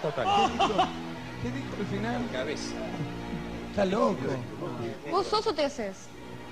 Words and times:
Total. 0.00 0.26
¿Qué 1.42 1.50
dijo 1.50 1.68
al 1.78 1.86
final? 1.86 2.28
Cabeza. 2.32 2.74
Está 3.70 3.84
loco. 3.84 4.18
¿Vos 5.10 5.26
sos 5.26 5.46
o 5.46 5.54
te 5.54 5.64
haces? 5.64 6.08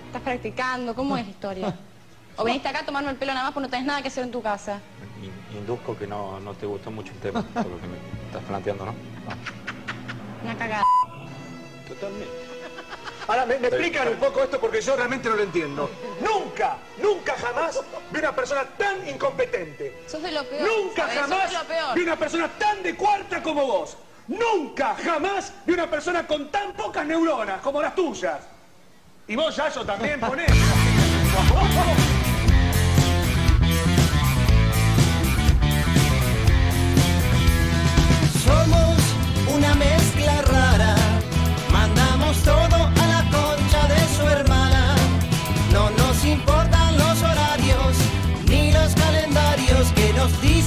¿Estás 0.06 0.22
practicando? 0.22 0.94
¿Cómo 0.94 1.16
es 1.16 1.24
la 1.24 1.30
historia? 1.30 1.74
¿O 2.36 2.44
viniste 2.44 2.68
acá 2.68 2.80
a 2.80 2.86
tomarme 2.86 3.10
el 3.10 3.16
pelo 3.16 3.32
nada 3.32 3.44
más 3.46 3.52
porque 3.52 3.66
no 3.66 3.70
tenés 3.70 3.86
nada 3.86 4.02
que 4.02 4.08
hacer 4.08 4.24
en 4.24 4.30
tu 4.30 4.42
casa? 4.42 4.80
In- 5.22 5.58
Induzco 5.58 5.96
que 5.96 6.06
no, 6.06 6.40
no 6.40 6.54
te 6.54 6.66
gustó 6.66 6.90
mucho 6.90 7.12
el 7.12 7.18
tema, 7.20 7.42
por 7.42 7.66
lo 7.66 7.80
que 7.80 7.86
me 7.86 7.96
estás 8.26 8.42
planteando, 8.44 8.86
¿no? 8.86 8.94
Una 10.42 10.56
cagada. 10.56 10.84
Totalmente. 11.88 12.49
Ahora, 13.26 13.46
¿me, 13.46 13.58
me 13.58 13.68
explican 13.68 14.08
un 14.08 14.16
poco 14.16 14.42
esto 14.42 14.58
porque 14.60 14.80
yo 14.80 14.96
realmente 14.96 15.28
no 15.28 15.36
lo 15.36 15.42
entiendo. 15.42 15.90
Nunca, 16.20 16.76
nunca 17.00 17.34
jamás 17.36 17.80
vi 18.10 18.18
una 18.18 18.34
persona 18.34 18.64
tan 18.76 19.06
incompetente. 19.08 20.02
Sos 20.06 20.22
de 20.22 20.32
lo 20.32 20.42
peor. 20.44 20.68
Nunca 20.68 21.06
jamás 21.08 21.42
Sos 21.42 21.50
de 21.52 21.58
lo 21.58 21.64
peor. 21.64 21.94
vi 21.94 22.02
una 22.02 22.16
persona 22.16 22.48
tan 22.58 22.82
de 22.82 22.96
cuarta 22.96 23.42
como 23.42 23.66
vos. 23.66 23.96
Nunca 24.28 24.94
jamás 25.02 25.52
vi 25.66 25.72
una 25.74 25.88
persona 25.90 26.26
con 26.26 26.50
tan 26.50 26.72
pocas 26.74 27.04
neuronas 27.06 27.60
como 27.60 27.80
las 27.82 27.94
tuyas. 27.94 28.38
Y 29.26 29.36
vos, 29.36 29.54
Yayo, 29.56 29.84
también 29.84 30.18
ponés. 30.20 30.50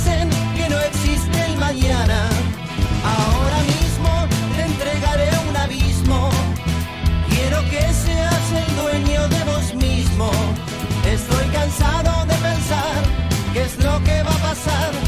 Que 0.04 0.70
no 0.70 0.80
existe 0.82 1.46
el 1.46 1.58
mañana. 1.58 2.28
Ahora 3.18 3.60
mismo 3.64 4.28
te 4.56 4.64
entregaré 4.64 5.30
un 5.50 5.56
abismo. 5.56 6.30
Quiero 7.30 7.62
que 7.70 7.82
seas 7.94 8.46
el 8.62 8.76
dueño 8.76 9.28
de 9.30 9.44
vos 9.46 9.74
mismo. 9.76 10.30
Estoy 11.06 11.46
cansado 11.48 12.26
de 12.26 12.36
pensar 12.36 13.02
qué 13.54 13.62
es 13.64 13.78
lo 13.84 14.04
que 14.04 14.24
va 14.24 14.32
a 14.32 14.50
pasar 14.50 15.03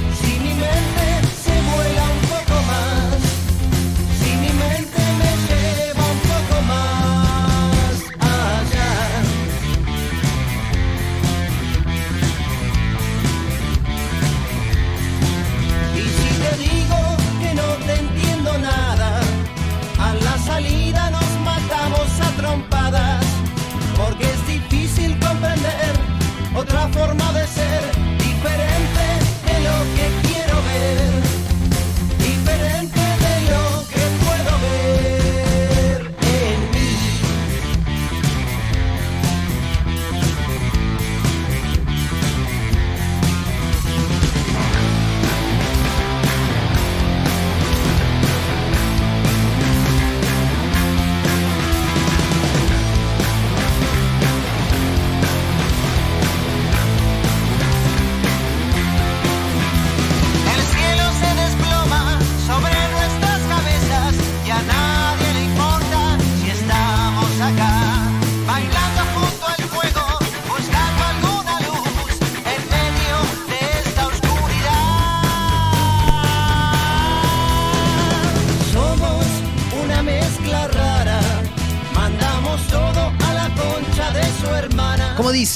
otra 26.66 26.88
forma 26.90 27.32
de 27.34 27.55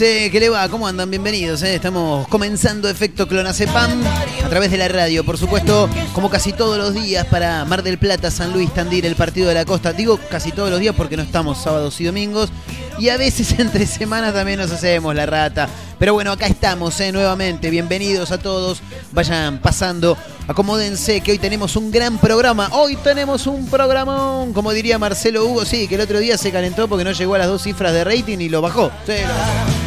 hermana. 0.02 0.06
¿Cómo 0.06 0.06
dice 0.06 0.32
que 0.32 0.40
le 0.40 0.50
va? 0.50 0.70
¿Cómo 0.70 0.88
andan? 0.88 1.10
Bienvenidos. 1.10 1.62
eh. 1.64 1.76
Estamos 1.76 2.28
comenzando 2.28 2.88
Efecto 2.90 3.28
Clonacepam 3.28 4.02
a 4.44 4.50
través 4.50 4.72
de 4.72 4.78
la 4.78 4.88
radio, 4.88 5.26
por 5.26 5.38
supuesto, 5.38 5.90
como 6.14 6.30
casi 6.30 6.54
todos 6.54 6.78
los 6.78 6.94
días 6.94 7.26
para 7.26 7.66
Mar 7.66 7.84
del 7.84 7.98
Plata, 7.98 8.32
San 8.32 8.54
Luis, 8.54 8.74
Tandil, 8.74 9.06
el 9.06 9.16
Partido 9.16 9.50
de 9.50 9.56
la 9.56 9.66
Costa. 9.66 9.92
Digo 9.92 10.20
casi 10.30 10.52
todos 10.52 10.70
los 10.70 10.80
días 10.80 10.96
porque 10.96 11.18
no 11.18 11.24
estamos 11.24 11.58
sábados 11.58 12.00
y 12.00 12.06
domingos. 12.06 12.50
Y 12.98 13.10
a 13.10 13.18
veces 13.18 13.52
entre 13.60 13.86
semanas 13.86 14.34
también 14.34 14.60
nos 14.60 14.72
hacemos 14.72 15.14
la 15.16 15.26
rata. 15.26 15.68
Pero 15.98 16.14
bueno, 16.14 16.32
acá 16.32 16.48
estamos 16.48 16.98
eh, 17.02 17.12
nuevamente. 17.12 17.70
Bienvenidos 17.70 18.32
a 18.32 18.38
todos. 18.38 18.82
Vayan 19.12 19.60
pasando, 19.60 20.18
acomódense 20.48 21.22
que 21.22 21.32
hoy 21.32 21.40
tenemos 21.40 21.76
un 21.76 21.92
gran 21.92 22.18
programa. 22.20 22.70
Hoy 22.72 22.96
tenemos 22.98 23.48
un 23.48 23.68
programón, 23.68 24.54
como 24.54 24.72
diría 24.72 24.98
Marcelo 24.98 25.46
Hugo. 25.46 25.66
Sí, 25.66 25.88
que 25.88 25.96
el 25.96 26.02
otro 26.02 26.20
día 26.20 26.38
se 26.38 26.52
calentó 26.52 26.88
porque 26.88 27.04
no 27.04 27.12
llegó 27.12 27.36
a 27.36 27.40
las 27.40 27.48
dos 27.48 27.64
cifras 27.64 27.92
de 27.92 28.04
rating 28.06 28.40
y 28.40 28.50
lo 28.50 28.62
bajó. 28.62 28.92
Sí, 29.06 29.14
lo 29.22 29.34
bajó. 29.34 29.79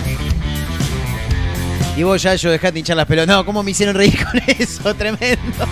Y 1.96 2.02
vos 2.04 2.22
ya 2.22 2.34
yo 2.34 2.50
dejate 2.50 2.78
hinchar 2.78 2.96
las 2.96 3.06
pelotas. 3.06 3.36
No, 3.36 3.44
¿cómo 3.44 3.62
me 3.62 3.70
hicieron 3.72 3.94
reír 3.94 4.18
con 4.24 4.40
eso? 4.46 4.94
Tremendo. 4.94 5.66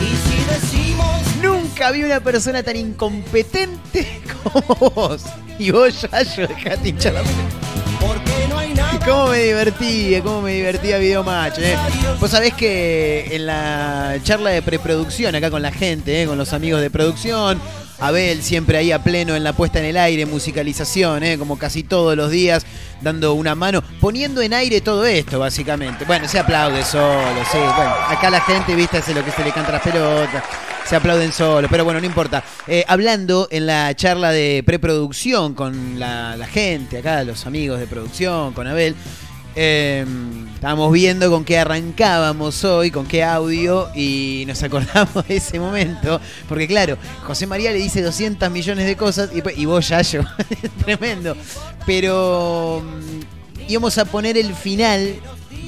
Y 0.00 0.06
si 0.28 0.44
decimos 0.44 1.08
Nunca 1.42 1.90
vi 1.92 2.02
una 2.02 2.20
persona 2.20 2.62
tan 2.62 2.76
incompetente 2.76 4.20
como 4.42 4.74
vos. 4.90 5.22
Y 5.58 5.70
vos 5.70 6.02
ya 6.02 6.22
yo 6.22 6.46
dejate 6.46 6.88
hinchar 6.88 7.14
las 7.14 7.22
pelotas. 7.22 7.58
¿Cómo 9.04 9.28
me 9.28 9.38
divertía? 9.38 10.22
¿Cómo 10.22 10.42
me 10.42 10.52
divertía 10.54 10.98
Video 10.98 11.24
Match? 11.24 11.54
eh? 11.58 11.76
Vos 12.20 12.30
sabés 12.30 12.52
que 12.54 13.28
en 13.30 13.46
la 13.46 14.16
charla 14.22 14.50
de 14.50 14.60
preproducción 14.60 15.34
acá 15.34 15.50
con 15.50 15.62
la 15.62 15.72
gente, 15.72 16.22
eh, 16.22 16.26
con 16.26 16.36
los 16.36 16.52
amigos 16.52 16.80
de 16.82 16.90
producción, 16.90 17.58
Abel 18.00 18.42
siempre 18.42 18.78
ahí 18.78 18.92
a 18.92 19.02
pleno 19.02 19.34
en 19.34 19.44
la 19.44 19.52
puesta 19.52 19.78
en 19.80 19.86
el 19.86 19.96
aire, 19.96 20.26
musicalización, 20.26 21.22
eh, 21.24 21.38
como 21.38 21.58
casi 21.58 21.82
todos 21.82 22.16
los 22.16 22.30
días, 22.30 22.64
dando 23.00 23.34
una 23.34 23.54
mano, 23.54 23.82
poniendo 24.00 24.40
en 24.40 24.54
aire 24.54 24.80
todo 24.80 25.04
esto, 25.06 25.38
básicamente. 25.38 26.04
Bueno, 26.04 26.28
se 26.28 26.38
aplaude 26.38 26.84
solo, 26.84 27.44
sí. 27.50 27.58
Bueno, 27.58 27.94
acá 28.08 28.30
la 28.30 28.40
gente, 28.40 28.74
viste, 28.74 28.98
hace 28.98 29.14
lo 29.14 29.24
que 29.24 29.32
se 29.32 29.44
le 29.44 29.52
canta 29.52 29.72
las 29.72 29.82
pelotas. 29.82 30.44
Se 30.86 30.96
aplauden 30.96 31.32
solo, 31.34 31.68
pero 31.70 31.84
bueno, 31.84 32.00
no 32.00 32.06
importa. 32.06 32.42
Eh, 32.66 32.82
hablando 32.88 33.46
en 33.50 33.66
la 33.66 33.94
charla 33.94 34.30
de 34.30 34.62
preproducción 34.64 35.52
con 35.52 35.98
la, 35.98 36.34
la 36.34 36.46
gente, 36.46 36.98
acá 36.98 37.24
los 37.24 37.46
amigos 37.46 37.78
de 37.78 37.86
producción, 37.86 38.54
con 38.54 38.66
Abel, 38.66 38.96
eh, 39.60 40.06
estábamos 40.54 40.92
viendo 40.92 41.28
con 41.32 41.44
qué 41.44 41.58
arrancábamos 41.58 42.62
hoy, 42.62 42.92
con 42.92 43.06
qué 43.06 43.24
audio, 43.24 43.88
y 43.92 44.44
nos 44.46 44.62
acordamos 44.62 45.26
de 45.26 45.36
ese 45.36 45.58
momento, 45.58 46.20
porque 46.48 46.68
claro, 46.68 46.96
José 47.24 47.48
María 47.48 47.72
le 47.72 47.78
dice 47.78 48.00
200 48.00 48.48
millones 48.52 48.86
de 48.86 48.96
cosas 48.96 49.30
y, 49.34 49.60
y 49.60 49.64
vos 49.64 49.88
ya 49.88 50.00
yo, 50.02 50.20
tremendo. 50.84 51.36
Pero 51.86 52.84
mm, 52.84 53.68
íbamos 53.68 53.98
a 53.98 54.04
poner 54.04 54.38
el 54.38 54.54
final 54.54 55.16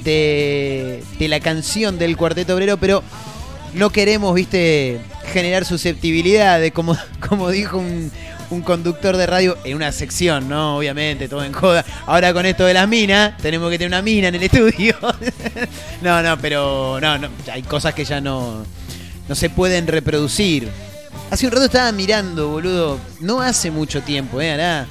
de, 0.05 1.03
de 1.19 1.27
la 1.27 1.41
canción 1.41 1.99
del 1.99 2.15
Cuarteto 2.15 2.55
Obrero, 2.55 2.77
pero 2.77 3.03
no 3.73 3.89
queremos, 3.89 4.33
viste, 4.33 5.01
generar 5.33 5.65
susceptibilidades, 5.65 6.71
como, 6.71 6.97
como 7.27 7.49
dijo 7.49 7.77
un, 7.77 8.09
un 8.51 8.61
conductor 8.61 9.17
de 9.17 9.25
radio 9.25 9.57
en 9.63 9.75
una 9.75 9.91
sección, 9.91 10.47
¿no? 10.47 10.77
Obviamente, 10.77 11.27
todo 11.27 11.43
en 11.43 11.53
joda. 11.53 11.83
Ahora 12.05 12.33
con 12.33 12.45
esto 12.45 12.65
de 12.65 12.73
las 12.73 12.87
minas, 12.87 13.37
tenemos 13.37 13.69
que 13.69 13.77
tener 13.77 13.89
una 13.89 14.01
mina 14.01 14.27
en 14.27 14.35
el 14.35 14.43
estudio. 14.43 14.95
no, 16.01 16.21
no, 16.21 16.37
pero 16.37 16.99
no, 17.01 17.17
no, 17.17 17.29
hay 17.51 17.63
cosas 17.63 17.93
que 17.93 18.05
ya 18.05 18.21
no, 18.21 18.63
no 19.27 19.35
se 19.35 19.49
pueden 19.49 19.87
reproducir. 19.87 20.69
Hace 21.29 21.45
un 21.45 21.53
rato 21.53 21.65
estaba 21.65 21.91
mirando, 21.91 22.49
boludo, 22.49 22.99
no 23.21 23.41
hace 23.41 23.71
mucho 23.71 24.01
tiempo, 24.01 24.41
¿eh? 24.41 24.51
Hará 24.51 24.85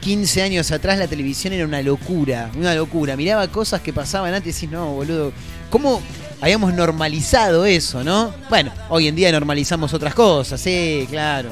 15 0.00 0.42
años 0.42 0.70
atrás 0.70 0.98
la 0.98 1.06
televisión 1.06 1.52
era 1.52 1.64
una 1.64 1.80
locura, 1.80 2.50
una 2.56 2.74
locura. 2.74 3.16
Miraba 3.16 3.48
cosas 3.48 3.80
que 3.80 3.92
pasaban 3.92 4.34
antes 4.34 4.54
y 4.56 4.66
decís, 4.66 4.70
no, 4.70 4.92
boludo, 4.92 5.32
¿cómo 5.70 6.02
habíamos 6.40 6.74
normalizado 6.74 7.64
eso, 7.64 8.02
no? 8.04 8.34
Bueno, 8.50 8.72
hoy 8.88 9.08
en 9.08 9.16
día 9.16 9.32
normalizamos 9.32 9.94
otras 9.94 10.14
cosas, 10.14 10.60
sí, 10.60 11.06
claro. 11.08 11.50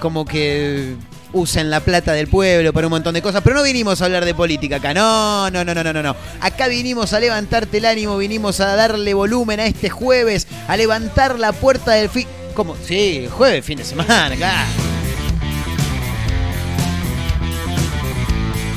Como 0.00 0.24
que 0.24 0.96
usen 1.32 1.70
la 1.70 1.80
plata 1.80 2.12
del 2.12 2.26
pueblo 2.26 2.72
para 2.72 2.86
un 2.86 2.90
montón 2.90 3.14
de 3.14 3.22
cosas, 3.22 3.42
pero 3.42 3.56
no 3.56 3.62
vinimos 3.62 4.00
a 4.00 4.06
hablar 4.06 4.24
de 4.24 4.34
política 4.34 4.76
acá, 4.76 4.92
no, 4.94 5.50
no, 5.50 5.64
no, 5.64 5.74
no, 5.74 5.92
no, 5.92 6.02
no. 6.02 6.16
Acá 6.40 6.68
vinimos 6.68 7.12
a 7.12 7.20
levantarte 7.20 7.78
el 7.78 7.84
ánimo, 7.84 8.16
vinimos 8.16 8.60
a 8.60 8.74
darle 8.74 9.14
volumen 9.14 9.60
a 9.60 9.66
este 9.66 9.90
jueves, 9.90 10.48
a 10.68 10.76
levantar 10.76 11.38
la 11.38 11.52
puerta 11.52 11.92
del 11.92 12.08
fin... 12.08 12.26
¿Cómo? 12.54 12.74
Sí, 12.84 13.28
jueves, 13.30 13.64
fin 13.64 13.78
de 13.78 13.84
semana, 13.84 14.34
claro. 14.36 14.68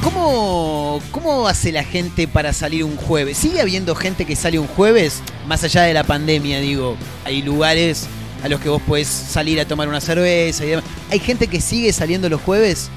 ¿Cómo, 0.03 1.01
¿Cómo 1.11 1.47
hace 1.47 1.71
la 1.71 1.83
gente 1.83 2.27
para 2.27 2.53
salir 2.53 2.83
un 2.83 2.97
jueves? 2.97 3.37
¿Sigue 3.37 3.61
habiendo 3.61 3.95
gente 3.95 4.25
que 4.25 4.35
sale 4.35 4.59
un 4.59 4.67
jueves? 4.67 5.21
Más 5.47 5.63
allá 5.63 5.83
de 5.83 5.93
la 5.93 6.03
pandemia, 6.03 6.59
digo. 6.59 6.97
Hay 7.25 7.41
lugares 7.41 8.07
a 8.43 8.49
los 8.49 8.59
que 8.59 8.69
vos 8.69 8.81
podés 8.81 9.07
salir 9.07 9.59
a 9.61 9.65
tomar 9.65 9.87
una 9.87 10.01
cerveza 10.01 10.65
y 10.65 10.69
demás. 10.69 10.85
¿Hay 11.09 11.19
gente 11.19 11.47
que 11.47 11.61
sigue 11.61 11.93
saliendo 11.93 12.29
los 12.29 12.41
jueves? 12.41 12.89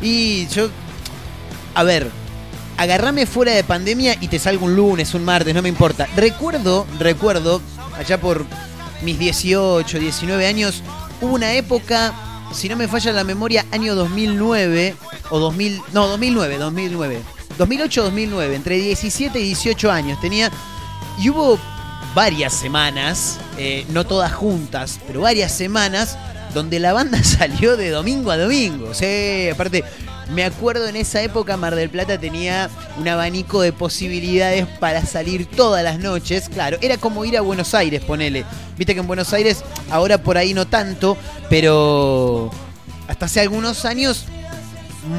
Y 0.00 0.46
yo... 0.46 0.68
A 1.74 1.82
ver, 1.82 2.08
agarrame 2.76 3.26
fuera 3.26 3.52
de 3.52 3.64
pandemia 3.64 4.16
y 4.20 4.28
te 4.28 4.38
salgo 4.38 4.66
un 4.66 4.76
lunes, 4.76 5.12
un 5.14 5.24
martes, 5.24 5.52
no 5.52 5.62
me 5.62 5.68
importa. 5.68 6.06
Recuerdo, 6.14 6.86
recuerdo, 7.00 7.60
allá 7.98 8.20
por 8.20 8.46
mis 9.02 9.18
18, 9.18 9.98
19 9.98 10.46
años, 10.46 10.84
hubo 11.20 11.34
una 11.34 11.52
época, 11.54 12.14
si 12.52 12.68
no 12.68 12.76
me 12.76 12.86
falla 12.86 13.10
la 13.10 13.24
memoria, 13.24 13.66
año 13.72 13.96
2009 13.96 14.94
o 15.30 15.38
2000, 15.40 15.82
no, 15.92 16.06
2009, 16.06 16.58
2009. 16.58 17.20
2008, 17.58 18.02
2009, 18.04 18.54
entre 18.54 18.76
17 18.76 19.40
y 19.40 19.44
18 19.44 19.90
años 19.90 20.20
tenía 20.20 20.50
y 21.18 21.30
hubo 21.30 21.58
varias 22.14 22.52
semanas, 22.52 23.38
eh, 23.58 23.84
no 23.90 24.04
todas 24.04 24.32
juntas, 24.32 25.00
pero 25.06 25.22
varias 25.22 25.52
semanas 25.52 26.16
donde 26.54 26.78
la 26.78 26.92
banda 26.92 27.22
salió 27.22 27.76
de 27.76 27.90
domingo 27.90 28.30
a 28.30 28.36
domingo. 28.36 28.94
Sí, 28.94 29.48
aparte 29.52 29.84
me 30.30 30.44
acuerdo 30.44 30.88
en 30.88 30.96
esa 30.96 31.20
época 31.20 31.56
Mar 31.56 31.74
del 31.74 31.90
Plata 31.90 32.18
tenía 32.18 32.70
un 32.98 33.06
abanico 33.06 33.60
de 33.60 33.72
posibilidades 33.72 34.66
para 34.80 35.04
salir 35.04 35.46
todas 35.46 35.84
las 35.84 35.98
noches. 35.98 36.48
Claro, 36.48 36.78
era 36.80 36.96
como 36.96 37.24
ir 37.24 37.36
a 37.36 37.42
Buenos 37.42 37.74
Aires, 37.74 38.02
ponele. 38.02 38.44
Viste 38.78 38.94
que 38.94 39.00
en 39.00 39.06
Buenos 39.06 39.32
Aires 39.32 39.62
ahora 39.90 40.18
por 40.18 40.38
ahí 40.38 40.54
no 40.54 40.66
tanto, 40.66 41.16
pero 41.50 42.50
hasta 43.08 43.26
hace 43.26 43.40
algunos 43.40 43.84
años 43.84 44.24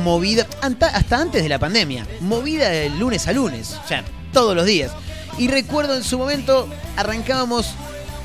movida, 0.03 0.47
hasta 0.61 1.21
antes 1.21 1.43
de 1.43 1.49
la 1.49 1.59
pandemia, 1.59 2.07
movida 2.21 2.69
de 2.69 2.89
lunes 2.89 3.27
a 3.27 3.33
lunes, 3.33 3.77
o 3.83 3.87
sea, 3.87 4.03
todos 4.33 4.55
los 4.55 4.65
días. 4.65 4.91
Y 5.37 5.47
recuerdo 5.47 5.95
en 5.95 6.03
su 6.03 6.17
momento 6.17 6.67
arrancábamos 6.95 7.73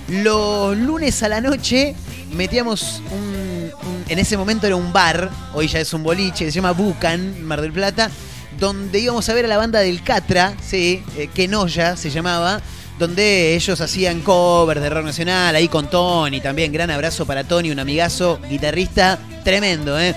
los 0.08 0.76
lunes 0.76 1.22
a 1.22 1.28
la 1.28 1.40
noche, 1.40 1.94
metíamos 2.34 3.02
un, 3.12 3.70
en 4.08 4.18
ese 4.18 4.36
momento 4.36 4.66
era 4.66 4.76
un 4.76 4.92
bar, 4.92 5.30
hoy 5.54 5.68
ya 5.68 5.80
es 5.80 5.92
un 5.92 6.02
boliche, 6.02 6.44
se 6.46 6.50
llama 6.50 6.72
Bucan, 6.72 7.42
Mar 7.44 7.60
del 7.60 7.72
Plata, 7.72 8.10
donde 8.58 8.98
íbamos 8.98 9.28
a 9.28 9.34
ver 9.34 9.44
a 9.44 9.48
la 9.48 9.56
banda 9.56 9.80
del 9.80 10.02
Catra, 10.02 10.54
sí, 10.64 11.02
eh, 11.16 11.28
Kenoya 11.32 11.96
se 11.96 12.10
llamaba, 12.10 12.60
donde 12.98 13.54
ellos 13.54 13.80
hacían 13.80 14.20
covers 14.20 14.80
de 14.80 14.90
rock 14.90 15.04
nacional, 15.04 15.54
ahí 15.54 15.68
con 15.68 15.88
Tony 15.88 16.40
también, 16.40 16.72
gran 16.72 16.90
abrazo 16.90 17.24
para 17.24 17.44
Tony, 17.44 17.70
un 17.70 17.78
amigazo, 17.78 18.40
guitarrista 18.48 19.18
tremendo, 19.42 19.98
¿eh? 19.98 20.14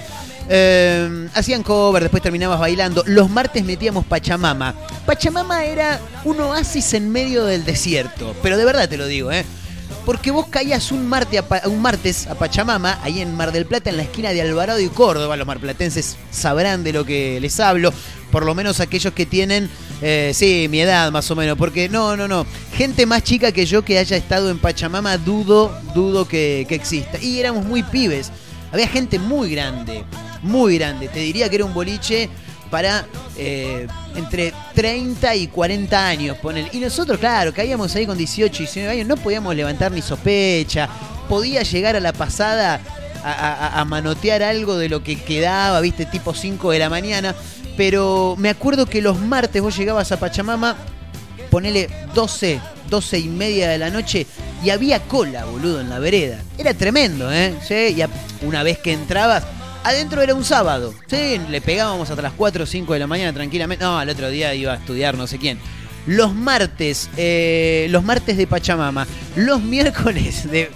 Eh, 0.49 1.29
hacían 1.33 1.63
cover, 1.63 2.03
después 2.03 2.21
terminabas 2.21 2.59
bailando. 2.59 3.03
Los 3.07 3.29
martes 3.29 3.63
metíamos 3.63 4.05
Pachamama. 4.05 4.75
Pachamama 5.05 5.65
era 5.65 5.99
un 6.23 6.39
oasis 6.41 6.93
en 6.93 7.11
medio 7.11 7.45
del 7.45 7.65
desierto. 7.65 8.35
Pero 8.41 8.57
de 8.57 8.65
verdad 8.65 8.89
te 8.89 8.97
lo 8.97 9.07
digo, 9.07 9.31
¿eh? 9.31 9.45
Porque 10.05 10.31
vos 10.31 10.47
caías 10.47 10.91
un, 10.91 11.07
martes 11.07 11.41
a, 11.49 11.67
un 11.69 11.81
martes 11.81 12.27
a 12.27 12.35
Pachamama, 12.35 12.99
ahí 13.03 13.21
en 13.21 13.35
Mar 13.35 13.53
del 13.53 13.65
Plata, 13.65 13.89
en 13.89 13.95
la 13.95 14.03
esquina 14.03 14.31
de 14.31 14.41
Alvarado 14.41 14.79
y 14.79 14.89
Córdoba. 14.89 15.37
Los 15.37 15.47
marplatenses 15.47 16.17
sabrán 16.29 16.83
de 16.83 16.91
lo 16.91 17.05
que 17.05 17.39
les 17.39 17.59
hablo. 17.61 17.93
Por 18.29 18.45
lo 18.45 18.53
menos 18.53 18.81
aquellos 18.81 19.13
que 19.13 19.25
tienen, 19.25 19.69
eh, 20.01 20.31
sí, 20.33 20.67
mi 20.69 20.81
edad 20.81 21.09
más 21.11 21.31
o 21.31 21.35
menos. 21.37 21.57
Porque 21.57 21.87
no, 21.87 22.17
no, 22.17 22.27
no. 22.27 22.45
Gente 22.73 23.05
más 23.05 23.23
chica 23.23 23.53
que 23.53 23.65
yo 23.65 23.85
que 23.85 23.97
haya 23.97 24.17
estado 24.17 24.49
en 24.49 24.59
Pachamama, 24.59 25.17
dudo, 25.17 25.73
dudo 25.95 26.27
que, 26.27 26.65
que 26.67 26.75
exista. 26.75 27.17
Y 27.19 27.39
éramos 27.39 27.63
muy 27.65 27.81
pibes. 27.83 28.29
Había 28.73 28.87
gente 28.87 29.19
muy 29.19 29.51
grande, 29.51 30.03
muy 30.43 30.77
grande. 30.77 31.07
Te 31.07 31.19
diría 31.19 31.49
que 31.49 31.55
era 31.55 31.65
un 31.65 31.73
boliche 31.73 32.29
para 32.69 33.05
eh, 33.37 33.87
entre 34.15 34.53
30 34.73 35.35
y 35.35 35.47
40 35.47 36.07
años. 36.07 36.37
ponele. 36.37 36.69
Y 36.73 36.79
nosotros, 36.79 37.17
claro, 37.19 37.53
caíamos 37.53 37.95
ahí 37.95 38.05
con 38.05 38.17
18 38.17 38.55
y 38.55 38.65
19 38.65 38.93
años, 38.93 39.07
no 39.07 39.17
podíamos 39.17 39.55
levantar 39.55 39.91
ni 39.91 40.01
sospecha. 40.01 40.89
Podía 41.29 41.63
llegar 41.63 41.95
a 41.95 41.99
la 41.99 42.13
pasada 42.13 42.81
a, 43.23 43.85
manotear 43.85 44.43
algo 44.43 44.77
de 44.77 44.89
lo 44.89 45.01
que 45.03 45.15
quedaba, 45.21 45.79
viste, 45.79 46.05
tipo 46.05 46.33
5 46.33 46.71
de 46.71 46.79
la 46.79 46.89
mañana. 46.89 47.33
Pero 47.77 48.35
me 48.37 48.49
acuerdo 48.49 48.85
que 48.85 49.01
los 49.01 49.19
martes 49.19 49.61
vos 49.61 49.75
llegabas 49.75 50.11
a 50.11 50.19
Pachamama, 50.19 50.75
ponele 51.49 51.89
12, 52.13 52.59
12 52.89 53.19
y 53.19 53.27
media 53.29 53.69
de 53.69 53.77
la 53.77 53.89
noche 53.89 54.27
y 54.63 54.69
había 54.69 54.99
cola, 55.01 55.45
boludo, 55.45 55.81
en 55.81 55.89
la 55.89 55.99
vereda. 55.99 56.39
Era 56.57 56.73
tremendo, 56.73 57.31
¿eh? 57.31 57.53
Y 57.69 58.45
una 58.45 58.63
vez 58.63 58.79
que 58.79 58.93
entrabas, 58.93 59.43
adentro 59.83 60.21
era 60.21 60.33
un 60.33 60.43
sábado. 60.43 60.93
Sí, 61.07 61.39
le 61.49 61.61
pegábamos 61.61 62.09
hasta 62.09 62.21
las 62.21 62.33
4 62.33 62.63
o 62.63 62.67
5 62.67 62.93
de 62.93 62.99
la 62.99 63.07
mañana 63.07 63.33
tranquilamente. 63.33 63.83
No, 63.83 63.97
al 63.97 64.09
otro 64.09 64.29
día 64.29 64.53
iba 64.53 64.73
a 64.73 64.75
estudiar 64.75 65.17
no 65.17 65.27
sé 65.27 65.37
quién. 65.37 65.59
Los 66.05 66.33
martes, 66.33 67.09
eh, 67.15 67.87
los 67.89 68.03
martes 68.03 68.37
de 68.37 68.47
Pachamama, 68.47 69.07
los 69.35 69.61
miércoles 69.63 70.49
de 70.49 70.69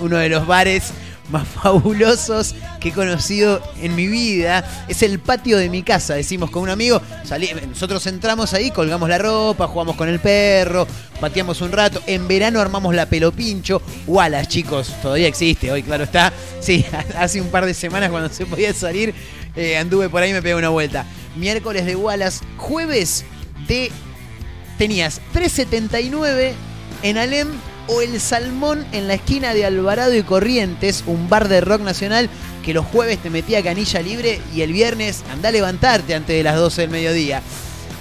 uno 0.00 0.16
de 0.16 0.28
los 0.28 0.46
bares 0.46 0.92
más 1.30 1.46
fabulosos 1.48 2.54
que 2.80 2.88
he 2.90 2.92
conocido 2.92 3.62
en 3.80 3.94
mi 3.94 4.06
vida. 4.06 4.64
Es 4.88 5.02
el 5.02 5.18
patio 5.20 5.56
de 5.58 5.68
mi 5.68 5.82
casa, 5.82 6.14
decimos 6.14 6.50
con 6.50 6.62
un 6.62 6.70
amigo. 6.70 7.00
Salí- 7.24 7.50
nosotros 7.68 8.06
entramos 8.06 8.52
ahí, 8.54 8.70
colgamos 8.70 9.08
la 9.08 9.18
ropa, 9.18 9.66
jugamos 9.68 9.96
con 9.96 10.08
el 10.08 10.20
perro, 10.20 10.86
pateamos 11.20 11.60
un 11.60 11.72
rato. 11.72 12.02
En 12.06 12.26
verano 12.28 12.60
armamos 12.60 12.94
la 12.94 13.06
pelopincho. 13.06 13.80
Wallace, 14.06 14.48
chicos, 14.48 14.92
todavía 15.02 15.28
existe 15.28 15.70
hoy, 15.70 15.82
claro 15.82 16.04
está. 16.04 16.32
Sí, 16.60 16.84
hace 17.18 17.40
un 17.40 17.48
par 17.48 17.64
de 17.66 17.74
semanas 17.74 18.10
cuando 18.10 18.28
se 18.32 18.46
podía 18.46 18.72
salir, 18.74 19.14
eh, 19.56 19.76
anduve 19.76 20.08
por 20.08 20.22
ahí 20.22 20.30
y 20.30 20.32
me 20.32 20.42
pegué 20.42 20.54
una 20.54 20.68
vuelta. 20.70 21.04
Miércoles 21.36 21.86
de 21.86 21.94
Wallace, 21.96 22.44
jueves 22.56 23.24
de 23.68 23.92
tenías 24.78 25.20
379 25.32 26.54
en 27.02 27.18
Alem 27.18 27.48
o 27.90 28.02
el 28.02 28.20
Salmón 28.20 28.86
en 28.92 29.08
la 29.08 29.14
esquina 29.14 29.52
de 29.52 29.64
Alvarado 29.64 30.14
y 30.14 30.22
Corrientes, 30.22 31.02
un 31.06 31.28
bar 31.28 31.48
de 31.48 31.60
rock 31.60 31.80
nacional 31.80 32.30
que 32.64 32.72
los 32.72 32.86
jueves 32.86 33.18
te 33.18 33.30
metía 33.30 33.62
canilla 33.62 34.00
libre 34.00 34.40
y 34.54 34.60
el 34.62 34.72
viernes 34.72 35.24
anda 35.32 35.48
a 35.48 35.52
levantarte 35.52 36.14
antes 36.14 36.36
de 36.36 36.42
las 36.42 36.56
12 36.56 36.82
del 36.82 36.90
mediodía. 36.90 37.42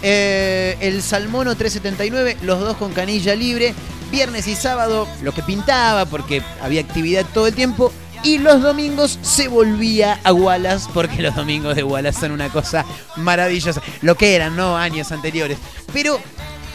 Eh, 0.02 0.78
el 0.80 1.02
Salmono 1.02 1.56
379, 1.56 2.38
los 2.44 2.60
dos 2.60 2.78
con 2.78 2.94
canilla 2.94 3.36
libre. 3.36 3.74
Viernes 4.12 4.48
y 4.48 4.56
sábado 4.56 5.08
lo 5.22 5.34
que 5.34 5.44
pintaba 5.44 6.06
porque 6.06 6.42
había 6.62 6.82
actividad 6.82 7.26
todo 7.34 7.48
el 7.48 7.56
tiempo. 7.56 7.92
Y 8.24 8.38
los 8.38 8.62
domingos 8.62 9.18
se 9.22 9.48
volvía 9.48 10.20
a 10.24 10.34
Wallace 10.34 10.90
porque 10.94 11.22
los 11.22 11.36
domingos 11.36 11.76
de 11.76 11.84
Wallace 11.84 12.20
son 12.20 12.32
una 12.32 12.50
cosa 12.50 12.86
maravillosa. 13.16 13.82
Lo 14.02 14.16
que 14.16 14.36
eran, 14.36 14.56
¿no? 14.56 14.78
Años 14.78 15.12
anteriores. 15.12 15.58
Pero 15.94 16.20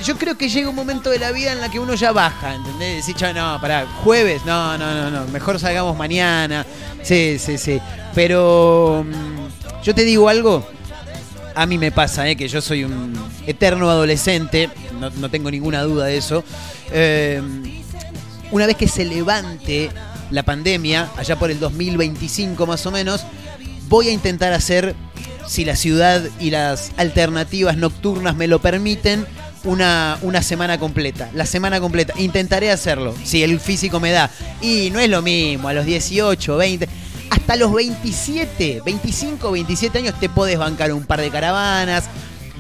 yo 0.03 0.17
creo 0.17 0.37
que 0.37 0.49
llega 0.49 0.69
un 0.69 0.75
momento 0.75 1.11
de 1.11 1.19
la 1.19 1.31
vida 1.33 1.53
en 1.53 1.61
la 1.61 1.71
que 1.71 1.79
uno 1.79 1.95
ya 1.95 2.13
baja, 2.13 2.55
¿entendés? 2.55 3.07
Decís, 3.07 3.21
"Che, 3.21 3.33
no, 3.33 3.61
pará, 3.61 3.87
jueves, 4.03 4.43
no, 4.45 4.77
no, 4.77 4.95
no, 4.95 5.11
no, 5.11 5.27
mejor 5.29 5.59
salgamos 5.61 5.97
mañana. 5.97 6.67
Sí, 7.03 7.39
sí, 7.39 7.59
sí. 7.59 7.81
Pero 8.15 9.05
mm, 9.07 9.83
yo 9.83 9.95
te 9.95 10.05
digo 10.05 10.29
algo, 10.29 10.67
a 11.55 11.67
mí 11.67 11.79
me 11.79 11.93
pasa, 11.93 12.29
¿eh? 12.29 12.37
que 12.37 12.49
yo 12.49 12.61
soy 12.61 12.85
un 12.85 13.15
eterno 13.47 13.89
adolescente, 13.91 14.71
no, 14.99 15.11
no 15.11 15.31
tengo 15.31 15.51
ninguna 15.51 15.83
duda 15.83 16.07
de 16.07 16.17
eso. 16.17 16.45
Eh, 16.91 17.41
una 18.51 18.67
vez 18.67 18.77
que 18.77 18.89
se 18.89 19.05
levante 19.05 19.91
la 20.31 20.43
pandemia, 20.43 21.11
allá 21.17 21.37
por 21.37 21.51
el 21.51 21.61
2025 21.61 22.67
más 22.67 22.87
o 22.87 22.91
menos, 22.91 23.25
voy 23.89 24.09
a 24.09 24.13
intentar 24.13 24.53
hacer, 24.53 24.95
si 25.47 25.65
la 25.65 25.77
ciudad 25.77 26.23
y 26.41 26.51
las 26.51 26.93
alternativas 26.97 27.77
nocturnas 27.77 28.35
me 28.35 28.47
lo 28.47 28.61
permiten, 28.61 29.27
una, 29.65 30.19
una 30.23 30.43
semana 30.43 30.79
completa. 30.79 31.31
La 31.35 31.47
semana 31.47 31.81
completa. 31.81 32.15
Intentaré 32.19 32.71
hacerlo, 32.71 33.15
si 33.25 33.43
el 33.43 33.61
físico 33.61 34.01
me 34.01 34.11
da. 34.11 34.31
Y 34.61 34.91
no 34.91 35.01
es 35.01 35.09
lo 35.09 35.23
mismo, 35.23 35.69
a 35.69 35.73
los 35.73 35.87
18, 35.87 36.57
20, 36.57 36.89
hasta 37.31 37.57
los 37.57 37.73
27, 37.73 38.83
25, 38.85 39.51
27 39.51 39.99
años 39.99 40.15
te 40.19 40.29
podés 40.29 40.59
bancar 40.59 40.93
un 40.93 41.05
par 41.05 41.21
de 41.21 41.31
caravanas, 41.31 42.05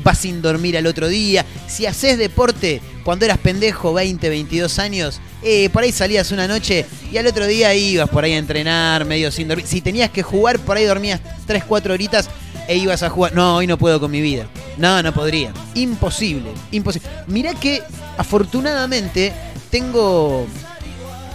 vas 0.02 0.18
sin 0.18 0.42
dormir 0.42 0.76
al 0.76 0.86
otro 0.86 1.08
día. 1.08 1.44
Si 1.66 1.86
haces 1.86 2.18
deporte 2.18 2.80
cuando 3.04 3.24
eras 3.24 3.38
pendejo, 3.38 3.92
20, 3.92 4.28
22 4.28 4.78
años, 4.78 5.20
eh, 5.42 5.68
por 5.70 5.82
ahí 5.82 5.92
salías 5.92 6.32
una 6.32 6.48
noche 6.48 6.86
y 7.12 7.16
al 7.16 7.26
otro 7.26 7.46
día 7.46 7.74
ibas 7.74 8.08
por 8.08 8.24
ahí 8.24 8.32
a 8.32 8.38
entrenar, 8.38 9.04
medio 9.04 9.30
sin 9.30 9.48
dormir. 9.48 9.66
Si 9.66 9.80
tenías 9.80 10.10
que 10.10 10.22
jugar, 10.22 10.58
por 10.58 10.76
ahí 10.76 10.84
dormías 10.84 11.20
3, 11.46 11.64
4 11.64 11.94
horitas 11.94 12.28
e 12.68 12.76
ibas 12.76 13.02
a 13.02 13.10
jugar. 13.10 13.34
No, 13.34 13.56
hoy 13.56 13.66
no 13.66 13.78
puedo 13.78 14.00
con 14.00 14.10
mi 14.10 14.20
vida. 14.20 14.46
No, 14.76 15.02
no 15.02 15.12
podría. 15.12 15.52
Imposible, 15.74 16.50
imposible. 16.70 17.08
Mirá 17.26 17.54
que 17.54 17.82
afortunadamente 18.16 19.32
tengo 19.70 20.46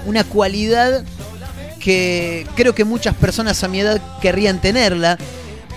una 0.06 0.24
cualidad 0.24 1.04
que 1.80 2.46
creo 2.56 2.76
que 2.76 2.84
muchas 2.84 3.16
personas 3.16 3.64
a 3.64 3.68
mi 3.68 3.80
edad 3.80 4.02
querrían 4.22 4.60
tenerla 4.60 5.18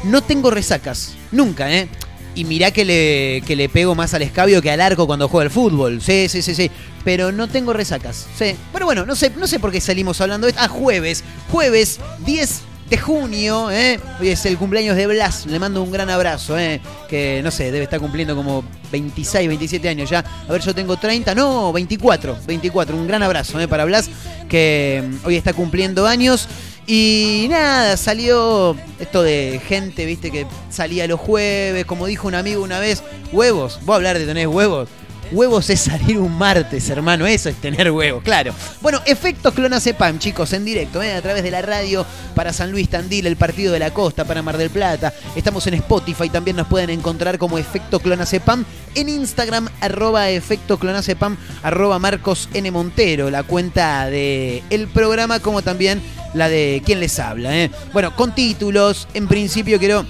no 0.05 0.23
tengo 0.23 0.51
resacas. 0.51 1.15
Nunca, 1.31 1.73
¿eh? 1.73 1.89
Y 2.35 2.45
mirá 2.45 2.71
que 2.71 2.85
le, 2.85 3.43
que 3.47 3.57
le 3.57 3.69
pego 3.69 3.95
más 3.95 4.15
al 4.15 4.23
escabio 4.23 4.63
que 4.63 4.71
al 4.71 4.81
arco 4.81 5.07
cuando 5.07 5.29
juega 5.29 5.45
al 5.45 5.51
fútbol. 5.51 6.01
Sí, 6.01 6.29
sí, 6.29 6.43
sí, 6.43 6.55
sí. 6.55 6.71
Pero 7.05 7.31
no 7.31 7.49
tengo 7.49 7.73
resacas. 7.73 8.27
Sí. 8.37 8.57
Pero 8.73 8.87
bueno, 8.87 9.05
no 9.05 9.15
sé, 9.15 9.31
no 9.37 9.47
sé 9.47 9.61
por 9.61 9.71
qué 9.71 9.81
salimos 9.81 10.21
hablando 10.21 10.47
de 10.47 10.53
esto. 10.53 10.63
Ah, 10.63 10.69
jueves. 10.69 11.23
Jueves 11.51 12.01
10 12.25 12.63
de 12.93 12.99
junio, 12.99 13.71
¿eh? 13.71 13.99
Hoy 14.21 14.29
es 14.29 14.45
el 14.45 14.59
cumpleaños 14.59 14.95
de 14.97 15.07
Blas. 15.07 15.47
Le 15.47 15.59
mando 15.59 15.83
un 15.83 15.91
gran 15.91 16.11
abrazo, 16.11 16.59
¿eh? 16.59 16.79
Que 17.09 17.41
no 17.43 17.51
sé, 17.51 17.73
debe 17.73 17.85
estar 17.85 17.99
cumpliendo 17.99 18.37
como 18.37 18.63
26, 18.91 19.49
27 19.49 19.89
años 19.89 20.11
ya. 20.11 20.23
A 20.47 20.53
ver, 20.53 20.61
yo 20.61 20.75
tengo 20.75 20.99
30, 20.99 21.35
no, 21.35 21.73
24. 21.73 22.37
24. 22.47 22.95
Un 22.95 23.07
gran 23.07 23.23
abrazo, 23.23 23.59
¿eh? 23.59 23.67
Para 23.67 23.87
Blas, 23.87 24.11
que 24.47 25.03
mm, 25.03 25.27
hoy 25.27 25.37
está 25.37 25.55
cumpliendo 25.55 26.07
años. 26.07 26.47
Y 26.87 27.47
nada, 27.49 27.97
salió 27.97 28.77
esto 28.99 29.23
de 29.23 29.63
gente, 29.67 30.05
viste, 30.05 30.31
que 30.31 30.47
salía 30.69 31.07
los 31.07 31.19
jueves, 31.19 31.87
como 31.87 32.05
dijo 32.05 32.29
un 32.29 32.35
amigo 32.35 32.63
una 32.63 32.79
vez, 32.79 33.03
huevos, 33.33 33.81
vos 33.87 33.97
hablar 33.97 34.19
de 34.19 34.27
tener 34.27 34.49
huevos. 34.49 34.91
Huevos 35.33 35.71
es 35.71 35.81
salir 35.81 36.19
un 36.19 36.37
martes, 36.37 36.91
hermano, 36.91 37.27
eso 37.27 37.49
es 37.49 37.57
tener 37.57 37.91
huevos, 37.91 38.23
claro. 38.23 38.53
Bueno, 38.83 39.01
efectos 39.07 39.55
Clonacepam, 39.55 40.19
chicos, 40.19 40.53
en 40.53 40.63
directo, 40.63 41.03
¿eh? 41.03 41.15
a 41.15 41.23
través 41.23 41.43
de 41.43 41.51
la 41.51 41.63
radio 41.63 42.05
para 42.35 42.53
San 42.53 42.71
Luis 42.71 42.91
Tandil, 42.91 43.27
el 43.27 43.37
partido 43.37 43.73
de 43.73 43.79
la 43.79 43.95
costa, 43.95 44.27
para 44.27 44.43
Mar 44.43 44.59
del 44.59 44.69
Plata. 44.69 45.15
Estamos 45.35 45.67
en 45.67 45.75
Spotify, 45.75 46.29
también 46.29 46.59
nos 46.59 46.67
pueden 46.67 46.91
encontrar 46.91 47.39
como 47.39 47.57
Efecto 47.57 47.99
Clonacepam. 48.01 48.67
En 48.95 49.09
Instagram, 49.09 49.71
arroba 49.81 50.29
Efecto 50.29 50.79
Clonacepam, 50.79 51.39
arroba 51.63 51.99
Marcos 51.99 52.51
N. 52.53 52.71
Montero, 52.71 53.31
la 53.31 53.43
cuenta 53.43 54.11
de 54.11 54.63
el 54.69 54.87
programa, 54.89 55.41
como 55.41 55.63
también 55.63 56.03
la 56.35 56.51
de 56.51 56.83
quien 56.85 57.01
les 57.01 57.19
habla. 57.19 57.57
¿eh? 57.57 57.71
Bueno, 57.95 58.15
con 58.15 58.35
títulos, 58.35 59.09
en 59.15 59.29
principio 59.29 59.79
quiero 59.79 60.05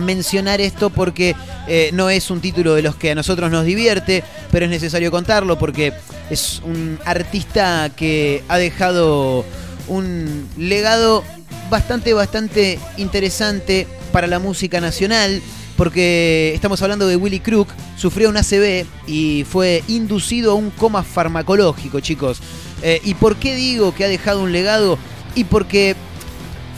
mencionar 0.00 0.60
esto 0.60 0.90
porque 0.90 1.34
eh, 1.68 1.90
no 1.92 2.10
es 2.10 2.30
un 2.30 2.40
título 2.40 2.74
de 2.74 2.82
los 2.82 2.96
que 2.96 3.10
a 3.10 3.14
nosotros 3.14 3.50
nos 3.50 3.64
divierte, 3.64 4.24
pero 4.50 4.64
es 4.64 4.70
necesario 4.70 5.10
contarlo 5.10 5.58
porque 5.58 5.92
es 6.30 6.60
un 6.64 6.98
artista 7.04 7.90
que 7.94 8.42
ha 8.48 8.58
dejado 8.58 9.44
un 9.88 10.48
legado 10.56 11.24
bastante, 11.68 12.12
bastante 12.12 12.78
interesante 12.96 13.86
para 14.12 14.26
la 14.26 14.38
música 14.38 14.80
nacional. 14.80 15.42
Porque 15.76 16.52
estamos 16.54 16.82
hablando 16.82 17.06
de 17.06 17.16
Willy 17.16 17.40
Crook, 17.40 17.68
sufrió 17.96 18.28
un 18.28 18.36
ACV 18.36 18.84
y 19.06 19.46
fue 19.48 19.82
inducido 19.88 20.52
a 20.52 20.54
un 20.54 20.70
coma 20.70 21.02
farmacológico, 21.02 22.00
chicos. 22.00 22.42
Eh, 22.82 23.00
¿Y 23.02 23.14
por 23.14 23.36
qué 23.36 23.54
digo 23.54 23.94
que 23.94 24.04
ha 24.04 24.08
dejado 24.08 24.42
un 24.42 24.52
legado? 24.52 24.98
Y 25.34 25.44
porque 25.44 25.96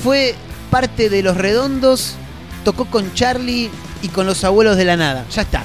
fue 0.01 0.37
parte 0.71 1.09
de 1.09 1.23
los 1.23 1.37
redondos 1.37 2.15
tocó 2.63 2.87
con 2.87 3.13
Charlie 3.15 3.71
y 4.03 4.09
con 4.09 4.27
los 4.27 4.43
abuelos 4.45 4.77
de 4.77 4.85
la 4.85 4.97
nada. 4.97 5.25
Ya 5.31 5.43
está. 5.43 5.65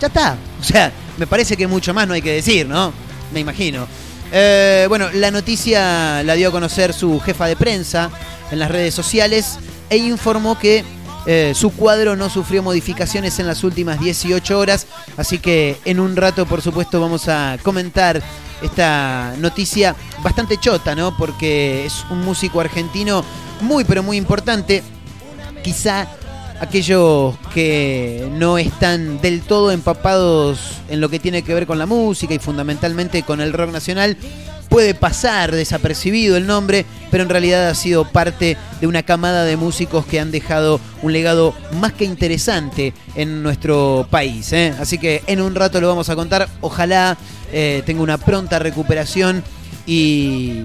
Ya 0.00 0.08
está. 0.08 0.36
O 0.60 0.64
sea, 0.64 0.92
me 1.16 1.26
parece 1.26 1.56
que 1.56 1.66
mucho 1.66 1.94
más 1.94 2.06
no 2.06 2.14
hay 2.14 2.22
que 2.22 2.32
decir, 2.32 2.66
¿no? 2.66 2.92
Me 3.32 3.40
imagino. 3.40 3.86
Eh, 4.32 4.86
bueno, 4.88 5.08
la 5.12 5.30
noticia 5.30 6.22
la 6.22 6.34
dio 6.34 6.48
a 6.48 6.52
conocer 6.52 6.92
su 6.92 7.20
jefa 7.20 7.46
de 7.46 7.56
prensa 7.56 8.10
en 8.50 8.58
las 8.58 8.70
redes 8.70 8.94
sociales 8.94 9.58
e 9.90 9.96
informó 9.96 10.58
que 10.58 10.84
eh, 11.26 11.52
su 11.54 11.70
cuadro 11.70 12.16
no 12.16 12.28
sufrió 12.28 12.62
modificaciones 12.62 13.38
en 13.38 13.46
las 13.46 13.64
últimas 13.64 14.00
18 14.00 14.58
horas, 14.58 14.86
así 15.16 15.38
que 15.38 15.78
en 15.84 15.98
un 15.98 16.16
rato 16.16 16.44
por 16.44 16.60
supuesto 16.60 17.00
vamos 17.00 17.28
a 17.28 17.56
comentar 17.62 18.20
esta 18.60 19.34
noticia 19.38 19.96
bastante 20.22 20.58
chota, 20.58 20.94
¿no? 20.94 21.16
Porque 21.16 21.86
es 21.86 22.04
un 22.10 22.22
músico 22.22 22.60
argentino 22.60 23.24
muy 23.60 23.84
pero 23.84 24.02
muy 24.02 24.16
importante, 24.16 24.82
quizá 25.62 26.08
aquellos 26.60 27.36
que 27.52 28.28
no 28.32 28.58
están 28.58 29.20
del 29.20 29.42
todo 29.42 29.70
empapados 29.70 30.58
en 30.88 31.00
lo 31.00 31.08
que 31.08 31.18
tiene 31.18 31.42
que 31.42 31.54
ver 31.54 31.66
con 31.66 31.78
la 31.78 31.86
música 31.86 32.34
y 32.34 32.38
fundamentalmente 32.38 33.22
con 33.22 33.40
el 33.40 33.52
rock 33.52 33.72
nacional, 33.72 34.16
puede 34.68 34.94
pasar 34.94 35.54
desapercibido 35.54 36.36
el 36.36 36.46
nombre, 36.46 36.84
pero 37.10 37.22
en 37.22 37.28
realidad 37.28 37.68
ha 37.68 37.74
sido 37.74 38.10
parte 38.10 38.56
de 38.80 38.86
una 38.86 39.04
camada 39.04 39.44
de 39.44 39.56
músicos 39.56 40.04
que 40.04 40.18
han 40.18 40.32
dejado 40.32 40.80
un 41.02 41.12
legado 41.12 41.54
más 41.80 41.92
que 41.92 42.04
interesante 42.04 42.92
en 43.14 43.42
nuestro 43.42 44.06
país. 44.10 44.52
¿eh? 44.52 44.74
Así 44.80 44.98
que 44.98 45.22
en 45.26 45.40
un 45.40 45.54
rato 45.54 45.80
lo 45.80 45.88
vamos 45.88 46.08
a 46.08 46.16
contar. 46.16 46.48
Ojalá 46.60 47.16
eh, 47.52 47.82
tenga 47.86 48.02
una 48.02 48.18
pronta 48.18 48.58
recuperación 48.58 49.44
y 49.86 50.64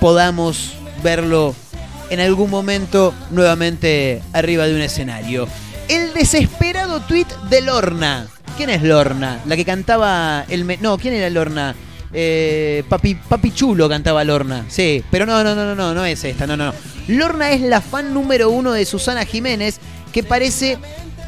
podamos 0.00 0.74
verlo 1.02 1.54
en 2.10 2.20
algún 2.20 2.50
momento 2.50 3.14
nuevamente 3.30 4.22
arriba 4.32 4.66
de 4.66 4.74
un 4.74 4.80
escenario. 4.80 5.48
El 5.88 6.12
desesperado 6.12 7.00
tweet 7.00 7.26
de 7.48 7.62
Lorna. 7.62 8.26
¿Quién 8.56 8.70
es 8.70 8.82
Lorna? 8.82 9.40
La 9.46 9.56
que 9.56 9.64
cantaba 9.64 10.44
el... 10.48 10.66
No, 10.82 10.98
¿quién 10.98 11.14
era 11.14 11.30
Lorna? 11.30 11.74
Eh, 12.12 12.82
papi, 12.88 13.52
Chulo 13.54 13.88
cantaba 13.88 14.22
Lorna. 14.24 14.66
Sí, 14.68 15.02
pero 15.10 15.24
no, 15.24 15.42
no, 15.42 15.54
no, 15.54 15.64
no, 15.64 15.74
no, 15.74 15.94
no 15.94 16.04
es 16.04 16.22
esta, 16.24 16.46
no, 16.46 16.56
no, 16.56 16.66
no. 16.66 16.74
Lorna 17.08 17.52
es 17.52 17.60
la 17.60 17.80
fan 17.80 18.12
número 18.12 18.50
uno 18.50 18.72
de 18.72 18.84
Susana 18.84 19.24
Jiménez, 19.24 19.78
que 20.12 20.22
parece 20.22 20.78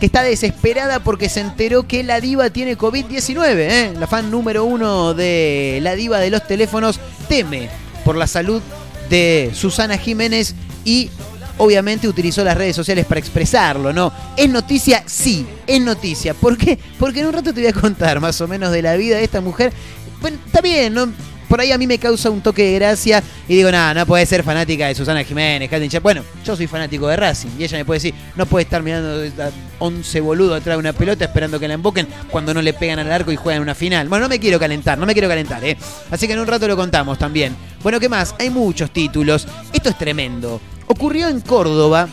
que 0.00 0.06
está 0.06 0.22
desesperada 0.22 0.98
porque 1.00 1.28
se 1.28 1.40
enteró 1.40 1.86
que 1.86 2.02
la 2.02 2.20
diva 2.20 2.50
tiene 2.50 2.76
COVID-19. 2.76 3.54
¿eh? 3.56 3.92
La 3.98 4.08
fan 4.08 4.30
número 4.30 4.64
uno 4.64 5.14
de 5.14 5.78
la 5.80 5.94
diva 5.94 6.18
de 6.18 6.30
los 6.30 6.46
teléfonos 6.46 6.98
teme 7.28 7.68
por 8.04 8.16
la 8.16 8.26
salud 8.26 8.60
de 9.08 9.52
Susana 9.54 9.98
Jiménez 9.98 10.54
y 10.84 11.10
obviamente 11.58 12.08
utilizó 12.08 12.42
las 12.44 12.56
redes 12.56 12.74
sociales 12.76 13.06
para 13.06 13.20
expresarlo, 13.20 13.92
¿no? 13.92 14.12
¿Es 14.36 14.48
noticia? 14.48 15.02
Sí, 15.06 15.46
es 15.66 15.80
noticia. 15.80 16.34
¿Por 16.34 16.56
qué? 16.56 16.78
Porque 16.98 17.20
en 17.20 17.26
un 17.26 17.32
rato 17.32 17.52
te 17.52 17.60
voy 17.60 17.70
a 17.70 17.72
contar 17.72 18.20
más 18.20 18.40
o 18.40 18.48
menos 18.48 18.72
de 18.72 18.82
la 18.82 18.96
vida 18.96 19.16
de 19.16 19.24
esta 19.24 19.40
mujer. 19.40 19.72
Bueno, 20.20 20.38
está 20.46 20.60
bien, 20.60 20.94
¿no? 20.94 21.12
Por 21.52 21.60
ahí 21.60 21.70
a 21.70 21.76
mí 21.76 21.86
me 21.86 21.98
causa 21.98 22.30
un 22.30 22.40
toque 22.40 22.64
de 22.64 22.72
gracia 22.76 23.22
y 23.46 23.56
digo, 23.56 23.70
nada, 23.70 23.92
no 23.92 24.06
puede 24.06 24.24
ser 24.24 24.42
fanática 24.42 24.86
de 24.86 24.94
Susana 24.94 25.22
Jiménez, 25.22 25.70
Bueno, 26.02 26.24
yo 26.42 26.56
soy 26.56 26.66
fanático 26.66 27.06
de 27.08 27.16
Racing 27.16 27.50
y 27.58 27.64
ella 27.64 27.76
me 27.76 27.84
puede 27.84 27.98
decir, 27.98 28.14
no 28.36 28.46
puede 28.46 28.62
estar 28.62 28.82
mirando 28.82 29.22
a 29.22 29.50
11 29.78 30.20
boludos 30.22 30.58
atrás 30.58 30.76
de 30.76 30.80
una 30.80 30.94
pelota 30.94 31.26
esperando 31.26 31.60
que 31.60 31.68
la 31.68 31.74
emboquen 31.74 32.08
cuando 32.30 32.54
no 32.54 32.62
le 32.62 32.72
pegan 32.72 33.00
al 33.00 33.12
arco 33.12 33.32
y 33.32 33.36
juegan 33.36 33.60
una 33.60 33.74
final. 33.74 34.08
Bueno, 34.08 34.24
no 34.24 34.28
me 34.30 34.40
quiero 34.40 34.58
calentar, 34.58 34.96
no 34.96 35.04
me 35.04 35.12
quiero 35.12 35.28
calentar, 35.28 35.62
¿eh? 35.62 35.76
Así 36.10 36.26
que 36.26 36.32
en 36.32 36.40
un 36.40 36.46
rato 36.46 36.66
lo 36.66 36.74
contamos 36.74 37.18
también. 37.18 37.54
Bueno, 37.82 38.00
¿qué 38.00 38.08
más? 38.08 38.34
Hay 38.38 38.48
muchos 38.48 38.90
títulos. 38.90 39.46
Esto 39.74 39.90
es 39.90 39.98
tremendo. 39.98 40.58
Ocurrió 40.86 41.28
en 41.28 41.42
Córdoba. 41.42 42.08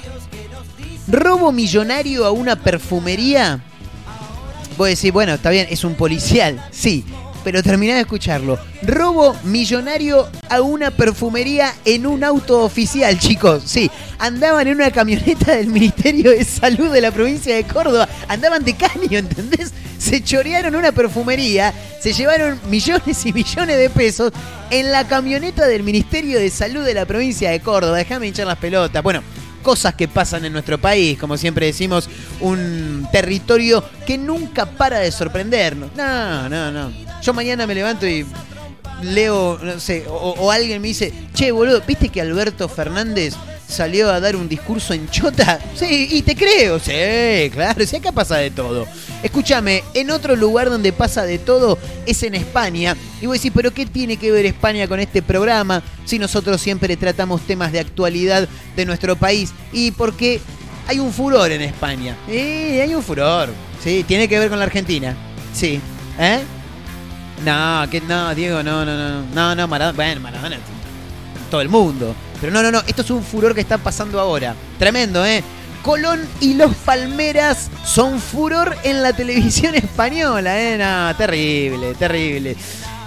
Robo 1.08 1.54
millonario 1.54 2.26
a 2.26 2.32
una 2.32 2.58
perfumería. 2.58 3.62
Voy 4.78 4.88
a 4.88 4.90
decir, 4.90 5.14
bueno, 5.14 5.36
está 5.36 5.50
bien, 5.50 5.66
es 5.70 5.86
un 5.86 5.96
policial, 5.96 6.62
sí, 6.72 7.06
pero 7.44 7.64
terminá 7.64 7.96
de 7.96 8.02
escucharlo. 8.02 8.60
Robo 8.82 9.36
millonario 9.44 10.30
a 10.50 10.62
una 10.62 10.92
perfumería 10.92 11.74
en 11.86 12.06
un 12.06 12.24
auto 12.24 12.64
oficial, 12.64 13.18
chicos. 13.20 13.64
Sí, 13.66 13.90
andaban 14.18 14.68
en 14.68 14.76
una 14.76 14.92
camioneta 14.92 15.56
del 15.56 15.68
Ministerio 15.68 16.32
de 16.32 16.44
Salud 16.44 16.92
de 16.92 17.02
la 17.02 17.12
provincia 17.12 17.56
de 17.56 17.64
Córdoba. 17.64 18.08
Andaban 18.28 18.64
de 18.64 18.76
caño, 18.76 19.18
¿entendés? 19.18 19.74
Se 19.98 20.24
chorearon 20.24 20.76
una 20.76 20.92
perfumería, 20.92 21.74
se 22.00 22.14
llevaron 22.14 22.60
millones 22.70 23.26
y 23.26 23.34
millones 23.34 23.78
de 23.78 23.90
pesos 23.90 24.32
en 24.70 24.92
la 24.92 25.08
camioneta 25.08 25.68
del 25.68 25.84
Ministerio 25.84 26.40
de 26.40 26.50
Salud 26.50 26.86
de 26.86 26.94
la 26.94 27.06
provincia 27.06 27.52
de 27.52 27.60
Córdoba. 27.60 27.98
Déjame 27.98 28.28
hinchar 28.28 28.48
las 28.48 28.58
pelotas. 28.58 29.04
Bueno, 29.04 29.22
cosas 29.60 29.96
que 29.96 30.08
pasan 30.08 30.46
en 30.46 30.54
nuestro 30.54 30.78
país, 30.78 31.18
como 31.18 31.38
siempre 31.38 31.66
decimos, 31.66 32.10
un 32.40 33.08
territorio 33.12 33.84
que 34.06 34.18
nunca 34.18 34.66
para 34.66 35.00
de 35.00 35.12
sorprendernos. 35.12 35.92
No, 35.96 36.50
no, 36.50 36.72
no. 36.72 36.92
Yo 37.22 37.34
mañana 37.34 37.68
me 37.68 37.76
levanto 37.76 38.08
y 38.08 38.26
leo, 39.02 39.60
no 39.62 39.80
sé, 39.80 40.06
o, 40.08 40.14
o 40.14 40.52
alguien 40.52 40.82
me 40.82 40.90
dice, 40.90 41.14
che, 41.34 41.52
boludo, 41.52 41.82
¿viste 41.86 42.10
que 42.10 42.22
Alberto 42.22 42.68
Fernández 42.68 43.36
salió 43.70 44.12
a 44.12 44.20
dar 44.20 44.36
un 44.36 44.50
discurso 44.50 44.94
en 44.94 45.08
chota. 45.10 45.60
Sí, 45.76 46.10
y 46.12 46.22
te 46.24 46.36
creo, 46.36 46.80
sí, 46.80 47.50
claro, 47.52 47.86
si 47.86 47.96
acá 47.96 48.12
pasa 48.12 48.38
de 48.38 48.52
todo. 48.52 48.88
Escúchame, 49.24 49.84
en 49.94 50.12
otro 50.12 50.36
lugar 50.36 50.70
donde 50.70 50.92
pasa 50.92 51.24
de 51.24 51.38
todo 51.38 51.78
es 52.06 52.24
en 52.24 52.36
España. 52.36 52.96
Y 53.22 53.28
voy 53.28 53.36
a 53.36 53.38
decir, 53.38 53.54
¿pero 53.54 53.72
qué 53.72 53.86
tiene 53.86 54.18
que 54.18 54.32
ver 54.32 54.46
España 54.46 54.88
con 54.88 55.00
este 55.00 55.22
programa 55.22 55.84
si 56.06 56.20
nosotros 56.20 56.60
siempre 56.60 56.98
tratamos 56.98 57.42
temas 57.42 57.72
de 57.72 57.80
actualidad 57.80 58.50
de 58.76 58.86
nuestro 58.86 59.16
país? 59.16 59.54
Y 59.72 59.92
porque 59.92 60.42
hay 60.88 61.00
un 61.00 61.14
furor 61.14 61.52
en 61.52 61.62
España. 61.62 62.18
Sí, 62.28 62.38
hay 62.38 62.96
un 62.96 63.04
furor. 63.04 63.50
Sí, 63.84 64.04
tiene 64.08 64.28
que 64.28 64.40
ver 64.40 64.50
con 64.50 64.58
la 64.58 64.66
Argentina. 64.66 65.16
Sí. 65.54 65.80
¿Eh? 66.18 66.40
No, 67.46 67.88
que 67.90 68.02
no, 68.02 68.34
Diego, 68.36 68.64
no, 68.64 68.84
no, 68.84 68.98
no. 68.98 69.26
No, 69.34 69.56
no, 69.56 69.68
Maradona. 69.68 69.96
Bueno, 69.96 70.22
Maradona. 70.22 70.58
Todo 71.52 71.62
el 71.62 71.70
mundo. 71.70 72.16
Pero 72.40 72.54
no, 72.54 72.64
no, 72.64 72.72
no, 72.72 72.80
esto 72.88 73.02
es 73.02 73.10
un 73.12 73.24
furor 73.24 73.54
que 73.54 73.62
está 73.62 73.78
pasando 73.78 74.20
ahora. 74.20 74.56
Tremendo, 74.78 75.26
¿eh? 75.26 75.44
Colón 75.84 76.28
y 76.42 76.56
los 76.56 76.76
Palmeras 76.76 77.70
son 77.86 78.20
furor 78.20 78.76
en 78.84 79.02
la 79.02 79.14
televisión 79.14 79.76
española, 79.76 80.60
¿eh? 80.62 80.78
No, 80.78 81.16
terrible, 81.16 81.94
terrible. 81.96 82.56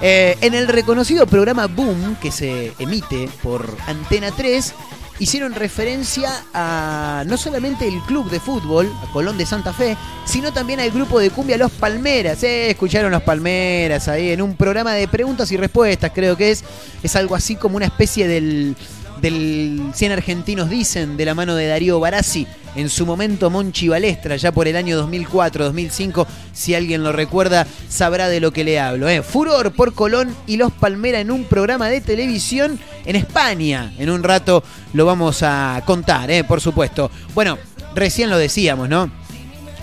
Eh, 0.01 0.37
en 0.41 0.55
el 0.55 0.67
reconocido 0.69 1.27
programa 1.27 1.67
Boom, 1.67 2.17
que 2.21 2.33
se 2.33 2.73
emite 2.79 3.29
por 3.43 3.77
Antena 3.87 4.33
3, 4.33 4.75
hicieron 5.21 5.55
referencia 5.55 6.29
a 6.53 7.23
no 7.27 7.37
solamente 7.37 7.87
el 7.87 8.01
club 8.01 8.29
de 8.29 8.41
fútbol, 8.41 8.93
a 9.03 9.12
Colón 9.12 9.39
de 9.39 9.47
Santa 9.47 9.73
Fe, 9.73 9.97
sino 10.25 10.53
también 10.53 10.81
al 10.81 10.91
grupo 10.91 11.21
de 11.21 11.31
cumbia 11.31 11.57
Los 11.57 11.71
Palmeras. 11.71 12.43
Eh, 12.43 12.71
escucharon 12.71 13.12
Los 13.12 13.23
Palmeras 13.23 14.09
ahí 14.09 14.33
en 14.33 14.43
un 14.43 14.57
programa 14.57 14.95
de 14.95 15.07
preguntas 15.07 15.53
y 15.53 15.57
respuestas, 15.57 16.11
creo 16.12 16.37
que 16.37 16.51
es. 16.51 16.65
Es 17.03 17.15
algo 17.15 17.37
así 17.37 17.55
como 17.55 17.77
una 17.77 17.87
especie 17.87 18.27
del 18.27 18.75
del 19.23 19.93
100 19.95 20.12
argentinos 20.12 20.69
dicen, 20.69 21.17
de 21.17 21.25
la 21.25 21.35
mano 21.35 21.55
de 21.55 21.69
Darío 21.69 22.00
Barassi, 22.00 22.47
en 22.75 22.88
su 22.88 23.07
momento 23.07 23.50
Monchi 23.50 23.87
Balestra, 23.87 24.37
ya 24.37 24.50
por 24.50 24.67
el 24.67 24.76
año 24.76 25.00
2004-2005, 25.09 26.26
si 26.52 26.75
alguien 26.75 27.05
lo 27.05 27.12
recuerda, 27.12 27.67
sabrá 27.88 28.29
de 28.29 28.41
lo 28.41 28.52
que 28.52 28.64
le 28.64 28.81
hablo. 28.81 29.09
¿eh? 29.09 29.23
Furor 29.23 29.73
por 29.73 29.95
Colón 29.95 30.35
y 30.47 30.57
Los 30.57 30.73
Palmera 30.73 31.21
en 31.21 31.31
un 31.31 31.45
programa 31.45 31.88
de 31.88 32.00
televisión 32.00 32.81
en 33.05 33.14
España. 33.14 33.95
En 33.97 34.11
un 34.11 34.25
rato 34.25 34.64
lo 34.93 35.07
vamos 35.07 35.43
a 35.45 35.81
contar, 35.87 36.31
¿eh? 36.31 36.43
por 36.43 36.61
supuesto. 36.61 37.11
Bueno, 37.33 37.59
recién 37.95 38.29
lo 38.29 38.38
decíamos, 38.38 38.88
¿no? 38.88 39.09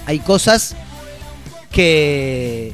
Hay 0.06 0.20
cosas 0.20 0.76
que 1.72 2.74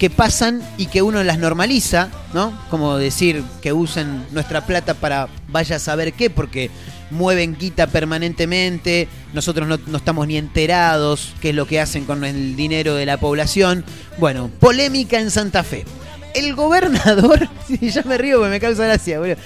que 0.00 0.08
pasan 0.08 0.62
y 0.78 0.86
que 0.86 1.02
uno 1.02 1.22
las 1.22 1.38
normaliza, 1.38 2.08
¿no? 2.32 2.58
Como 2.70 2.96
decir 2.96 3.44
que 3.60 3.74
usen 3.74 4.24
nuestra 4.30 4.64
plata 4.64 4.94
para 4.94 5.28
vaya 5.48 5.76
a 5.76 5.78
saber 5.78 6.14
qué, 6.14 6.30
porque 6.30 6.70
mueven 7.10 7.54
quita 7.54 7.86
permanentemente, 7.86 9.08
nosotros 9.34 9.68
no, 9.68 9.78
no, 9.86 9.98
estamos 9.98 10.26
ni 10.26 10.38
enterados 10.38 11.34
qué 11.42 11.50
es 11.50 11.54
lo 11.54 11.66
que 11.66 11.80
hacen 11.80 12.06
con 12.06 12.24
el 12.24 12.56
dinero 12.56 12.94
de 12.94 13.04
la 13.04 13.18
población. 13.18 13.84
Bueno, 14.16 14.50
polémica 14.58 15.20
en 15.20 15.30
Santa 15.30 15.64
Fe. 15.64 15.84
El 16.32 16.54
gobernador, 16.54 17.50
ya 17.82 18.02
me 18.04 18.16
río 18.16 18.38
porque 18.38 18.52
me 18.52 18.60
causa 18.60 18.86
gracia, 18.86 19.18
boludo. 19.18 19.36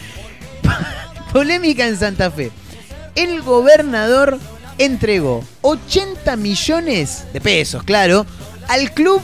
polémica 1.33 1.85
en 1.89 1.99
Santa 1.99 2.31
Fe. 2.31 2.53
El 3.17 3.43
gobernador 3.43 4.39
entregó 4.79 5.45
80 5.63 6.37
millones 6.37 7.25
de 7.33 7.41
pesos, 7.41 7.83
claro, 7.83 8.25
al 8.69 8.93
club 8.93 9.21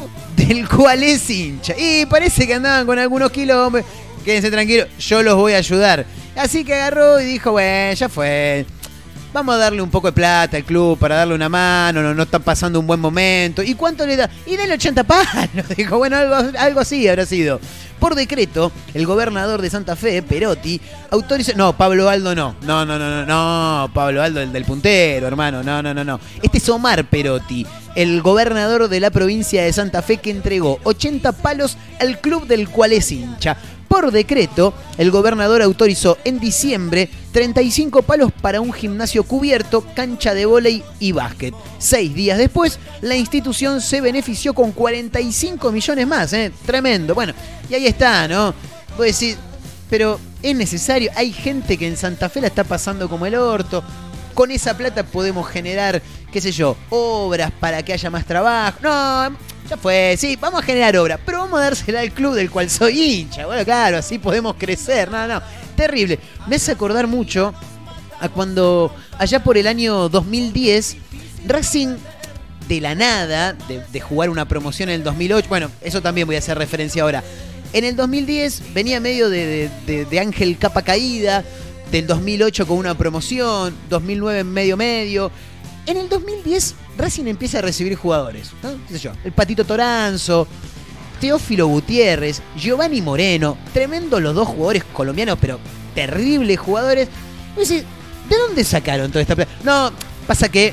del 0.47 0.69
cual 0.69 1.03
es 1.03 1.29
hincha. 1.29 1.75
Y 1.79 2.07
parece 2.07 2.47
que 2.47 2.55
andaban 2.55 2.87
con 2.87 2.99
algunos 2.99 3.31
kilómetros. 3.31 3.91
Quédense 4.25 4.51
tranquilos, 4.51 4.89
yo 4.99 5.23
los 5.23 5.37
voy 5.37 5.55
a 5.55 5.59
ayudar. 5.59 6.05
Así 6.37 6.65
que 6.65 6.75
agarró 6.75 7.21
y 7.21 7.25
dijo, 7.25 7.53
bueno, 7.53 7.93
ya 7.95 8.09
fue. 8.09 8.67
Vamos 9.33 9.55
a 9.55 9.59
darle 9.59 9.81
un 9.81 9.91
poco 9.91 10.09
de 10.09 10.13
plata 10.13 10.57
al 10.57 10.65
club 10.65 10.99
para 10.99 11.15
darle 11.15 11.35
una 11.35 11.49
mano, 11.49 12.03
no, 12.03 12.13
no 12.13 12.25
están 12.25 12.43
pasando 12.43 12.81
un 12.81 12.87
buen 12.87 12.99
momento. 12.99 13.63
¿Y 13.63 13.75
cuánto 13.75 14.05
le 14.05 14.17
da? 14.17 14.29
Y 14.45 14.57
del 14.57 14.73
80 14.73 15.05
palos. 15.05 15.29
Dijo, 15.77 15.99
bueno, 15.99 16.17
algo, 16.17 16.59
algo 16.59 16.81
así 16.81 17.07
habrá 17.07 17.25
sido. 17.25 17.61
Por 18.01 18.17
decreto, 18.17 18.73
el 18.93 19.07
gobernador 19.07 19.63
de 19.63 19.71
Santa 19.71 19.95
Fe, 19.95 20.23
Perotti, 20.23 20.81
autorizó. 21.11 21.53
No, 21.55 21.77
Pablo 21.77 22.09
Aldo 22.09 22.35
no. 22.35 22.57
No, 22.63 22.85
no, 22.85 22.99
no, 22.99 23.25
no, 23.25 23.27
no. 23.27 23.93
Pablo 23.93 24.21
Aldo, 24.21 24.41
el 24.41 24.53
del 24.53 24.65
puntero, 24.65 25.29
hermano. 25.29 25.63
No, 25.63 25.81
no, 25.81 25.95
no, 25.95 26.03
no. 26.03 26.19
Este 26.43 26.59
es 26.59 26.69
Omar 26.69 27.05
Perotti, 27.05 27.65
el 27.95 28.23
gobernador 28.23 28.89
de 28.89 28.99
la 28.99 29.11
provincia 29.11 29.63
de 29.63 29.73
Santa 29.73 30.03
Fe, 30.03 30.17
que 30.17 30.31
entregó 30.31 30.81
80 30.83 31.31
palos 31.33 31.77
al 32.01 32.21
club 32.21 32.49
del 32.49 32.69
cual 32.69 32.95
es 32.95 33.13
hincha. 33.13 33.57
Por 33.91 34.13
decreto, 34.13 34.73
el 34.99 35.11
gobernador 35.11 35.63
autorizó 35.63 36.17
en 36.23 36.39
diciembre 36.39 37.11
35 37.33 38.03
palos 38.03 38.31
para 38.31 38.61
un 38.61 38.73
gimnasio 38.73 39.25
cubierto, 39.25 39.85
cancha 39.97 40.33
de 40.33 40.47
vóley 40.47 40.85
y 41.01 41.11
básquet. 41.11 41.53
Seis 41.81 42.15
días 42.15 42.39
después, 42.39 42.79
la 43.01 43.17
institución 43.17 43.81
se 43.81 44.01
benefició 44.01 44.55
con 44.55 44.71
45 44.71 45.73
millones 45.73 46.07
más, 46.07 46.33
¿eh? 46.35 46.53
Tremendo. 46.65 47.17
Bueno, 47.17 47.35
y 47.69 47.75
ahí 47.75 47.89
está, 47.89 48.29
¿no? 48.29 48.55
Vos 48.97 49.07
decís, 49.07 49.37
pero 49.91 50.21
es 50.41 50.55
necesario, 50.55 51.11
hay 51.17 51.33
gente 51.33 51.77
que 51.77 51.89
en 51.89 51.97
Santa 51.97 52.29
Fe 52.29 52.43
la 52.43 52.47
está 52.47 52.63
pasando 52.63 53.09
como 53.09 53.27
el 53.27 53.35
orto. 53.35 53.83
Con 54.35 54.53
esa 54.53 54.77
plata 54.77 55.03
podemos 55.03 55.49
generar, 55.49 56.01
qué 56.33 56.41
sé 56.41 56.53
yo, 56.53 56.77
obras 56.91 57.51
para 57.59 57.83
que 57.83 57.93
haya 57.93 58.09
más 58.09 58.25
trabajo. 58.25 58.79
No, 58.83 59.37
ya 59.71 59.77
fue, 59.77 60.17
sí, 60.19 60.37
vamos 60.41 60.62
a 60.62 60.65
generar 60.65 60.97
obra, 60.97 61.17
pero 61.25 61.39
vamos 61.39 61.61
a 61.61 61.62
dársela 61.62 62.00
al 62.00 62.11
club 62.11 62.35
del 62.35 62.50
cual 62.50 62.69
soy 62.69 63.00
hincha. 63.00 63.47
Bueno, 63.47 63.65
claro, 63.65 63.99
así 63.99 64.19
podemos 64.19 64.57
crecer. 64.59 65.09
No, 65.09 65.29
no, 65.29 65.41
terrible. 65.77 66.19
Me 66.49 66.57
hace 66.57 66.73
acordar 66.73 67.07
mucho 67.07 67.55
a 68.19 68.29
cuando 68.29 68.93
allá 69.17 69.45
por 69.45 69.57
el 69.57 69.69
año 69.69 70.09
2010, 70.09 70.97
Racing 71.47 71.97
de 72.67 72.80
la 72.80 72.97
nada, 72.97 73.52
de, 73.52 74.00
jugar 74.00 74.28
una 74.28 74.49
promoción 74.49 74.89
en 74.89 74.97
el 74.97 75.04
2008, 75.04 75.49
bueno, 75.49 75.71
eso 75.83 76.02
también 76.02 76.26
voy 76.26 76.35
a 76.35 76.41
hacer 76.41 76.59
referencia 76.59 77.04
ahora. 77.04 77.23
En 77.73 77.85
el 77.85 77.95
2010 77.95 78.75
venía 78.75 78.99
medio 78.99 79.30
de, 79.30 79.71
de, 79.87 80.04
de 80.04 80.21
Ángel 80.21 80.59
Capa 80.59 80.83
Caída, 80.83 81.45
del 81.93 82.09
2008 82.09 82.67
con 82.67 82.76
una 82.76 82.99
promoción, 82.99 83.73
2009 83.89 84.41
en 84.41 84.52
medio 84.52 84.76
medio. 84.76 85.30
En 85.91 85.97
el 85.97 86.09
2010 86.09 86.76
Racing 86.97 87.26
empieza 87.26 87.59
a 87.59 87.63
recibir 87.63 87.97
jugadores. 87.97 88.53
El 89.25 89.33
Patito 89.33 89.65
Toranzo, 89.65 90.47
Teófilo 91.21 91.67
Gutiérrez, 91.67 92.43
Giovanni 92.57 93.03
Moreno, 93.03 93.59
tremendo 93.75 94.21
los 94.21 94.33
dos 94.33 94.47
jugadores 94.47 94.85
colombianos, 94.93 95.37
pero 95.41 95.59
terribles 95.93 96.61
jugadores. 96.61 97.09
¿de 97.57 97.85
dónde 98.47 98.63
sacaron 98.63 99.11
toda 99.11 99.23
esta 99.23 99.35
plata? 99.35 99.50
No, 99.65 99.91
pasa 100.29 100.49
que 100.49 100.73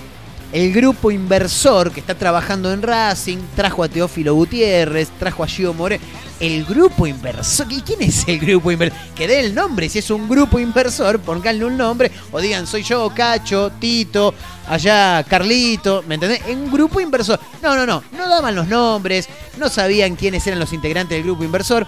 el 0.54 0.72
grupo 0.72 1.12
inversor 1.12 1.92
que 1.92 2.00
está 2.00 2.16
trabajando 2.16 2.72
en 2.72 2.82
Racing 2.82 3.38
trajo 3.56 3.84
a 3.84 3.90
Teófilo 3.90 4.34
Gutiérrez, 4.34 5.10
trajo 5.20 5.44
a 5.44 5.48
Gio 5.48 5.74
Moreno. 5.74 6.04
El 6.40 6.66
grupo 6.66 7.08
inversor, 7.08 7.66
¿y 7.72 7.82
quién 7.82 8.04
es 8.04 8.28
el 8.28 8.40
grupo 8.40 8.72
inversor? 8.72 8.98
Que 9.16 9.28
dé 9.28 9.40
el 9.40 9.56
nombre, 9.56 9.90
si 9.90 10.00
es 10.00 10.10
un 10.12 10.30
grupo 10.30 10.60
inversor, 10.60 11.20
pónganle 11.20 11.66
un 11.66 11.76
nombre, 11.76 12.12
o 12.32 12.40
digan, 12.40 12.68
soy 12.68 12.84
yo, 12.84 13.12
Cacho, 13.14 13.72
Tito, 13.80 14.36
allá 14.70 15.26
Carlito, 15.28 16.04
¿me 16.08 16.16
entendés? 16.16 16.42
Un 16.48 16.72
grupo 16.72 17.02
inversor. 17.02 17.40
No, 17.62 17.76
no, 17.76 17.88
no, 17.88 18.04
no 18.12 18.30
daban 18.30 18.56
los 18.56 18.68
nombres, 18.68 19.28
no 19.58 19.68
sabían 19.68 20.16
quiénes 20.16 20.46
eran 20.46 20.60
los 20.60 20.74
integrantes 20.74 21.18
del 21.18 21.26
grupo 21.26 21.44
inversor. 21.44 21.88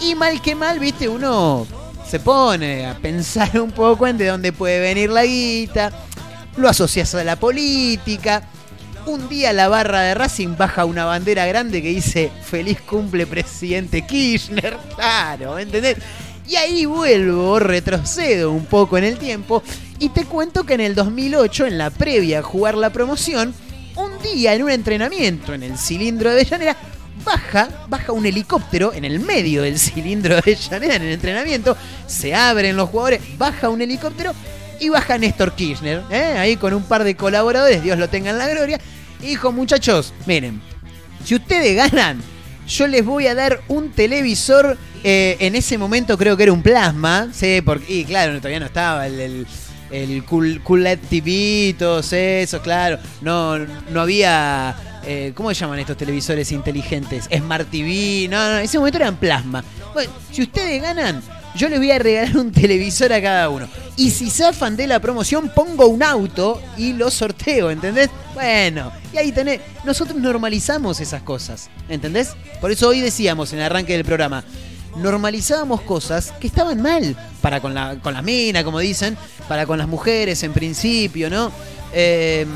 Y 0.00 0.14
mal 0.14 0.40
que 0.40 0.54
mal, 0.54 0.78
viste, 0.78 1.08
uno 1.08 1.66
se 2.08 2.20
pone 2.20 2.86
a 2.86 2.94
pensar 2.94 3.60
un 3.60 3.72
poco 3.72 4.06
en 4.06 4.16
de 4.16 4.28
dónde 4.28 4.52
puede 4.52 4.78
venir 4.78 5.10
la 5.10 5.24
guita 5.24 5.90
lo 6.56 6.68
asocias 6.68 7.14
a 7.14 7.24
la 7.24 7.36
política. 7.36 8.42
Un 9.06 9.28
día 9.28 9.52
la 9.52 9.68
barra 9.68 10.00
de 10.00 10.14
Racing 10.14 10.56
baja 10.56 10.84
una 10.84 11.04
bandera 11.04 11.46
grande 11.46 11.80
que 11.80 11.90
dice 11.90 12.30
feliz 12.42 12.80
cumple 12.80 13.26
presidente 13.26 14.06
Kirchner. 14.06 14.76
Claro, 14.96 15.54
¿me 15.54 15.62
entendés? 15.62 15.98
Y 16.48 16.56
ahí 16.56 16.84
vuelvo, 16.84 17.58
retrocedo 17.58 18.52
un 18.52 18.66
poco 18.66 18.98
en 18.98 19.04
el 19.04 19.18
tiempo 19.18 19.62
y 19.98 20.10
te 20.10 20.24
cuento 20.24 20.64
que 20.64 20.74
en 20.74 20.80
el 20.80 20.94
2008, 20.94 21.66
en 21.66 21.78
la 21.78 21.90
previa 21.90 22.40
a 22.40 22.42
jugar 22.42 22.76
la 22.76 22.90
promoción, 22.90 23.54
un 23.96 24.10
día 24.22 24.54
en 24.54 24.62
un 24.62 24.70
entrenamiento 24.70 25.54
en 25.54 25.62
el 25.62 25.78
cilindro 25.78 26.30
de 26.30 26.40
Avellaneda, 26.40 26.76
baja, 27.24 27.68
baja 27.88 28.12
un 28.12 28.26
helicóptero 28.26 28.92
en 28.92 29.04
el 29.04 29.20
medio 29.20 29.62
del 29.62 29.78
cilindro 29.78 30.36
de 30.36 30.40
Avellaneda 30.40 30.96
en 30.96 31.02
el 31.02 31.12
entrenamiento, 31.12 31.76
se 32.06 32.34
abren 32.34 32.76
los 32.76 32.90
jugadores, 32.90 33.20
baja 33.38 33.68
un 33.68 33.82
helicóptero 33.82 34.32
y 34.80 34.88
baja 34.88 35.18
Néstor 35.18 35.52
Kirchner, 35.54 36.02
¿eh? 36.10 36.34
ahí 36.38 36.56
con 36.56 36.74
un 36.74 36.82
par 36.82 37.04
de 37.04 37.16
colaboradores, 37.16 37.82
Dios 37.82 37.98
lo 37.98 38.08
tenga 38.08 38.30
en 38.30 38.38
la 38.38 38.48
gloria, 38.48 38.80
y 39.20 39.26
dijo, 39.26 39.52
muchachos, 39.52 40.12
miren, 40.26 40.60
si 41.24 41.34
ustedes 41.34 41.76
ganan, 41.76 42.20
yo 42.68 42.86
les 42.86 43.04
voy 43.04 43.26
a 43.26 43.34
dar 43.34 43.62
un 43.68 43.90
televisor, 43.90 44.76
eh, 45.04 45.36
en 45.40 45.54
ese 45.54 45.78
momento 45.78 46.18
creo 46.18 46.36
que 46.36 46.44
era 46.44 46.52
un 46.52 46.62
plasma, 46.62 47.28
sí, 47.32 47.60
porque, 47.64 47.92
y 47.92 48.04
claro, 48.04 48.36
todavía 48.38 48.60
no 48.60 48.66
estaba 48.66 49.06
el, 49.06 49.20
el, 49.20 49.46
el 49.90 50.98
TV, 51.08 51.74
todos 51.78 52.12
esos, 52.12 52.60
claro, 52.60 52.98
no, 53.20 53.58
no 53.58 54.00
había... 54.00 54.76
Eh, 55.08 55.32
¿Cómo 55.36 55.50
se 55.50 55.60
llaman 55.60 55.78
estos 55.78 55.96
televisores 55.96 56.50
inteligentes? 56.50 57.28
Smart 57.32 57.70
TV. 57.70 58.26
No, 58.28 58.50
no, 58.50 58.58
en 58.58 58.64
ese 58.64 58.76
momento 58.76 58.98
eran 58.98 59.14
plasma. 59.14 59.62
Bueno, 59.94 60.10
si 60.32 60.42
ustedes 60.42 60.82
ganan, 60.82 61.22
yo 61.56 61.68
les 61.68 61.78
voy 61.78 61.90
a 61.90 61.98
regalar 61.98 62.36
un 62.36 62.52
televisor 62.52 63.12
a 63.12 63.20
cada 63.20 63.48
uno. 63.48 63.68
Y 63.96 64.10
si 64.10 64.30
zafan 64.30 64.76
de 64.76 64.86
la 64.86 65.00
promoción, 65.00 65.50
pongo 65.54 65.86
un 65.86 66.02
auto 66.02 66.60
y 66.76 66.92
lo 66.92 67.10
sorteo, 67.10 67.70
¿entendés? 67.70 68.10
Bueno, 68.34 68.92
y 69.12 69.16
ahí 69.16 69.32
tenés. 69.32 69.60
Nosotros 69.84 70.18
normalizamos 70.18 71.00
esas 71.00 71.22
cosas, 71.22 71.70
¿entendés? 71.88 72.34
Por 72.60 72.70
eso 72.70 72.88
hoy 72.88 73.00
decíamos 73.00 73.52
en 73.52 73.60
el 73.60 73.64
arranque 73.64 73.94
del 73.94 74.04
programa. 74.04 74.44
Normalizábamos 74.96 75.82
cosas 75.82 76.32
que 76.40 76.46
estaban 76.46 76.80
mal 76.80 77.16
para 77.40 77.60
con 77.60 77.74
la, 77.74 77.96
con 78.00 78.14
la 78.14 78.22
mina, 78.22 78.64
como 78.64 78.78
dicen, 78.78 79.16
para 79.48 79.66
con 79.66 79.78
las 79.78 79.88
mujeres 79.88 80.42
en 80.42 80.52
principio, 80.52 81.28
¿no? 81.28 81.52
Eh, 81.92 82.46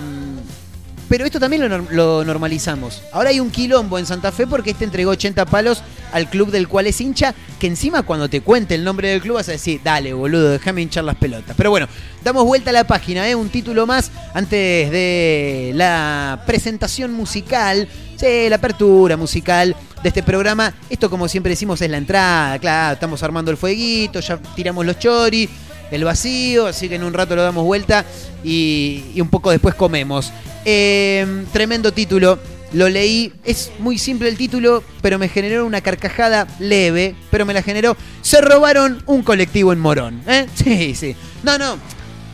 pero 1.08 1.24
esto 1.24 1.40
también 1.40 1.68
lo, 1.68 1.78
lo, 1.90 2.24
normalizamos. 2.24 3.02
Ahora 3.12 3.30
hay 3.30 3.40
un 3.40 3.50
quilombo 3.50 3.98
en 3.98 4.06
Santa 4.06 4.30
Fe 4.30 4.46
porque 4.46 4.70
este 4.70 4.84
entregó 4.84 5.10
80 5.10 5.44
palos 5.46 5.82
al 6.12 6.28
club 6.28 6.50
del 6.50 6.68
cual 6.68 6.86
es 6.86 7.00
hincha, 7.00 7.34
que 7.58 7.66
encima 7.66 8.02
cuando 8.02 8.28
te 8.28 8.40
cuente 8.40 8.74
el 8.74 8.84
nombre 8.84 9.08
del 9.08 9.20
club 9.20 9.36
vas 9.36 9.48
a 9.48 9.52
decir, 9.52 9.80
dale 9.82 10.12
boludo, 10.12 10.50
déjame 10.50 10.82
hinchar 10.82 11.04
las 11.04 11.16
pelotas. 11.16 11.56
Pero 11.56 11.70
bueno, 11.70 11.88
damos 12.22 12.44
vuelta 12.44 12.70
a 12.70 12.72
la 12.72 12.84
página, 12.84 13.28
¿eh? 13.28 13.34
un 13.34 13.48
título 13.48 13.86
más 13.86 14.10
antes 14.34 14.90
de 14.90 15.72
la 15.74 16.42
presentación 16.46 17.12
musical, 17.12 17.88
la 18.20 18.56
apertura 18.56 19.16
musical 19.16 19.74
de 20.02 20.08
este 20.08 20.22
programa. 20.22 20.74
Esto 20.90 21.08
como 21.08 21.28
siempre 21.28 21.50
decimos 21.50 21.80
es 21.80 21.90
la 21.90 21.96
entrada, 21.96 22.58
claro, 22.58 22.94
estamos 22.94 23.22
armando 23.22 23.50
el 23.50 23.56
fueguito, 23.56 24.20
ya 24.20 24.36
tiramos 24.54 24.84
los 24.84 24.98
choris 24.98 25.48
el 25.90 26.04
vacío, 26.04 26.66
así 26.66 26.88
que 26.88 26.94
en 26.94 27.02
un 27.02 27.12
rato 27.12 27.34
lo 27.34 27.42
damos 27.42 27.64
vuelta 27.64 28.04
y, 28.44 29.04
y 29.14 29.20
un 29.20 29.28
poco 29.28 29.50
después 29.50 29.74
comemos. 29.74 30.32
Eh, 30.64 31.44
tremendo 31.52 31.92
título. 31.92 32.38
Lo 32.72 32.88
leí, 32.88 33.32
es 33.44 33.72
muy 33.80 33.98
simple 33.98 34.28
el 34.28 34.36
título, 34.36 34.84
pero 35.02 35.18
me 35.18 35.28
generó 35.28 35.66
una 35.66 35.80
carcajada 35.80 36.46
leve, 36.60 37.16
pero 37.30 37.44
me 37.44 37.52
la 37.52 37.62
generó. 37.62 37.96
Se 38.22 38.40
robaron 38.40 39.02
un 39.06 39.22
colectivo 39.22 39.72
en 39.72 39.80
Morón. 39.80 40.22
¿eh? 40.26 40.46
Sí, 40.54 40.94
sí. 40.94 41.16
No, 41.42 41.58
no, 41.58 41.76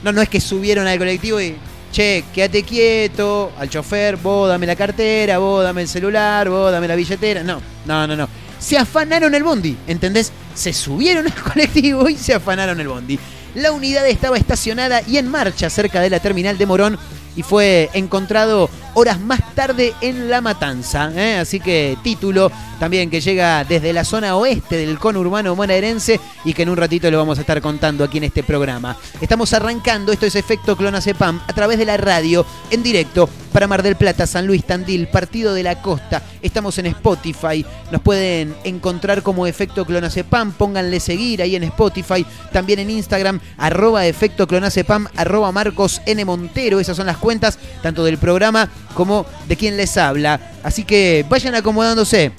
no, 0.03 0.13
no 0.13 0.21
es 0.21 0.29
que 0.29 0.41
subieron 0.41 0.87
al 0.87 0.99
colectivo 0.99 1.41
y, 1.41 1.57
che, 1.91 2.25
quédate 2.35 2.65
quieto, 2.65 3.53
al 3.59 3.71
chofer, 3.71 4.17
vos 4.17 4.49
dame 4.49 4.67
la 4.67 4.77
cartera, 4.77 5.39
vos 5.39 5.65
dame 5.65 5.83
el 5.83 5.89
celular, 5.89 6.51
vos 6.51 6.71
dame 6.71 6.87
la 6.87 6.97
billetera. 6.97 7.43
No, 7.43 7.63
no, 7.87 8.07
no, 8.07 8.15
no. 8.15 8.29
Se 8.59 8.77
afanaron 8.77 9.35
el 9.35 9.43
bondi, 9.43 9.77
¿entendés? 9.87 10.33
Se 10.55 10.75
subieron 10.75 11.27
al 11.33 11.35
colectivo 11.35 12.11
y 12.11 12.17
se 12.17 12.35
afanaron 12.35 12.79
el 12.79 12.89
bondi. 12.89 13.19
La 13.55 13.73
unidad 13.73 14.07
estaba 14.07 14.37
estacionada 14.37 15.01
y 15.07 15.17
en 15.17 15.29
marcha 15.29 15.71
cerca 15.71 16.03
de 16.03 16.11
la 16.11 16.21
terminal 16.21 16.59
de 16.59 16.67
Morón 16.67 16.99
y 17.37 17.43
fue 17.43 17.91
encontrado 17.93 18.69
horas 18.95 19.21
más 19.21 19.55
tarde 19.55 19.95
en 20.01 20.31
La 20.31 20.41
Matanza. 20.41 21.13
¿eh? 21.15 21.37
Así 21.37 21.61
que 21.61 21.97
título 22.03 22.51
también 22.79 23.11
que 23.11 23.21
llega 23.21 23.65
desde 23.65 23.93
la 23.93 24.05
zona 24.05 24.37
oeste 24.37 24.77
del 24.77 24.99
conurbano 24.99 25.55
bonaerense 25.55 26.21
y 26.45 26.53
que 26.53 26.63
en 26.63 26.69
un 26.69 26.77
ratito 26.77 27.11
lo 27.11 27.19
vamos 27.19 27.39
a 27.39 27.43
estar 27.43 27.61
contando 27.61 28.05
aquí 28.05 28.19
en 28.19 28.25
este 28.25 28.43
programa. 28.43 28.97
Estamos 29.21 29.53
arrancando, 29.53 30.13
esto 30.13 30.27
es 30.27 30.37
Efecto 30.37 30.77
Clonacepam, 30.77 31.41
a 31.47 31.53
través 31.53 31.79
de 31.79 31.87
la 31.87 31.97
radio, 31.97 32.45
en 32.71 32.83
directo, 32.83 33.29
para 33.53 33.67
Mar 33.67 33.83
del 33.83 33.97
Plata, 33.97 34.27
San 34.27 34.47
Luis 34.47 34.65
Tandil, 34.65 35.09
Partido 35.09 35.55
de 35.55 35.63
la 35.63 35.81
Costa. 35.81 36.23
Estamos 36.43 36.77
en 36.79 36.87
Spotify, 36.87 37.65
nos 37.91 38.03
pueden 38.03 38.55
encontrar 38.65 39.23
como 39.23 39.47
Efecto 39.47 39.87
Clonacepam, 39.87 40.53
pónganle 40.53 41.01
seguir 41.01 41.41
ahí 41.41 41.57
en 41.57 41.65
Spotify, 41.65 42.27
también 42.53 42.81
en 42.81 42.91
Instagram, 42.91 43.41
arroba 43.57 44.07
Efecto 44.07 44.47
Clonacepam, 44.47 45.09
arroba 45.17 45.53
Marcos 45.53 46.03
N. 46.05 46.23
Montero, 46.25 46.81
esas 46.81 46.97
son 46.97 47.07
las 47.07 47.17
cuentas, 47.27 47.59
tanto 47.83 48.05
del 48.05 48.19
programa 48.19 48.71
como 48.95 49.27
de 49.49 49.57
quien 49.57 49.77
les 49.77 49.97
habla. 49.97 50.53
Así 50.63 50.85
que 50.85 51.27
vayan 51.29 51.57
acomodándose. 51.57 52.31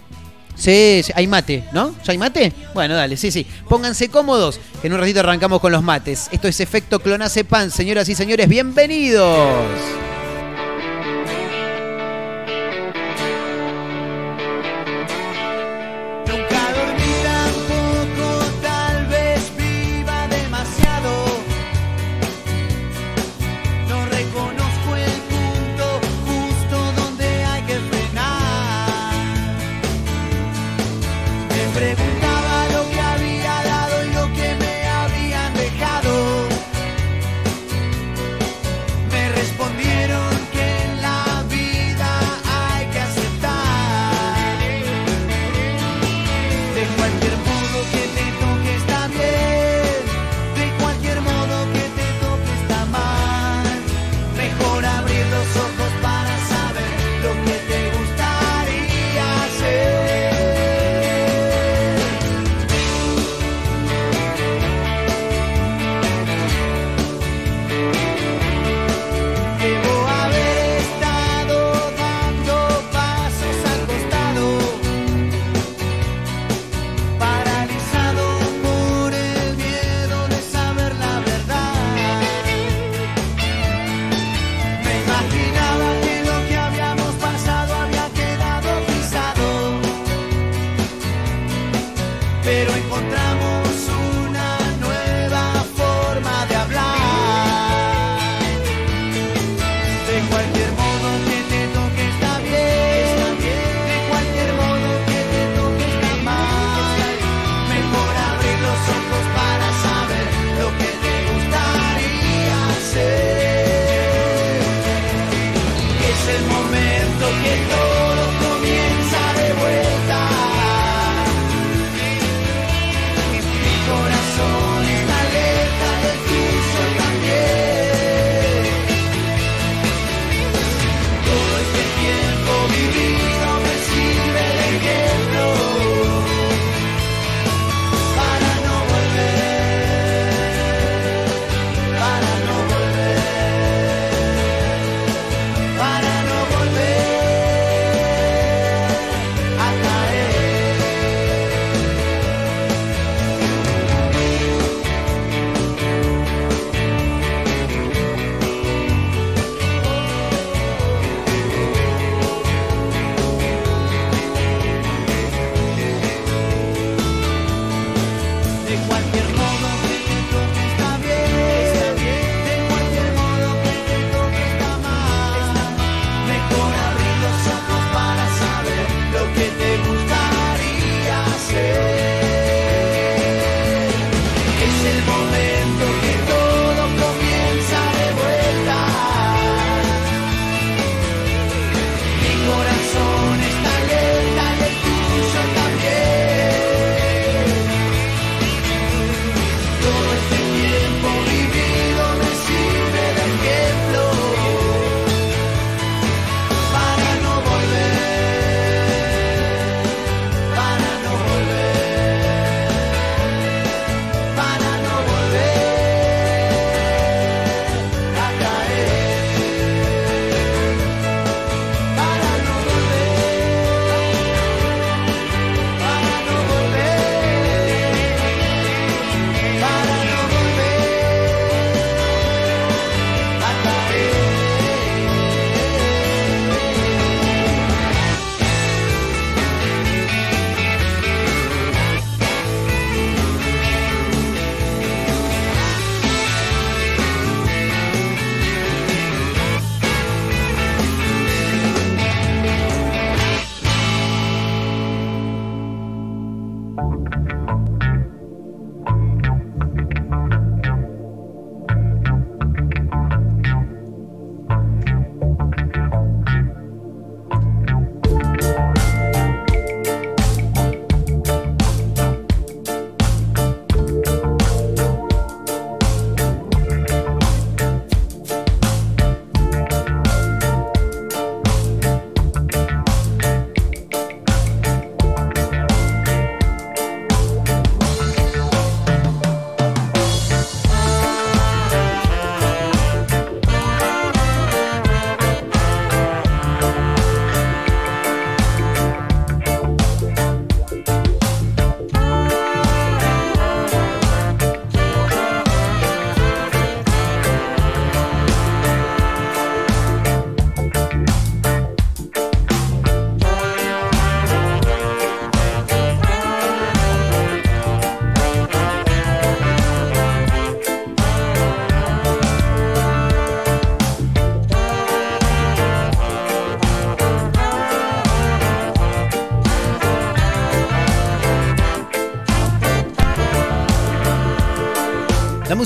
Sí, 0.55 1.01
sí, 1.03 1.11
hay 1.13 1.27
mate, 1.27 1.65
¿no? 1.73 1.93
¿Ya 2.05 2.13
hay 2.13 2.17
mate? 2.17 2.53
Bueno, 2.73 2.95
dale, 2.95 3.17
sí, 3.17 3.29
sí. 3.29 3.45
Pónganse 3.67 4.07
cómodos, 4.07 4.61
que 4.81 4.87
en 4.87 4.93
un 4.93 4.99
ratito 4.99 5.19
arrancamos 5.19 5.59
con 5.59 5.73
los 5.73 5.83
mates. 5.83 6.29
Esto 6.31 6.47
es 6.47 6.61
Efecto 6.61 6.99
Clonacepan, 7.01 7.69
señoras 7.69 8.07
y 8.07 8.15
señores, 8.15 8.47
bienvenidos. 8.47 9.59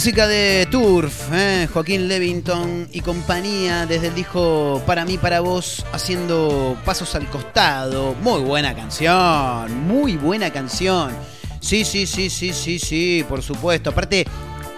Música 0.02 0.26
de 0.26 0.68
Turf, 0.72 1.32
¿eh? 1.32 1.70
Joaquín 1.72 2.08
Levington 2.08 2.88
y 2.92 3.02
compañía 3.02 3.86
desde 3.86 4.08
el 4.08 4.16
disco 4.16 4.82
Para 4.88 5.06
mí, 5.06 5.20
para 5.20 5.42
vos, 5.42 5.86
haciendo 5.94 6.76
pasos 6.84 7.14
al 7.14 7.30
costado. 7.30 8.16
Muy 8.24 8.42
buena 8.42 8.76
canción, 8.76 9.80
muy 9.86 10.18
buena 10.18 10.50
canción. 10.50 11.12
Sí, 11.60 11.86
sí, 11.86 12.08
sí, 12.08 12.32
sí, 12.32 12.52
sí, 12.52 12.80
sí, 12.80 13.24
por 13.30 13.44
supuesto. 13.44 13.92
Aparte, 13.92 14.26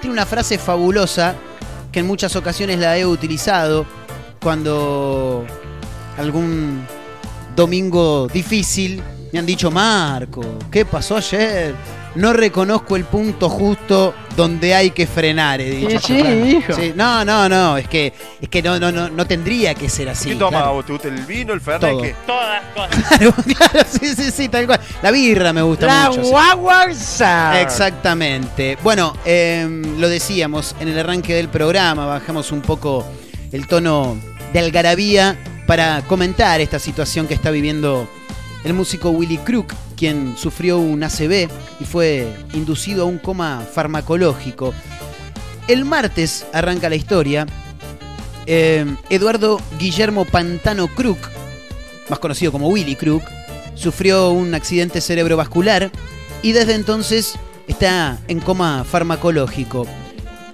tiene 0.01 0.11
una 0.11 0.25
frase 0.25 0.57
fabulosa 0.57 1.35
que 1.89 1.99
en 2.01 2.07
muchas 2.07 2.35
ocasiones 2.35 2.77
la 2.77 2.97
he 2.97 3.05
utilizado 3.05 3.85
cuando 4.41 5.45
algún 6.17 6.85
domingo 7.55 8.27
difícil 8.27 9.01
me 9.31 9.39
han 9.39 9.45
dicho, 9.45 9.71
Marco, 9.71 10.59
¿qué 10.69 10.83
pasó 10.83 11.15
ayer? 11.15 11.73
No 12.15 12.31
reconozco 12.33 12.95
el 12.95 13.05
punto 13.05 13.49
justo 13.49 14.13
donde 14.35 14.75
hay 14.75 14.91
que 14.91 15.07
frenar, 15.07 15.61
he 15.61 15.69
dicho. 15.69 15.99
Sí, 15.99 16.21
sí, 16.21 16.57
hijo. 16.57 16.73
Sí, 16.73 16.93
no, 16.95 17.25
no, 17.25 17.49
no, 17.49 17.77
es 17.77 17.87
que, 17.87 18.13
es 18.41 18.49
que 18.49 18.61
no, 18.61 18.79
no, 18.79 18.91
no, 18.91 19.09
no 19.09 19.25
tendría 19.25 19.73
que 19.73 19.89
ser 19.89 20.09
así. 20.09 20.29
¿Qué 20.29 20.35
toma? 20.35 20.59
claro. 20.59 20.73
¿Vos 20.73 20.85
¿Te 20.85 20.91
gusta 20.93 21.07
el 21.07 21.25
vino, 21.25 21.53
el 21.53 21.61
fernet? 21.61 22.15
Todas 22.25 22.61
cosas. 22.73 23.03
Claro, 23.17 23.33
claro, 23.57 23.87
sí, 23.89 24.15
sí, 24.15 24.31
sí, 24.31 24.49
tal 24.49 24.65
cual. 24.67 24.79
La 25.01 25.11
birra 25.11 25.53
me 25.53 25.61
gusta 25.61 25.85
La 25.85 26.09
mucho. 26.09 26.23
sí. 26.23 26.29
guaguanza. 26.29 27.61
Exactamente. 27.61 28.77
Bueno, 28.83 29.15
em, 29.25 29.99
lo 29.99 30.09
decíamos 30.09 30.75
en 30.79 30.87
el 30.89 30.99
arranque 30.99 31.33
del 31.33 31.49
programa, 31.49 32.05
bajamos 32.05 32.51
un 32.51 32.61
poco 32.61 33.05
el 33.51 33.67
tono 33.67 34.17
de 34.51 34.59
algarabía 34.59 35.37
para 35.67 36.01
comentar 36.03 36.59
esta 36.61 36.79
situación 36.79 37.27
que 37.27 37.33
está 37.33 37.49
viviendo 37.51 38.09
el 38.63 38.73
músico 38.73 39.09
Willy 39.09 39.37
Crook, 39.37 39.73
quien 39.95 40.35
sufrió 40.37 40.79
un 40.79 41.03
ACV 41.03 41.49
y 41.79 41.85
fue 41.85 42.33
inducido 42.53 43.03
a 43.03 43.05
un 43.05 43.17
coma 43.17 43.61
farmacológico. 43.61 44.73
El 45.67 45.85
martes 45.85 46.45
arranca 46.53 46.89
la 46.89 46.95
historia. 46.95 47.47
Em, 48.45 48.97
Eduardo 49.09 49.61
Guillermo 49.79 50.25
Pantano 50.25 50.87
Crook, 50.87 51.19
más 52.09 52.19
conocido 52.19 52.51
como 52.51 52.67
Willy 52.67 52.95
Crook, 52.95 53.23
sufrió 53.75 54.31
un 54.31 54.53
accidente 54.53 55.01
cerebrovascular 55.01 55.91
y 56.41 56.51
desde 56.51 56.75
entonces 56.75 57.35
está 57.67 58.19
en 58.27 58.39
coma 58.39 58.83
farmacológico. 58.83 59.87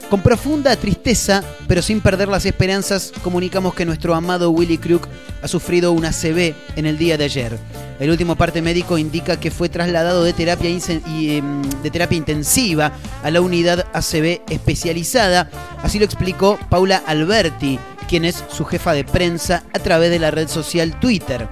Con 0.09 0.23
profunda 0.23 0.75
tristeza, 0.75 1.43
pero 1.67 1.83
sin 1.83 2.01
perder 2.01 2.29
las 2.29 2.43
esperanzas, 2.43 3.13
comunicamos 3.23 3.75
que 3.75 3.85
nuestro 3.85 4.15
amado 4.15 4.49
Willy 4.49 4.79
Crook 4.79 5.07
ha 5.43 5.47
sufrido 5.47 5.91
un 5.91 6.03
ACV 6.03 6.55
en 6.75 6.87
el 6.87 6.97
día 6.97 7.15
de 7.15 7.25
ayer. 7.25 7.59
El 7.99 8.09
último 8.09 8.35
parte 8.35 8.63
médico 8.63 8.97
indica 8.97 9.39
que 9.39 9.51
fue 9.51 9.69
trasladado 9.69 10.23
de 10.23 10.33
terapia, 10.33 10.67
em, 10.71 11.61
de 11.61 11.91
terapia 11.91 12.17
intensiva 12.17 12.91
a 13.21 13.29
la 13.29 13.39
unidad 13.41 13.85
ACV 13.93 14.41
especializada. 14.49 15.47
Así 15.83 15.99
lo 15.99 16.05
explicó 16.05 16.57
Paula 16.71 17.03
Alberti, 17.05 17.77
quien 18.07 18.25
es 18.25 18.43
su 18.49 18.65
jefa 18.65 18.93
de 18.93 19.03
prensa 19.03 19.63
a 19.75 19.77
través 19.79 20.09
de 20.09 20.17
la 20.17 20.31
red 20.31 20.47
social 20.47 20.99
Twitter. 20.99 21.47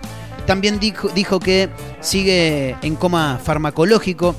También 0.48 0.80
dijo 0.80 1.40
que 1.40 1.70
sigue 2.00 2.76
en 2.82 2.96
coma 2.96 3.40
farmacológico, 3.44 4.36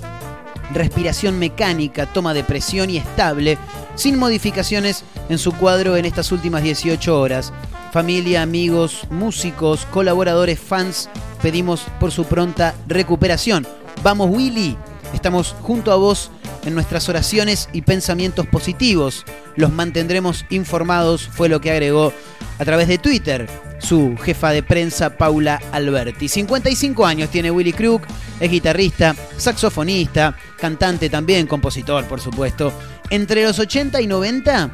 respiración 0.72 1.38
mecánica, 1.38 2.06
toma 2.06 2.34
de 2.34 2.44
presión 2.44 2.90
y 2.90 2.96
estable, 2.98 3.58
sin 3.94 4.18
modificaciones 4.18 5.04
en 5.28 5.38
su 5.38 5.52
cuadro 5.52 5.96
en 5.96 6.04
estas 6.04 6.32
últimas 6.32 6.62
18 6.62 7.18
horas. 7.18 7.52
Familia, 7.92 8.42
amigos, 8.42 9.06
músicos, 9.10 9.86
colaboradores, 9.86 10.58
fans, 10.58 11.08
pedimos 11.42 11.86
por 11.98 12.12
su 12.12 12.24
pronta 12.24 12.74
recuperación. 12.86 13.66
Vamos 14.02 14.30
Willy, 14.30 14.76
estamos 15.14 15.54
junto 15.62 15.92
a 15.92 15.96
vos 15.96 16.30
en 16.64 16.74
nuestras 16.74 17.08
oraciones 17.08 17.68
y 17.72 17.82
pensamientos 17.82 18.46
positivos. 18.46 19.24
Los 19.56 19.72
mantendremos 19.72 20.44
informados, 20.50 21.28
fue 21.28 21.48
lo 21.48 21.60
que 21.60 21.70
agregó 21.70 22.12
a 22.58 22.64
través 22.64 22.88
de 22.88 22.98
Twitter 22.98 23.67
su 23.78 24.16
jefa 24.16 24.50
de 24.50 24.62
prensa 24.62 25.16
Paula 25.16 25.60
Alberti. 25.72 26.28
55 26.28 27.06
años 27.06 27.30
tiene 27.30 27.50
Willy 27.50 27.72
Crook, 27.72 28.02
es 28.40 28.50
guitarrista, 28.50 29.14
saxofonista, 29.36 30.36
cantante 30.58 31.08
también, 31.08 31.46
compositor 31.46 32.04
por 32.04 32.20
supuesto. 32.20 32.72
Entre 33.10 33.44
los 33.44 33.58
80 33.58 34.00
y 34.00 34.06
90, 34.06 34.70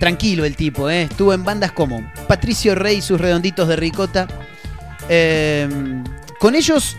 tranquilo 0.00 0.44
el 0.44 0.56
tipo, 0.56 0.90
¿eh? 0.90 1.02
estuvo 1.02 1.32
en 1.32 1.44
bandas 1.44 1.72
como 1.72 2.10
Patricio 2.26 2.74
Rey 2.74 2.98
y 2.98 3.02
sus 3.02 3.20
redonditos 3.20 3.68
de 3.68 3.76
ricota. 3.76 4.26
Eh, 5.08 5.68
con 6.38 6.54
ellos 6.54 6.96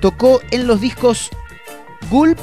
tocó 0.00 0.40
en 0.50 0.66
los 0.66 0.80
discos 0.80 1.30
Gulp 2.10 2.38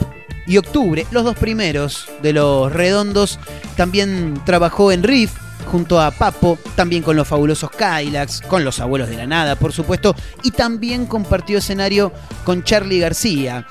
y 0.46 0.58
Octubre, 0.58 1.06
los 1.12 1.24
dos 1.24 1.38
primeros 1.38 2.10
de 2.22 2.34
los 2.34 2.72
redondos. 2.72 3.40
También 3.78 4.42
trabajó 4.46 4.92
en 4.92 5.04
Riff 5.04 5.32
junto 5.64 6.00
a 6.00 6.12
Papo, 6.12 6.58
también 6.76 7.04
con 7.04 7.16
los 7.16 7.28
fabulosos 7.28 7.70
Kylax, 7.72 8.42
con 8.42 8.64
los 8.64 8.80
abuelos 8.80 9.10
de 9.10 9.18
la 9.18 9.28
nada, 9.28 9.56
por 9.56 9.74
supuesto, 9.74 10.16
y 10.44 10.52
también 10.52 11.06
compartió 11.06 11.58
escenario 11.58 12.12
con 12.44 12.64
Charlie 12.64 13.00
García. 13.00 13.66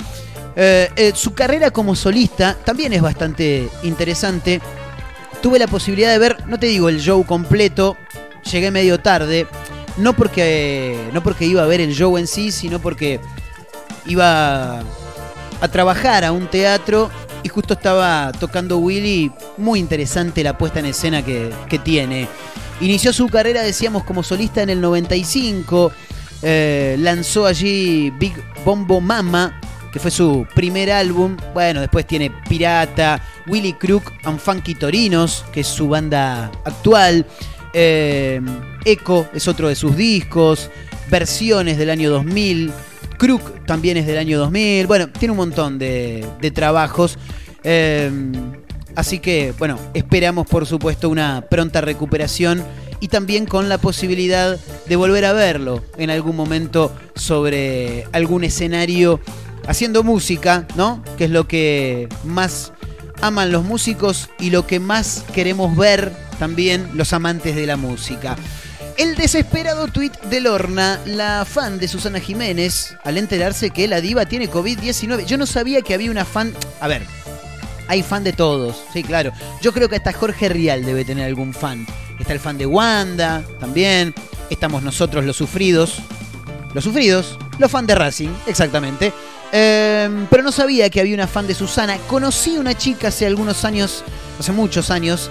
Eh, 0.54 0.90
eh, 0.96 1.12
su 1.14 1.32
carrera 1.32 1.70
como 1.70 1.96
solista 1.96 2.56
también 2.64 2.92
es 2.92 3.02
bastante 3.02 3.68
interesante. 3.82 4.60
Tuve 5.40 5.58
la 5.58 5.66
posibilidad 5.66 6.10
de 6.10 6.18
ver, 6.18 6.46
no 6.46 6.58
te 6.58 6.66
digo 6.66 6.88
el 6.88 7.00
show 7.00 7.24
completo, 7.24 7.96
llegué 8.50 8.70
medio 8.70 8.98
tarde, 9.00 9.46
no 9.96 10.14
porque, 10.14 11.08
no 11.12 11.22
porque 11.22 11.46
iba 11.46 11.62
a 11.62 11.66
ver 11.66 11.80
el 11.80 11.94
show 11.94 12.16
en 12.18 12.26
sí, 12.26 12.52
sino 12.52 12.80
porque 12.80 13.20
iba 14.06 14.80
a 15.60 15.68
trabajar 15.68 16.24
a 16.24 16.32
un 16.32 16.48
teatro 16.48 17.10
y 17.42 17.48
justo 17.48 17.74
estaba 17.74 18.32
tocando 18.32 18.78
Willy. 18.78 19.30
Muy 19.56 19.80
interesante 19.80 20.42
la 20.42 20.56
puesta 20.56 20.80
en 20.80 20.86
escena 20.86 21.24
que, 21.24 21.52
tiene. 21.82 22.28
Inició 22.80 23.12
su 23.12 23.28
carrera, 23.28 23.62
decíamos, 23.62 24.04
como 24.04 24.22
solista 24.22 24.62
en 24.62 24.70
el 24.70 24.80
95. 24.80 25.92
eh, 26.42 26.96
lanzó 26.98 27.46
allí 27.46 28.10
Big 28.10 28.34
Bombo 28.64 29.00
Mama, 29.00 29.60
que 29.92 29.98
fue 29.98 30.10
su 30.10 30.46
primer 30.54 30.90
álbum. 30.90 31.36
Bueno, 31.54 31.80
después 31.80 32.06
tiene 32.06 32.30
Pirata, 32.48 33.20
Willy 33.46 33.74
Crook 33.74 34.12
and 34.24 34.38
Funky 34.38 34.74
Torinos, 34.74 35.44
que 35.52 35.60
es 35.60 35.66
su 35.66 35.88
banda 35.88 36.50
actual. 36.64 37.26
Eh, 37.74 38.40
Echo 38.84 39.28
es 39.32 39.48
otro 39.48 39.68
de 39.68 39.74
sus 39.74 39.96
discos. 39.96 40.70
Versiones 41.08 41.78
del 41.78 41.90
año 41.90 42.10
2000. 42.10 42.72
Crook 43.22 43.66
también 43.66 43.96
es 43.96 44.04
del 44.04 44.18
año 44.18 44.36
2000. 44.36 44.88
Bueno, 44.88 45.08
tiene 45.08 45.30
un 45.30 45.36
montón 45.36 45.78
de, 45.78 46.26
trabajos. 46.52 47.18
Eh, 47.62 48.10
así 48.96 49.20
que, 49.20 49.54
bueno, 49.60 49.78
esperamos 49.94 50.48
por 50.48 50.66
supuesto 50.66 51.08
una 51.08 51.46
pronta 51.48 51.80
recuperación 51.80 52.64
y 52.98 53.06
también 53.06 53.46
con 53.46 53.68
la 53.68 53.78
posibilidad 53.78 54.58
de 54.88 54.96
volver 54.96 55.24
a 55.24 55.32
verlo 55.34 55.84
en 55.98 56.10
algún 56.10 56.34
momento 56.34 56.92
sobre 57.14 58.08
algún 58.10 58.42
escenario 58.42 59.20
haciendo 59.68 60.02
música, 60.02 60.66
¿no? 60.74 61.00
Que 61.16 61.26
es 61.26 61.30
lo 61.30 61.46
que 61.46 62.08
más 62.24 62.72
aman 63.20 63.52
los 63.52 63.62
músicos 63.62 64.30
y 64.40 64.50
lo 64.50 64.66
que 64.66 64.80
más 64.80 65.22
queremos 65.32 65.76
ver 65.76 66.12
también 66.40 66.90
los 66.94 67.12
amantes 67.12 67.54
de 67.54 67.66
la 67.68 67.76
música. 67.76 68.34
El 68.96 69.14
desesperado 69.16 69.88
tuit 69.88 70.12
de 70.22 70.40
Lorna, 70.40 71.00
la 71.06 71.44
fan 71.44 71.78
de 71.78 71.88
Susana 71.88 72.20
Jiménez, 72.20 72.94
al 73.04 73.16
enterarse 73.16 73.70
que 73.70 73.88
la 73.88 74.00
diva 74.00 74.26
tiene 74.26 74.50
COVID-19. 74.50 75.24
Yo 75.24 75.38
no 75.38 75.46
sabía 75.46 75.82
que 75.82 75.94
había 75.94 76.10
una 76.10 76.24
fan. 76.24 76.52
A 76.80 76.88
ver, 76.88 77.02
hay 77.88 78.02
fan 78.02 78.22
de 78.22 78.32
todos, 78.32 78.84
sí, 78.92 79.02
claro. 79.02 79.32
Yo 79.62 79.72
creo 79.72 79.88
que 79.88 79.96
hasta 79.96 80.12
Jorge 80.12 80.48
Rial 80.48 80.84
debe 80.84 81.04
tener 81.04 81.26
algún 81.26 81.54
fan. 81.54 81.86
Está 82.18 82.34
el 82.34 82.40
fan 82.40 82.58
de 82.58 82.66
Wanda 82.66 83.42
también. 83.58 84.14
Estamos 84.50 84.82
nosotros 84.82 85.24
los 85.24 85.36
sufridos. 85.36 85.98
Los 86.74 86.84
sufridos, 86.84 87.38
los 87.58 87.70
fan 87.70 87.86
de 87.86 87.94
Racing, 87.94 88.30
exactamente. 88.46 89.12
Eh, 89.52 90.26
pero 90.30 90.42
no 90.42 90.50
sabía 90.50 90.88
que 90.88 91.00
había 91.00 91.14
una 91.14 91.26
fan 91.26 91.46
de 91.46 91.54
Susana. 91.54 91.98
Conocí 92.08 92.56
una 92.56 92.76
chica 92.76 93.08
hace 93.08 93.26
algunos 93.26 93.64
años, 93.64 94.04
hace 94.38 94.52
muchos 94.52 94.90
años, 94.90 95.30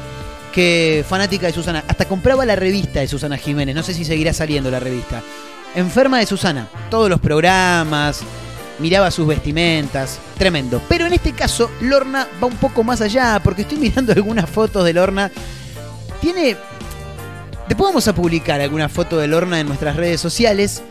que 0.51 1.03
fanática 1.07 1.47
de 1.47 1.53
Susana. 1.53 1.83
Hasta 1.87 2.05
compraba 2.05 2.45
la 2.45 2.55
revista 2.55 2.99
de 2.99 3.07
Susana 3.07 3.37
Jiménez. 3.37 3.75
No 3.75 3.83
sé 3.83 3.93
si 3.93 4.05
seguirá 4.05 4.33
saliendo 4.33 4.69
la 4.71 4.79
revista. 4.79 5.21
Enferma 5.75 6.19
de 6.19 6.25
Susana. 6.25 6.67
Todos 6.89 7.09
los 7.09 7.19
programas. 7.19 8.21
Miraba 8.79 9.11
sus 9.11 9.27
vestimentas. 9.27 10.19
Tremendo. 10.37 10.81
Pero 10.89 11.05
en 11.05 11.13
este 11.13 11.33
caso, 11.33 11.69
Lorna 11.81 12.27
va 12.41 12.47
un 12.47 12.57
poco 12.57 12.83
más 12.83 13.01
allá. 13.01 13.39
Porque 13.43 13.61
estoy 13.63 13.77
mirando 13.77 14.11
algunas 14.15 14.49
fotos 14.49 14.83
de 14.85 14.93
Lorna. 14.93 15.31
Tiene. 16.19 16.57
Después 17.67 17.89
vamos 17.89 18.07
a 18.07 18.13
publicar 18.15 18.59
alguna 18.59 18.89
foto 18.89 19.17
de 19.17 19.27
Lorna 19.27 19.59
en 19.59 19.67
nuestras 19.67 19.95
redes 19.95 20.19
sociales. 20.19 20.81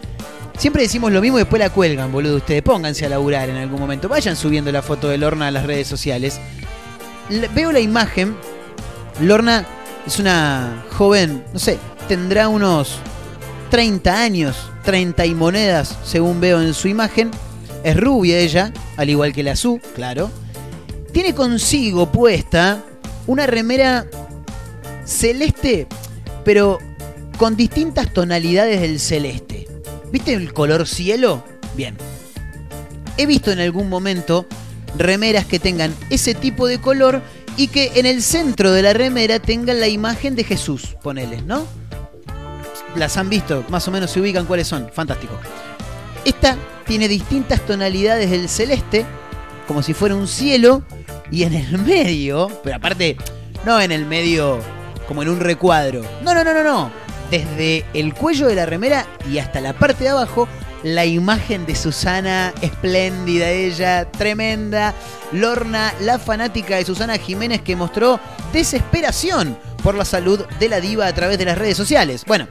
Siempre 0.57 0.83
decimos 0.83 1.11
lo 1.13 1.21
mismo 1.21 1.39
y 1.39 1.43
después 1.43 1.61
la 1.61 1.71
cuelgan, 1.71 2.11
boludo. 2.13 2.37
Ustedes 2.37 2.63
pónganse 2.63 3.07
a 3.07 3.09
laburar 3.09 3.49
en 3.51 3.57
algún 3.57 3.81
momento. 3.81 4.09
Vayan 4.09 4.37
subiendo 4.37 4.71
la 4.73 4.83
foto 4.83 5.09
de 5.09 5.19
Lorna 5.19 5.49
a 5.49 5.51
las 5.51 5.67
redes 5.67 5.89
sociales. 5.89 6.39
Le- 7.29 7.49
veo 7.49 7.73
la 7.73 7.81
imagen. 7.81 8.37
Lorna 9.21 9.67
es 10.07 10.19
una 10.19 10.85
joven, 10.93 11.45
no 11.53 11.59
sé, 11.59 11.79
tendrá 12.09 12.49
unos 12.49 12.99
30 13.71 14.23
años, 14.23 14.71
30 14.85 15.27
y 15.27 15.35
monedas, 15.35 15.99
según 16.05 16.41
veo 16.41 16.61
en 16.61 16.75
su 16.75 16.89
imagen. 16.89 17.31
Es 17.85 17.97
rubia 17.97 18.39
ella, 18.39 18.73
al 18.97 19.11
igual 19.11 19.33
que 19.33 19.43
la 19.43 19.57
Su, 19.57 19.81
claro. 19.95 20.31
Tiene 21.13 21.35
consigo 21.35 22.11
puesta 22.11 22.83
una 23.27 23.47
remera 23.47 24.07
celeste, 25.05 25.87
pero 26.45 26.79
con 27.39 27.57
distintas 27.57 28.13
tonalidades 28.13 28.81
del 28.81 29.01
celeste. 29.01 29.67
¿Viste 30.11 30.35
el 30.35 30.53
color 30.53 30.87
cielo? 30.87 31.45
Bien. 31.77 31.97
He 33.17 33.27
visto 33.27 33.51
en 33.51 33.61
algún 33.61 33.89
momento 33.89 34.47
remeras 34.97 35.47
que 35.47 35.59
tengan 35.59 35.95
ese 36.11 36.35
tipo 36.35 36.67
de 36.67 36.81
color 36.81 37.23
y 37.57 37.69
que 37.69 37.93
en 37.95 38.07
el 38.07 38.23
centro 38.23 38.73
de 38.73 38.83
la 38.83 38.93
remera 38.93 39.39
tengan 39.39 39.81
la 39.81 39.89
imagen 39.89 40.35
de 40.35 40.45
Jesús, 40.45 40.97
ponele, 41.03 41.43
¿no? 41.43 41.67
Las 42.97 43.17
han 43.17 43.29
visto, 43.29 43.65
más 43.69 43.87
o 43.87 43.91
menos 43.91 44.11
se 44.11 44.21
ubican 44.21 44.47
cuáles 44.47 44.67
son. 44.67 44.91
Fantástico. 44.93 45.39
Esta 46.25 46.57
tiene 46.87 47.09
distintas 47.09 47.61
tonalidades 47.65 48.31
del 48.31 48.49
celeste, 48.49 49.07
como 49.67 49.83
si 49.83 49.95
fuera 49.95 50.15
un 50.17 50.27
cielo, 50.27 50.83
y 51.31 51.45
en 51.45 51.55
el 51.55 51.79
medio, 51.79 52.49
pero 52.65 52.77
aparte, 52.77 53.17
no 53.65 53.81
en 53.81 53.93
el 53.93 54.07
medio 54.07 54.59
como 55.07 55.23
en 55.23 55.29
un 55.29 55.41
recuadro. 55.41 56.03
No, 56.23 56.35
no, 56.35 56.45
no, 56.45 56.53
no, 56.53 56.65
no. 56.65 56.91
Desde 57.31 57.85
el 57.95 58.15
cuello 58.15 58.49
de 58.49 58.57
la 58.57 58.67
remera 58.67 59.07
y 59.31 59.39
hasta 59.39 59.61
la 59.61 59.73
parte 59.73 60.05
de 60.05 60.11
abajo, 60.11 60.49
la 60.83 61.05
imagen 61.05 61.67
de 61.67 61.75
Susana, 61.75 62.53
espléndida 62.61 63.49
ella, 63.49 64.11
tremenda. 64.11 64.95
Lorna, 65.33 65.93
la 66.01 66.19
fanática 66.19 66.77
de 66.77 66.85
Susana 66.85 67.19
Jiménez 67.19 67.63
que 67.63 67.77
mostró 67.77 68.19
desesperación 68.53 69.57
por 69.83 69.95
la 69.95 70.05
salud 70.05 70.45
de 70.59 70.69
la 70.69 70.81
diva 70.81 71.07
a 71.07 71.15
través 71.15 71.39
de 71.39 71.45
las 71.45 71.59
redes 71.59 71.77
sociales. 71.77 72.25
Bueno, 72.27 72.49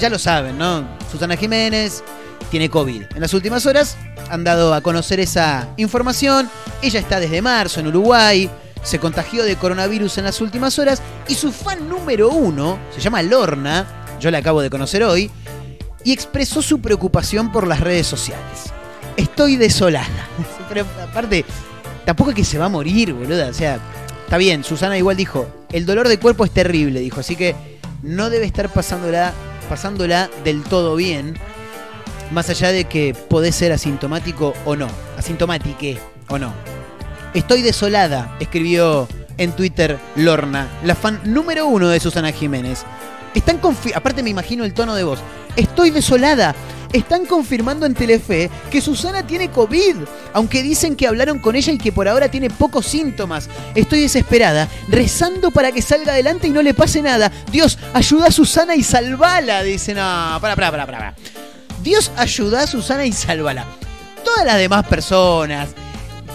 ya 0.00 0.10
lo 0.10 0.18
saben, 0.18 0.58
¿no? 0.58 0.86
Susana 1.10 1.36
Jiménez 1.36 2.02
tiene 2.50 2.68
COVID. 2.68 3.02
En 3.14 3.20
las 3.20 3.34
últimas 3.34 3.66
horas 3.66 3.96
han 4.30 4.44
dado 4.44 4.74
a 4.74 4.80
conocer 4.80 5.20
esa 5.20 5.68
información. 5.76 6.48
Ella 6.82 7.00
está 7.00 7.20
desde 7.20 7.42
marzo 7.42 7.80
en 7.80 7.88
Uruguay. 7.88 8.50
Se 8.82 8.98
contagió 8.98 9.44
de 9.44 9.56
coronavirus 9.56 10.18
en 10.18 10.24
las 10.24 10.40
últimas 10.40 10.78
horas. 10.78 11.02
Y 11.26 11.34
su 11.34 11.52
fan 11.52 11.88
número 11.88 12.30
uno, 12.30 12.78
se 12.94 13.00
llama 13.00 13.22
Lorna, 13.22 13.86
yo 14.20 14.30
la 14.30 14.38
acabo 14.38 14.60
de 14.62 14.70
conocer 14.70 15.02
hoy, 15.04 15.30
y 16.08 16.12
expresó 16.12 16.62
su 16.62 16.80
preocupación 16.80 17.52
por 17.52 17.66
las 17.66 17.80
redes 17.80 18.06
sociales. 18.06 18.72
Estoy 19.18 19.56
desolada. 19.56 20.26
Pero 20.70 20.86
aparte, 21.02 21.44
tampoco 22.06 22.30
es 22.30 22.36
que 22.36 22.44
se 22.44 22.56
va 22.56 22.64
a 22.64 22.70
morir, 22.70 23.12
boluda. 23.12 23.48
O 23.48 23.52
sea, 23.52 23.78
está 24.24 24.38
bien, 24.38 24.64
Susana 24.64 24.96
igual 24.96 25.18
dijo, 25.18 25.46
el 25.70 25.84
dolor 25.84 26.08
de 26.08 26.18
cuerpo 26.18 26.46
es 26.46 26.50
terrible, 26.50 27.00
dijo. 27.00 27.20
Así 27.20 27.36
que 27.36 27.54
no 28.02 28.30
debe 28.30 28.46
estar 28.46 28.72
pasándola, 28.72 29.34
pasándola 29.68 30.30
del 30.44 30.62
todo 30.62 30.96
bien. 30.96 31.36
Más 32.30 32.48
allá 32.48 32.72
de 32.72 32.84
que 32.84 33.14
podés 33.28 33.54
ser 33.54 33.72
asintomático 33.72 34.54
o 34.64 34.76
no. 34.76 34.88
Asintomátique 35.18 35.98
o 36.30 36.38
no. 36.38 36.54
Estoy 37.34 37.60
desolada, 37.60 38.34
escribió 38.40 39.06
en 39.36 39.52
Twitter 39.52 39.98
Lorna, 40.16 40.68
la 40.84 40.94
fan 40.94 41.20
número 41.24 41.66
uno 41.66 41.88
de 41.88 42.00
Susana 42.00 42.32
Jiménez. 42.32 42.86
Están 43.38 43.60
confi- 43.60 43.92
aparte 43.94 44.22
me 44.22 44.30
imagino 44.30 44.64
el 44.64 44.74
tono 44.74 44.94
de 44.96 45.04
voz. 45.04 45.20
Estoy 45.54 45.90
desolada. 45.90 46.54
Están 46.92 47.24
confirmando 47.26 47.84
en 47.86 47.94
Telefe 47.94 48.50
que 48.70 48.80
Susana 48.80 49.26
tiene 49.26 49.50
COVID, 49.50 49.96
aunque 50.32 50.62
dicen 50.62 50.96
que 50.96 51.06
hablaron 51.06 51.38
con 51.38 51.54
ella 51.54 51.72
y 51.72 51.78
que 51.78 51.92
por 51.92 52.08
ahora 52.08 52.30
tiene 52.30 52.50
pocos 52.50 52.86
síntomas. 52.86 53.48
Estoy 53.74 54.00
desesperada, 54.00 54.66
rezando 54.88 55.50
para 55.52 55.70
que 55.70 55.82
salga 55.82 56.14
adelante 56.14 56.48
y 56.48 56.50
no 56.50 56.62
le 56.62 56.74
pase 56.74 57.00
nada. 57.02 57.30
Dios, 57.52 57.78
ayuda 57.94 58.26
a 58.28 58.32
Susana 58.32 58.74
y 58.74 58.82
salvala, 58.82 59.62
dice. 59.62 59.94
No, 59.94 60.00
para, 60.40 60.56
para, 60.56 60.70
para, 60.70 60.86
para. 60.86 61.14
Dios 61.82 62.10
ayuda 62.16 62.62
a 62.62 62.66
Susana 62.66 63.04
y 63.06 63.12
sálvala. 63.12 63.66
Todas 64.24 64.44
las 64.46 64.56
demás 64.58 64.84
personas, 64.86 65.68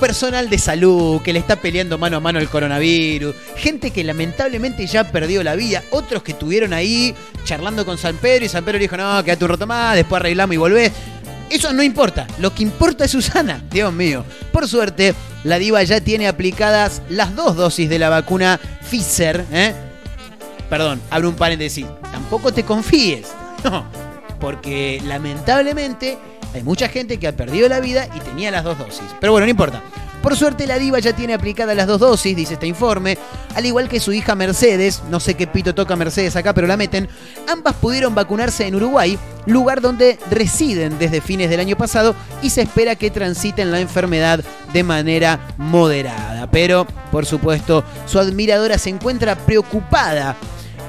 personal 0.04 0.50
de 0.50 0.58
salud 0.58 1.22
que 1.22 1.32
le 1.32 1.39
está 1.39 1.56
peleando 1.56 1.98
mano 1.98 2.18
a 2.18 2.20
mano 2.20 2.38
el 2.38 2.50
coronavirus, 2.50 3.34
gente 3.56 3.92
que 3.92 4.04
lamentablemente 4.04 4.86
ya 4.86 5.06
perdió 5.06 5.42
la 5.44 5.56
vida, 5.56 5.82
otros 5.92 6.24
que 6.24 6.34
estuvieron 6.34 6.74
ahí 6.74 7.16
charlando 7.46 7.86
con 7.86 7.98
San 7.98 8.18
Pedro 8.18 8.44
y 8.44 8.50
San 8.50 8.66
Pedro 8.66 8.80
dijo, 8.80 8.98
no, 8.98 9.24
quédate 9.24 9.46
un 9.46 9.52
rato 9.52 9.66
más, 9.66 9.96
después 9.96 10.20
arreglamos 10.20 10.56
y 10.56 10.58
volvés. 10.58 10.92
Eso 11.50 11.72
no 11.72 11.82
importa, 11.82 12.28
lo 12.39 12.54
que 12.54 12.63
importa 12.63 13.06
es 13.06 13.12
Susana, 13.12 13.63
Dios 13.72 13.94
mío. 13.94 14.26
Por 14.52 14.68
suerte, 14.68 15.16
la 15.46 15.58
diva 15.58 15.82
ya 15.84 16.02
tiene 16.02 16.28
aplicadas 16.28 17.02
las 17.08 17.34
dos 17.34 17.56
dosis 17.56 17.89
de 17.89 18.00
la 18.00 18.10
vacuna 18.10 18.60
Pfizer, 18.82 19.46
¿eh? 19.54 19.74
Perdón, 20.70 21.02
abro 21.12 21.30
un 21.30 21.36
paréntesis, 21.36 21.86
tampoco 22.12 22.52
te 22.52 22.63
confíes, 22.63 23.30
no, 23.63 23.86
porque 24.42 25.02
lamentablemente 25.06 26.18
hay 26.54 26.63
mucha 26.63 26.88
gente 26.88 27.18
que 27.18 27.28
ha 27.28 27.36
perdido 27.36 27.68
la 27.68 27.80
vida 27.80 28.08
y 28.16 28.20
tenía 28.20 28.52
las 28.52 28.63
dos 28.63 28.78
dosis. 28.78 29.06
Pero 29.20 29.32
bueno, 29.32 29.46
no 29.46 29.52
importa. 29.52 29.82
Por 30.24 30.38
suerte 30.38 30.68
la 30.68 30.80
diva 30.80 31.00
ya 31.00 31.13
tiene 31.13 31.34
aplicadas 31.34 31.76
las 31.76 31.86
dos 31.86 32.00
dosis, 32.00 32.34
dice 32.34 32.54
este 32.54 32.66
informe, 32.66 33.18
al 33.56 33.66
igual 33.66 33.89
que 33.89 34.00
su 34.00 34.13
hija 34.13 34.36
Mercedes, 34.36 35.04
no 35.10 35.20
sé 35.20 35.34
qué 35.34 35.48
pito 35.48 35.76
toca 35.76 35.98
Mercedes 35.98 36.38
acá, 36.38 36.54
pero 36.54 36.66
la 36.66 36.78
meten, 36.78 37.10
ambas 37.52 37.76
pudieron 37.76 38.16
vacunarse 38.16 38.66
en 38.66 38.76
Uruguay, 38.76 39.20
lugar 39.46 39.82
donde 39.82 40.18
residen 40.32 40.98
desde 40.98 41.20
fines 41.20 41.50
del 41.50 41.60
año 41.60 41.75
pasado 41.75 42.15
y 42.42 42.52
se 42.52 42.62
espera 42.62 42.96
que 42.96 43.12
transiten 43.12 43.69
la 43.69 43.82
enfermedad 43.82 44.42
de 44.71 44.84
manera 44.84 45.42
moderada. 45.58 46.50
Pero, 46.50 46.88
por 47.12 47.25
supuesto, 47.25 47.84
su 48.06 48.17
admiradora 48.17 48.77
se 48.77 48.92
encuentra 48.92 49.36
preocupada 49.36 50.38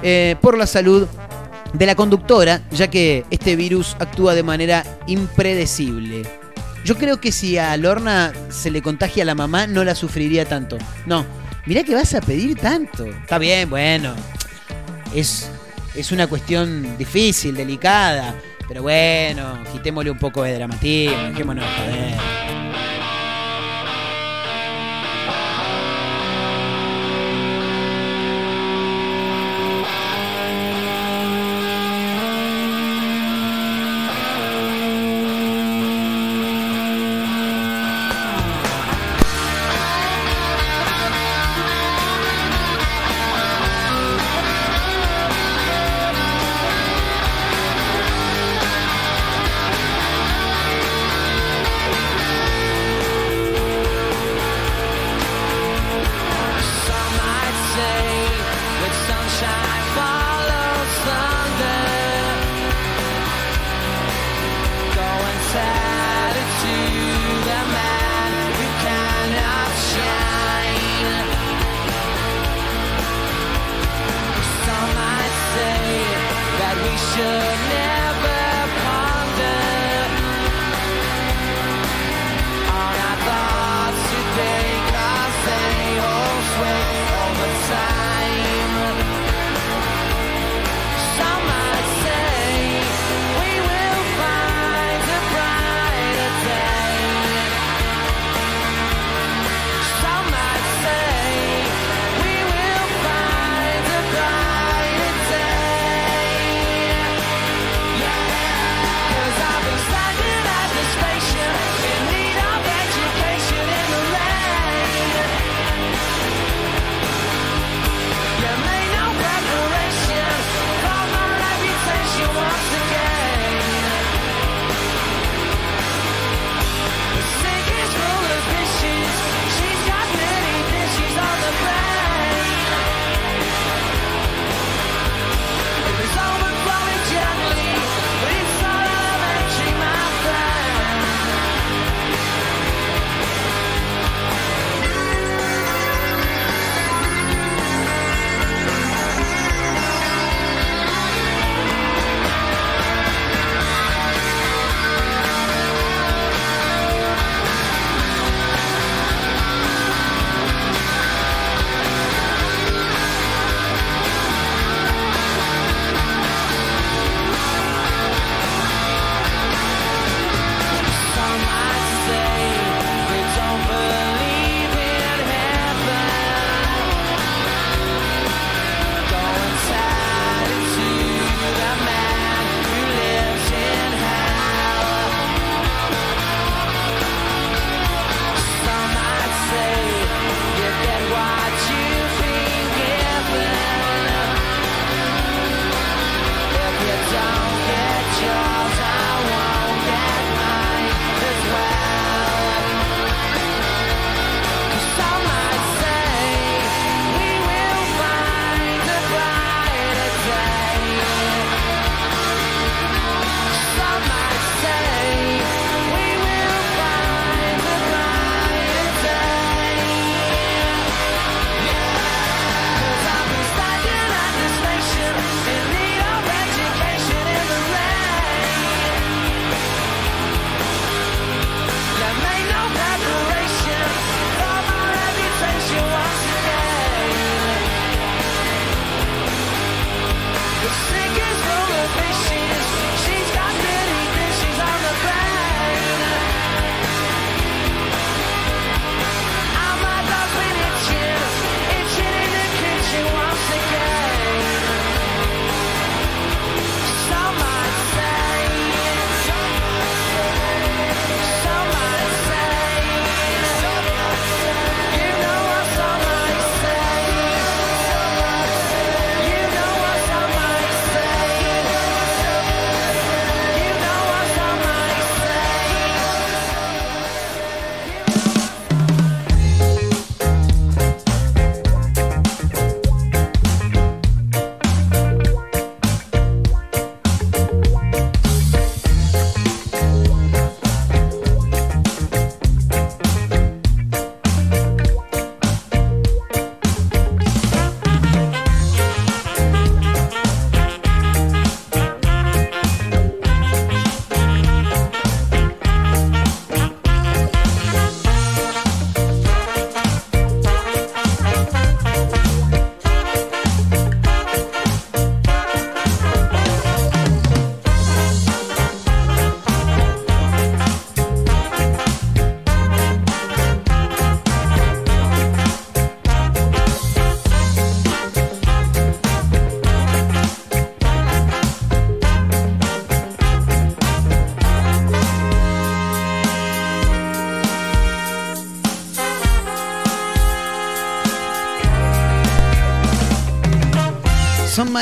eh, 0.05 0.37
por 0.41 0.57
la 0.57 0.69
salud 0.69 1.09
de 1.75 1.87
la 1.87 1.95
conductora, 1.95 2.63
ya 2.71 2.89
que 2.89 3.25
este 3.31 3.57
virus 3.57 3.97
actúa 3.99 4.35
de 4.35 4.43
manera 4.43 4.85
impredecible. 5.07 6.23
Yo 6.85 6.97
creo 6.97 7.21
que 7.21 7.33
si 7.33 7.59
a 7.59 7.77
Lorna 7.77 8.33
se 8.49 8.71
le 8.71 8.83
contagia 8.83 9.23
a 9.23 9.27
la 9.27 9.35
mamá, 9.35 9.67
no 9.67 9.85
la 9.85 9.95
sufriría 9.95 10.45
tanto. 10.45 10.79
No, 11.07 11.27
mirá 11.67 11.83
que 11.83 11.95
vas 11.95 12.15
a 12.15 12.21
pedir 12.21 12.57
tanto. 12.59 13.07
Está 13.07 13.39
bien, 13.39 13.69
bueno. 13.69 14.15
Es, 15.15 15.51
es 15.95 16.13
una 16.13 16.27
cuestión 16.27 16.97
difícil, 16.97 17.55
delicada. 17.55 18.35
Pero 18.69 18.83
bueno, 18.83 19.59
quitémosle 19.73 20.11
un 20.11 20.19
poco 20.19 20.43
de 20.43 20.55
dramatismo, 20.55 21.17
dejémonos 21.29 21.65
de 21.65 21.71
joder. 21.71 22.64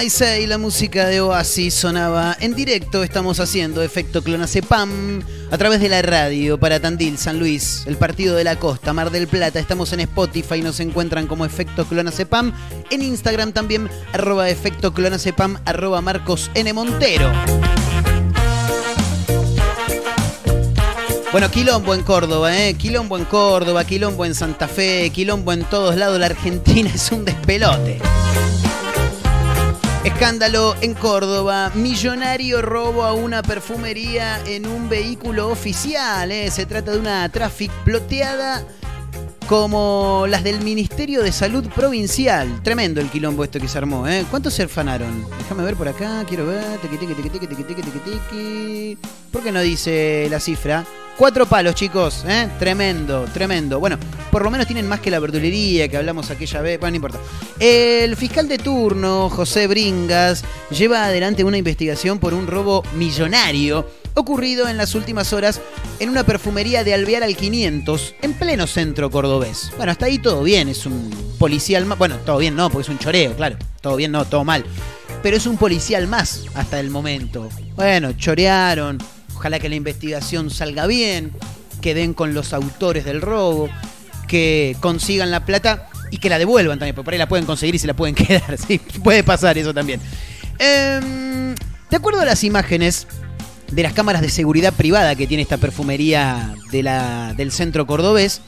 My 0.02 0.10
Say, 0.10 0.48
la 0.48 0.58
música 0.58 1.06
de 1.06 1.20
Oasis 1.20 1.74
sonaba 1.74 2.36
en 2.40 2.56
directo. 2.56 3.04
Estamos 3.04 3.38
haciendo 3.38 3.82
efecto 3.82 4.20
Clonacepam 4.20 5.22
a 5.48 5.56
través 5.56 5.80
de 5.80 5.88
la 5.88 6.02
radio 6.02 6.58
para 6.58 6.80
Tandil, 6.80 7.16
San 7.18 7.38
Luis, 7.38 7.84
el 7.86 7.96
partido 7.96 8.34
de 8.34 8.42
la 8.42 8.56
costa, 8.56 8.92
Mar 8.92 9.12
del 9.12 9.28
Plata. 9.28 9.60
Estamos 9.60 9.92
en 9.92 10.00
Spotify, 10.00 10.60
nos 10.60 10.80
encuentran 10.80 11.28
como 11.28 11.44
efecto 11.44 11.86
Clonacepam. 11.86 12.52
En 12.90 13.00
Instagram 13.00 13.52
también, 13.52 13.88
arroba 14.12 14.48
efecto 14.48 14.92
Clonacepam, 14.92 15.58
arroba 15.66 16.00
Marcos 16.00 16.50
N. 16.54 16.72
Montero. 16.72 17.30
Bueno, 21.30 21.48
quilombo 21.48 21.94
en 21.94 22.02
Córdoba, 22.02 22.58
¿eh? 22.58 22.74
Quilombo 22.74 23.18
en 23.18 23.24
Córdoba, 23.24 23.84
quilombo 23.84 24.24
en 24.24 24.34
Santa 24.34 24.66
Fe, 24.66 25.10
quilombo 25.10 25.52
en 25.52 25.62
todos 25.62 25.94
lados. 25.94 26.18
La 26.18 26.26
Argentina 26.26 26.90
es 26.92 27.12
un 27.12 27.24
despelote. 27.24 28.00
Escándalo 30.04 30.74
en 30.80 30.94
Córdoba. 30.94 31.70
Millonario 31.74 32.60
robo 32.60 33.04
a 33.04 33.12
una 33.12 33.40
perfumería 33.40 34.40
en 34.46 34.66
un 34.66 34.88
vehículo 34.88 35.48
oficial. 35.48 36.32
¿eh? 36.32 36.50
Se 36.50 36.66
trata 36.66 36.90
de 36.90 36.98
una 36.98 37.28
traffic 37.28 37.70
ploteada 37.84 38.64
como 39.52 40.24
las 40.30 40.44
del 40.44 40.62
Ministerio 40.62 41.22
de 41.22 41.30
Salud 41.30 41.68
Provincial. 41.74 42.62
Tremendo 42.62 43.02
el 43.02 43.10
quilombo 43.10 43.44
esto 43.44 43.60
que 43.60 43.68
se 43.68 43.76
armó. 43.76 44.08
¿eh? 44.08 44.24
¿Cuántos 44.30 44.54
se 44.54 44.62
afanaron? 44.62 45.26
Déjame 45.36 45.62
ver 45.62 45.76
por 45.76 45.86
acá. 45.88 46.24
Quiero 46.26 46.46
ver. 46.46 46.78
Tiqui, 46.78 46.96
tiqui, 46.96 47.12
tiqui, 47.12 47.28
tiqui, 47.28 47.46
tiqui, 47.46 47.82
tiqui, 47.82 47.98
tiqui. 47.98 48.98
¿Por 49.30 49.42
qué 49.42 49.52
no 49.52 49.60
dice 49.60 50.26
la 50.30 50.40
cifra? 50.40 50.86
Cuatro 51.18 51.44
palos, 51.44 51.74
chicos, 51.74 52.24
¿eh? 52.26 52.48
Tremendo, 52.58 53.26
tremendo. 53.34 53.78
Bueno, 53.78 53.98
por 54.30 54.42
lo 54.42 54.50
menos 54.50 54.66
tienen 54.66 54.88
más 54.88 55.00
que 55.00 55.10
la 55.10 55.18
verdulería 55.18 55.86
que 55.86 55.98
hablamos 55.98 56.30
aquella 56.30 56.62
vez. 56.62 56.80
Bueno, 56.80 56.92
no 56.92 56.96
importa. 56.96 57.18
El 57.60 58.16
fiscal 58.16 58.48
de 58.48 58.56
turno, 58.56 59.28
José 59.28 59.66
Bringas, 59.66 60.42
lleva 60.70 61.04
adelante 61.04 61.44
una 61.44 61.58
investigación 61.58 62.18
por 62.18 62.32
un 62.32 62.46
robo 62.46 62.82
millonario 62.96 63.86
ocurrido 64.14 64.68
en 64.68 64.76
las 64.76 64.94
últimas 64.94 65.32
horas 65.32 65.60
en 66.00 66.08
una 66.08 66.24
perfumería 66.24 66.84
de 66.84 66.94
Alvear 66.94 67.22
al 67.22 67.36
500, 67.36 68.14
en 68.22 68.34
pleno 68.34 68.66
centro 68.66 69.10
cordobés. 69.10 69.72
Bueno, 69.76 69.92
hasta 69.92 70.06
ahí 70.06 70.18
todo 70.18 70.42
bien, 70.42 70.68
es 70.68 70.86
un 70.86 71.10
policial 71.38 71.86
más. 71.86 71.98
Bueno, 71.98 72.16
todo 72.18 72.38
bien 72.38 72.54
no, 72.56 72.70
porque 72.70 72.82
es 72.82 72.88
un 72.88 72.98
choreo, 72.98 73.34
claro. 73.34 73.56
Todo 73.80 73.96
bien 73.96 74.12
no, 74.12 74.24
todo 74.24 74.44
mal. 74.44 74.64
Pero 75.22 75.36
es 75.36 75.46
un 75.46 75.56
policial 75.56 76.06
más 76.08 76.44
hasta 76.54 76.80
el 76.80 76.90
momento. 76.90 77.48
Bueno, 77.76 78.12
chorearon, 78.12 78.98
Ojalá 79.42 79.58
que 79.58 79.68
la 79.68 79.74
investigación 79.74 80.50
salga 80.50 80.86
bien, 80.86 81.32
que 81.80 81.94
den 81.94 82.14
con 82.14 82.32
los 82.32 82.52
autores 82.52 83.04
del 83.04 83.20
robo, 83.20 83.68
que 84.28 84.76
consigan 84.78 85.32
la 85.32 85.44
plata 85.44 85.88
y 86.12 86.18
que 86.18 86.28
la 86.28 86.38
devuelvan 86.38 86.78
también, 86.78 86.94
porque 86.94 87.06
por 87.06 87.14
ahí 87.14 87.18
la 87.18 87.28
pueden 87.28 87.44
conseguir 87.44 87.74
y 87.74 87.78
se 87.80 87.88
la 87.88 87.94
pueden 87.94 88.14
quedar. 88.14 88.56
Sí, 88.56 88.78
puede 89.02 89.24
pasar 89.24 89.58
eso 89.58 89.74
también. 89.74 90.00
Eh, 90.60 91.54
de 91.90 91.96
acuerdo 91.96 92.20
a 92.20 92.24
las 92.24 92.44
imágenes 92.44 93.08
de 93.72 93.82
las 93.82 93.92
cámaras 93.94 94.22
de 94.22 94.28
seguridad 94.28 94.72
privada 94.72 95.14
que 95.14 95.26
tiene 95.26 95.42
esta 95.42 95.56
perfumería 95.56 96.54
de 96.70 96.82
la, 96.82 97.34
del 97.34 97.50
centro 97.50 97.86
cordobés, 97.86 98.42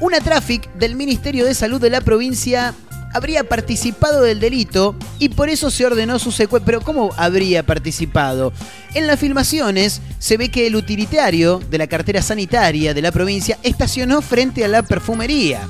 una 0.00 0.20
traffic 0.20 0.72
del 0.74 0.94
Ministerio 0.94 1.44
de 1.44 1.54
Salud 1.54 1.80
de 1.80 1.90
la 1.90 2.00
provincia 2.00 2.74
habría 3.14 3.44
participado 3.44 4.22
del 4.22 4.40
delito 4.40 4.94
y 5.18 5.30
por 5.30 5.48
eso 5.48 5.70
se 5.70 5.86
ordenó 5.86 6.18
su 6.18 6.32
secuestro. 6.32 6.66
Pero 6.66 6.80
¿cómo 6.80 7.10
habría 7.16 7.64
participado? 7.64 8.52
En 8.94 9.06
las 9.06 9.18
filmaciones 9.18 10.00
se 10.18 10.36
ve 10.36 10.50
que 10.50 10.66
el 10.66 10.76
utilitario 10.76 11.60
de 11.70 11.78
la 11.78 11.86
cartera 11.86 12.22
sanitaria 12.22 12.94
de 12.94 13.02
la 13.02 13.12
provincia 13.12 13.58
estacionó 13.62 14.22
frente 14.22 14.64
a 14.64 14.68
la 14.68 14.82
perfumería. 14.82 15.60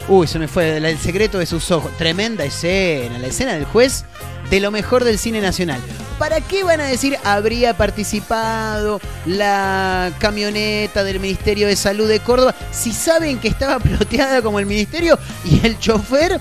Uy, 0.08 0.28
se 0.28 0.40
me 0.40 0.48
fue 0.48 0.78
el 0.78 0.98
secreto 0.98 1.38
de 1.38 1.46
sus 1.46 1.72
ojos. 1.72 1.96
Tremenda 1.98 2.44
escena, 2.44 3.20
la 3.20 3.28
escena 3.28 3.54
del 3.54 3.66
juez 3.66 4.04
de 4.50 4.60
lo 4.60 4.72
mejor 4.72 5.04
del 5.04 5.18
cine 5.18 5.40
nacional. 5.40 5.80
¿Para 6.18 6.42
qué 6.42 6.64
van 6.64 6.82
a 6.82 6.86
decir 6.86 7.18
habría 7.24 7.76
participado 7.76 9.00
la 9.26 10.12
camioneta 10.20 11.04
del 11.04 11.20
Ministerio 11.20 11.68
de 11.68 11.76
Salud 11.76 12.08
de 12.08 12.20
Córdoba 12.20 12.54
si 12.72 12.92
saben 12.92 13.40
que 13.40 13.48
estaba 13.48 13.80
ploteada 13.80 14.42
como 14.42 14.60
el 14.60 14.66
ministerio 14.66 15.18
y 15.46 15.66
el 15.66 15.80
chofer 15.80 16.40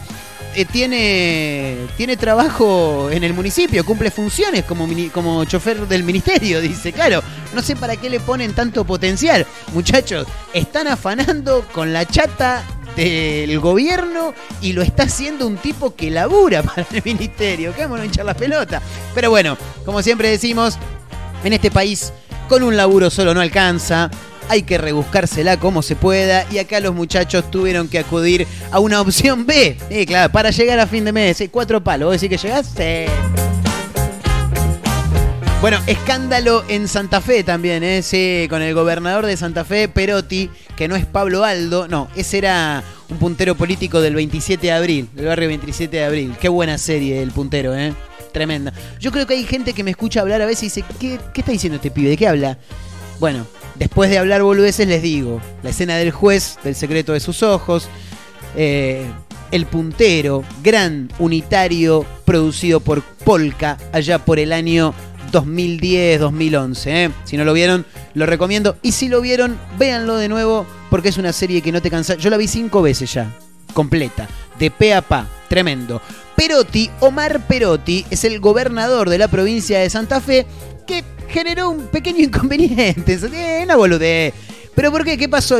eh, 0.56 0.64
tiene, 0.64 1.76
tiene 1.96 2.16
trabajo 2.16 3.08
en 3.10 3.22
el 3.22 3.32
municipio, 3.34 3.84
cumple 3.84 4.10
funciones 4.10 4.64
como, 4.64 4.88
como 5.12 5.44
chofer 5.44 5.86
del 5.86 6.02
ministerio, 6.02 6.60
dice. 6.62 6.92
Claro, 6.92 7.22
no 7.54 7.62
sé 7.62 7.76
para 7.76 7.96
qué 7.96 8.10
le 8.10 8.20
ponen 8.20 8.52
tanto 8.54 8.84
potencial. 8.84 9.46
Muchachos, 9.72 10.26
están 10.52 10.88
afanando 10.88 11.64
con 11.72 11.92
la 11.92 12.04
chata 12.04 12.64
del 12.96 13.60
gobierno 13.60 14.34
y 14.60 14.72
lo 14.72 14.82
está 14.82 15.04
haciendo 15.04 15.46
un 15.46 15.56
tipo 15.56 15.94
que 15.94 16.10
labura 16.10 16.62
para 16.64 16.86
el 16.92 17.02
ministerio. 17.04 17.74
Que 17.74 17.84
a 17.84 18.04
hinchar 18.04 18.24
la 18.24 18.34
pelota. 18.34 18.82
Pero 19.14 19.30
bueno, 19.30 19.56
como 19.84 20.02
siempre 20.02 20.30
decimos, 20.30 20.78
en 21.44 21.52
este 21.52 21.70
país 21.70 22.12
con 22.48 22.64
un 22.64 22.76
laburo 22.76 23.10
solo 23.10 23.32
no 23.34 23.40
alcanza. 23.40 24.10
Hay 24.50 24.62
que 24.62 24.78
rebuscársela 24.78 25.58
como 25.58 25.80
se 25.80 25.94
pueda. 25.94 26.44
Y 26.50 26.58
acá 26.58 26.80
los 26.80 26.92
muchachos 26.92 27.48
tuvieron 27.52 27.86
que 27.86 28.00
acudir 28.00 28.48
a 28.72 28.80
una 28.80 29.00
opción 29.00 29.46
B. 29.46 29.76
Sí, 29.88 30.06
claro, 30.06 30.32
para 30.32 30.50
llegar 30.50 30.80
a 30.80 30.88
fin 30.88 31.04
de 31.04 31.12
mes. 31.12 31.36
sí, 31.36 31.46
Cuatro 31.46 31.82
palos. 31.82 32.08
¿Vos 32.08 32.20
decís 32.20 32.36
que 32.36 32.48
llegaste? 32.48 33.06
Bueno, 35.60 35.78
escándalo 35.86 36.64
en 36.68 36.88
Santa 36.88 37.20
Fe 37.20 37.44
también, 37.44 37.84
¿eh? 37.84 38.02
Sí, 38.02 38.46
con 38.50 38.60
el 38.60 38.74
gobernador 38.74 39.26
de 39.26 39.36
Santa 39.36 39.64
Fe, 39.64 39.88
Perotti, 39.88 40.50
que 40.74 40.88
no 40.88 40.96
es 40.96 41.04
Pablo 41.04 41.44
Aldo, 41.44 41.86
no, 41.86 42.08
ese 42.16 42.38
era 42.38 42.82
un 43.10 43.18
puntero 43.18 43.54
político 43.54 44.00
del 44.00 44.14
27 44.14 44.68
de 44.68 44.72
abril, 44.72 45.10
del 45.12 45.26
barrio 45.26 45.48
27 45.48 45.94
de 45.98 46.04
abril. 46.04 46.34
Qué 46.40 46.48
buena 46.48 46.78
serie 46.78 47.22
el 47.22 47.30
puntero, 47.30 47.76
¿eh? 47.76 47.92
Tremenda. 48.32 48.72
Yo 48.98 49.12
creo 49.12 49.26
que 49.26 49.34
hay 49.34 49.44
gente 49.44 49.74
que 49.74 49.84
me 49.84 49.90
escucha 49.90 50.22
hablar 50.22 50.40
a 50.40 50.46
veces 50.46 50.62
y 50.62 50.80
dice, 50.80 50.84
¿qué, 50.98 51.20
qué 51.34 51.42
está 51.42 51.52
diciendo 51.52 51.76
este 51.76 51.90
pibe? 51.90 52.08
¿De 52.08 52.16
qué 52.16 52.26
habla? 52.26 52.56
Bueno, 53.20 53.46
después 53.74 54.08
de 54.08 54.16
hablar 54.16 54.42
boludeces 54.42 54.88
les 54.88 55.02
digo, 55.02 55.42
la 55.62 55.70
escena 55.70 55.96
del 55.96 56.10
juez, 56.10 56.58
del 56.64 56.74
secreto 56.74 57.12
de 57.12 57.20
sus 57.20 57.42
ojos, 57.42 57.86
eh, 58.56 59.04
El 59.50 59.66
Puntero, 59.66 60.42
gran 60.62 61.10
unitario 61.18 62.06
producido 62.24 62.80
por 62.80 63.02
Polka 63.02 63.76
allá 63.92 64.24
por 64.24 64.38
el 64.38 64.54
año 64.54 64.94
2010-2011. 65.32 66.86
¿eh? 66.86 67.10
Si 67.24 67.36
no 67.36 67.44
lo 67.44 67.52
vieron, 67.52 67.84
lo 68.14 68.24
recomiendo. 68.24 68.78
Y 68.80 68.92
si 68.92 69.08
lo 69.08 69.20
vieron, 69.20 69.58
véanlo 69.78 70.16
de 70.16 70.30
nuevo 70.30 70.64
porque 70.88 71.10
es 71.10 71.18
una 71.18 71.34
serie 71.34 71.60
que 71.60 71.72
no 71.72 71.82
te 71.82 71.90
cansa. 71.90 72.14
Yo 72.14 72.30
la 72.30 72.38
vi 72.38 72.48
cinco 72.48 72.80
veces 72.80 73.12
ya, 73.12 73.30
completa, 73.74 74.28
de 74.58 74.70
pe 74.70 74.94
a 74.94 75.02
pa, 75.02 75.28
tremendo. 75.50 76.00
Perotti, 76.36 76.90
Omar 77.00 77.46
Perotti, 77.46 78.06
es 78.08 78.24
el 78.24 78.40
gobernador 78.40 79.10
de 79.10 79.18
la 79.18 79.28
provincia 79.28 79.78
de 79.78 79.90
Santa 79.90 80.22
Fe 80.22 80.46
que 80.86 81.04
generó 81.28 81.70
un 81.70 81.86
pequeño 81.88 82.24
inconveniente. 82.24 83.18
Eh, 83.32 83.60
una 83.64 83.76
boludez. 83.76 84.34
¿Pero 84.74 84.90
por 84.90 85.04
qué? 85.04 85.16
¿Qué 85.16 85.28
pasó? 85.28 85.58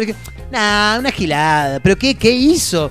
Nah, 0.51 0.99
una 0.99 1.11
gilada. 1.11 1.81
¿Pero 1.81 1.97
qué, 1.97 2.14
qué 2.14 2.31
hizo? 2.31 2.91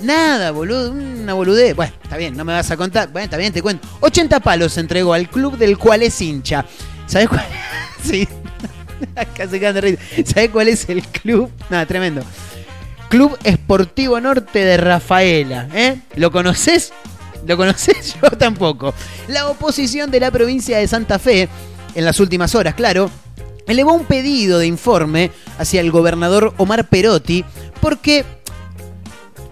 Nada, 0.00 0.50
boludo, 0.50 0.92
una 0.92 1.34
boludez. 1.34 1.74
Bueno, 1.74 1.92
está 2.02 2.16
bien, 2.16 2.36
no 2.36 2.44
me 2.44 2.52
vas 2.52 2.70
a 2.70 2.76
contar. 2.76 3.10
Bueno, 3.10 3.24
está 3.24 3.36
bien, 3.36 3.52
te 3.52 3.62
cuento. 3.62 3.88
80 4.00 4.40
palos 4.40 4.72
se 4.72 4.80
entregó 4.80 5.14
al 5.14 5.28
club 5.28 5.56
del 5.56 5.78
cual 5.78 6.02
es 6.02 6.20
hincha. 6.20 6.64
¿Sabes 7.06 7.28
cuál? 7.28 7.46
sí. 8.02 8.28
Quedan 9.34 9.74
de 9.74 9.80
risa. 9.80 10.02
¿Sabes 10.24 10.50
cuál 10.50 10.68
es 10.68 10.88
el 10.88 11.02
club? 11.02 11.50
Nada, 11.70 11.86
tremendo. 11.86 12.22
Club 13.08 13.38
Esportivo 13.44 14.20
Norte 14.20 14.64
de 14.64 14.76
Rafaela, 14.76 15.68
¿eh? 15.74 15.98
¿Lo 16.16 16.30
conoces? 16.30 16.92
¿Lo 17.46 17.56
conoces? 17.56 18.16
Yo 18.22 18.30
tampoco. 18.30 18.94
La 19.28 19.48
oposición 19.48 20.10
de 20.10 20.20
la 20.20 20.30
provincia 20.30 20.78
de 20.78 20.88
Santa 20.88 21.18
Fe, 21.18 21.48
en 21.94 22.04
las 22.04 22.20
últimas 22.20 22.54
horas, 22.54 22.74
claro, 22.74 23.10
elevó 23.66 23.92
un 23.92 24.04
pedido 24.04 24.58
de 24.58 24.66
informe 24.66 25.30
hacia 25.58 25.80
el 25.80 25.90
gobernador 25.90 26.54
Omar 26.56 26.88
Perotti 26.88 27.44
porque 27.80 28.24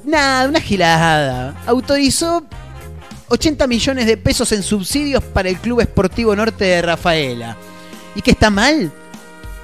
nada, 0.05 0.49
una 0.49 0.61
gilada. 0.61 1.55
Autorizó 1.67 2.45
80 3.29 3.67
millones 3.67 4.07
de 4.07 4.17
pesos 4.17 4.53
en 4.53 4.63
subsidios 4.63 5.23
para 5.23 5.49
el 5.49 5.57
Club 5.57 5.81
Esportivo 5.81 6.35
Norte 6.37 6.65
de 6.65 6.83
Rafaela. 6.83 7.57
¿Y 8.15 8.23
que 8.23 8.33
está 8.33 8.51
mal? 8.51 8.93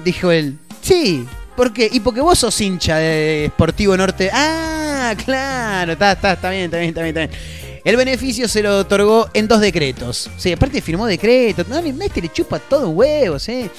Dijo 0.04 0.30
él. 0.30 0.58
Sí, 0.82 1.26
¿por 1.56 1.72
qué? 1.72 1.88
Y 1.92 2.00
porque 2.00 2.20
vos 2.20 2.38
sos 2.38 2.60
hincha 2.60 2.96
de 2.96 3.46
Esportivo 3.46 3.96
Norte. 3.96 4.30
Ah, 4.32 5.14
claro, 5.24 5.92
está, 5.92 6.12
está, 6.12 6.32
está 6.32 6.50
bien, 6.50 6.64
está 6.64 6.78
bien, 6.78 6.88
está 6.88 7.02
bien, 7.02 7.16
está 7.16 7.26
bien. 7.26 7.59
El 7.84 7.96
beneficio 7.96 8.48
se 8.48 8.62
lo 8.62 8.78
otorgó 8.78 9.28
en 9.32 9.48
dos 9.48 9.60
decretos. 9.60 10.30
Sí, 10.36 10.52
aparte 10.52 10.82
firmó 10.82 11.06
decretos. 11.06 11.68
No, 11.68 11.78
este 11.78 12.20
le 12.20 12.30
chupa 12.30 12.58
todo 12.58 12.90
huevos, 12.90 13.48
¿eh? 13.48 13.70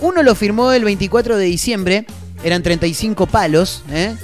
Uno 0.00 0.22
lo 0.22 0.34
firmó 0.34 0.72
el 0.72 0.84
24 0.84 1.36
de 1.36 1.44
diciembre, 1.46 2.06
eran 2.44 2.62
35 2.62 3.26
palos, 3.26 3.82
¿eh? 3.90 4.14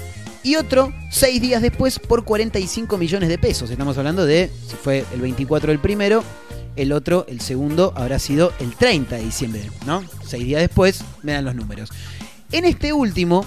Y 0.44 0.56
otro, 0.56 0.92
seis 1.10 1.40
días 1.40 1.62
después, 1.62 1.98
por 1.98 2.24
45 2.24 2.98
millones 2.98 3.28
de 3.28 3.38
pesos. 3.38 3.70
Estamos 3.70 3.96
hablando 3.98 4.26
de, 4.26 4.50
si 4.68 4.76
fue 4.76 5.04
el 5.14 5.20
24 5.20 5.72
el 5.72 5.78
primero, 5.78 6.22
el 6.76 6.92
otro, 6.92 7.24
el 7.28 7.40
segundo, 7.40 7.92
habrá 7.96 8.18
sido 8.18 8.52
el 8.60 8.74
30 8.76 9.16
de 9.16 9.22
diciembre, 9.22 9.70
¿no? 9.86 10.04
Seis 10.26 10.44
días 10.44 10.60
después, 10.60 11.02
me 11.22 11.32
dan 11.32 11.44
los 11.46 11.54
números. 11.54 11.90
En 12.52 12.66
este 12.66 12.92
último, 12.92 13.44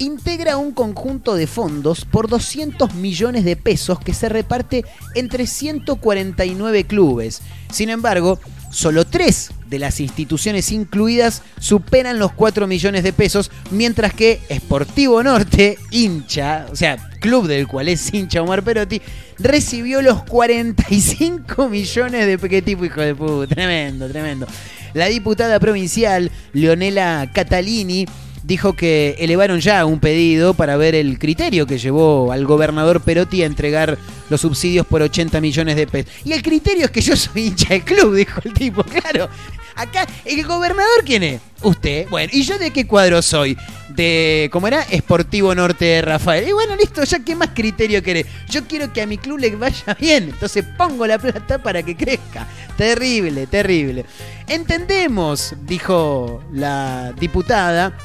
integra 0.00 0.56
un 0.56 0.72
conjunto 0.72 1.34
de 1.34 1.46
fondos 1.46 2.06
por 2.06 2.28
200 2.28 2.94
millones 2.94 3.44
de 3.44 3.54
pesos 3.54 4.00
que 4.00 4.14
se 4.14 4.28
reparte 4.28 4.84
entre 5.14 5.46
149 5.46 6.84
clubes. 6.84 7.42
Sin 7.70 7.90
embargo, 7.90 8.40
solo 8.70 9.04
tres 9.04 9.50
de 9.68 9.78
las 9.78 10.00
instituciones 10.00 10.72
incluidas 10.72 11.42
superan 11.60 12.18
los 12.18 12.32
4 12.32 12.66
millones 12.66 13.04
de 13.04 13.12
pesos, 13.12 13.50
mientras 13.70 14.14
que 14.14 14.40
Sportivo 14.50 15.22
Norte, 15.22 15.78
hincha, 15.90 16.66
o 16.72 16.76
sea, 16.76 16.96
club 17.20 17.46
del 17.46 17.68
cual 17.68 17.88
es 17.88 18.12
hincha 18.12 18.42
Omar 18.42 18.64
Perotti, 18.64 19.02
recibió 19.38 20.00
los 20.00 20.22
45 20.24 21.68
millones 21.68 22.26
de... 22.26 22.48
¿Qué 22.48 22.62
tipo 22.62 22.86
hijo 22.86 23.02
de 23.02 23.14
puta? 23.14 23.54
Tremendo, 23.54 24.08
tremendo. 24.08 24.46
La 24.94 25.06
diputada 25.06 25.60
provincial, 25.60 26.30
Leonela 26.52 27.30
Catalini, 27.32 28.06
dijo 28.50 28.72
que 28.72 29.14
elevaron 29.20 29.60
ya 29.60 29.84
un 29.84 30.00
pedido 30.00 30.54
para 30.54 30.76
ver 30.76 30.96
el 30.96 31.20
criterio 31.20 31.68
que 31.68 31.78
llevó 31.78 32.32
al 32.32 32.46
gobernador 32.46 33.00
Perotti 33.00 33.44
a 33.44 33.46
entregar 33.46 33.96
los 34.28 34.40
subsidios 34.40 34.84
por 34.84 35.02
80 35.02 35.40
millones 35.40 35.76
de 35.76 35.86
pesos. 35.86 36.12
Y 36.24 36.32
el 36.32 36.42
criterio 36.42 36.86
es 36.86 36.90
que 36.90 37.00
yo 37.00 37.14
soy 37.14 37.46
hincha 37.46 37.68
del 37.68 37.84
club, 37.84 38.12
dijo 38.16 38.40
el 38.44 38.52
tipo, 38.52 38.82
claro. 38.82 39.28
Acá, 39.76 40.04
¿el 40.24 40.44
gobernador 40.44 41.04
quién 41.06 41.22
es? 41.22 41.40
Usted. 41.62 42.08
Bueno, 42.08 42.28
¿y 42.34 42.42
yo 42.42 42.58
de 42.58 42.72
qué 42.72 42.88
cuadro 42.88 43.22
soy? 43.22 43.56
De, 43.90 44.50
¿cómo 44.52 44.66
era? 44.66 44.82
Esportivo 44.82 45.54
Norte 45.54 45.84
de 45.84 46.02
Rafael. 46.02 46.48
Y 46.48 46.52
bueno, 46.52 46.74
listo, 46.74 47.04
ya 47.04 47.20
qué 47.20 47.36
más 47.36 47.50
criterio 47.54 48.02
querés. 48.02 48.26
Yo 48.48 48.66
quiero 48.66 48.92
que 48.92 49.00
a 49.00 49.06
mi 49.06 49.16
club 49.16 49.38
le 49.38 49.54
vaya 49.54 49.94
bien. 50.00 50.24
Entonces 50.24 50.64
pongo 50.76 51.06
la 51.06 51.20
plata 51.20 51.62
para 51.62 51.84
que 51.84 51.96
crezca. 51.96 52.48
Terrible, 52.76 53.46
terrible. 53.46 54.04
Entendemos, 54.48 55.54
dijo 55.64 56.42
la 56.52 57.12
diputada, 57.12 57.96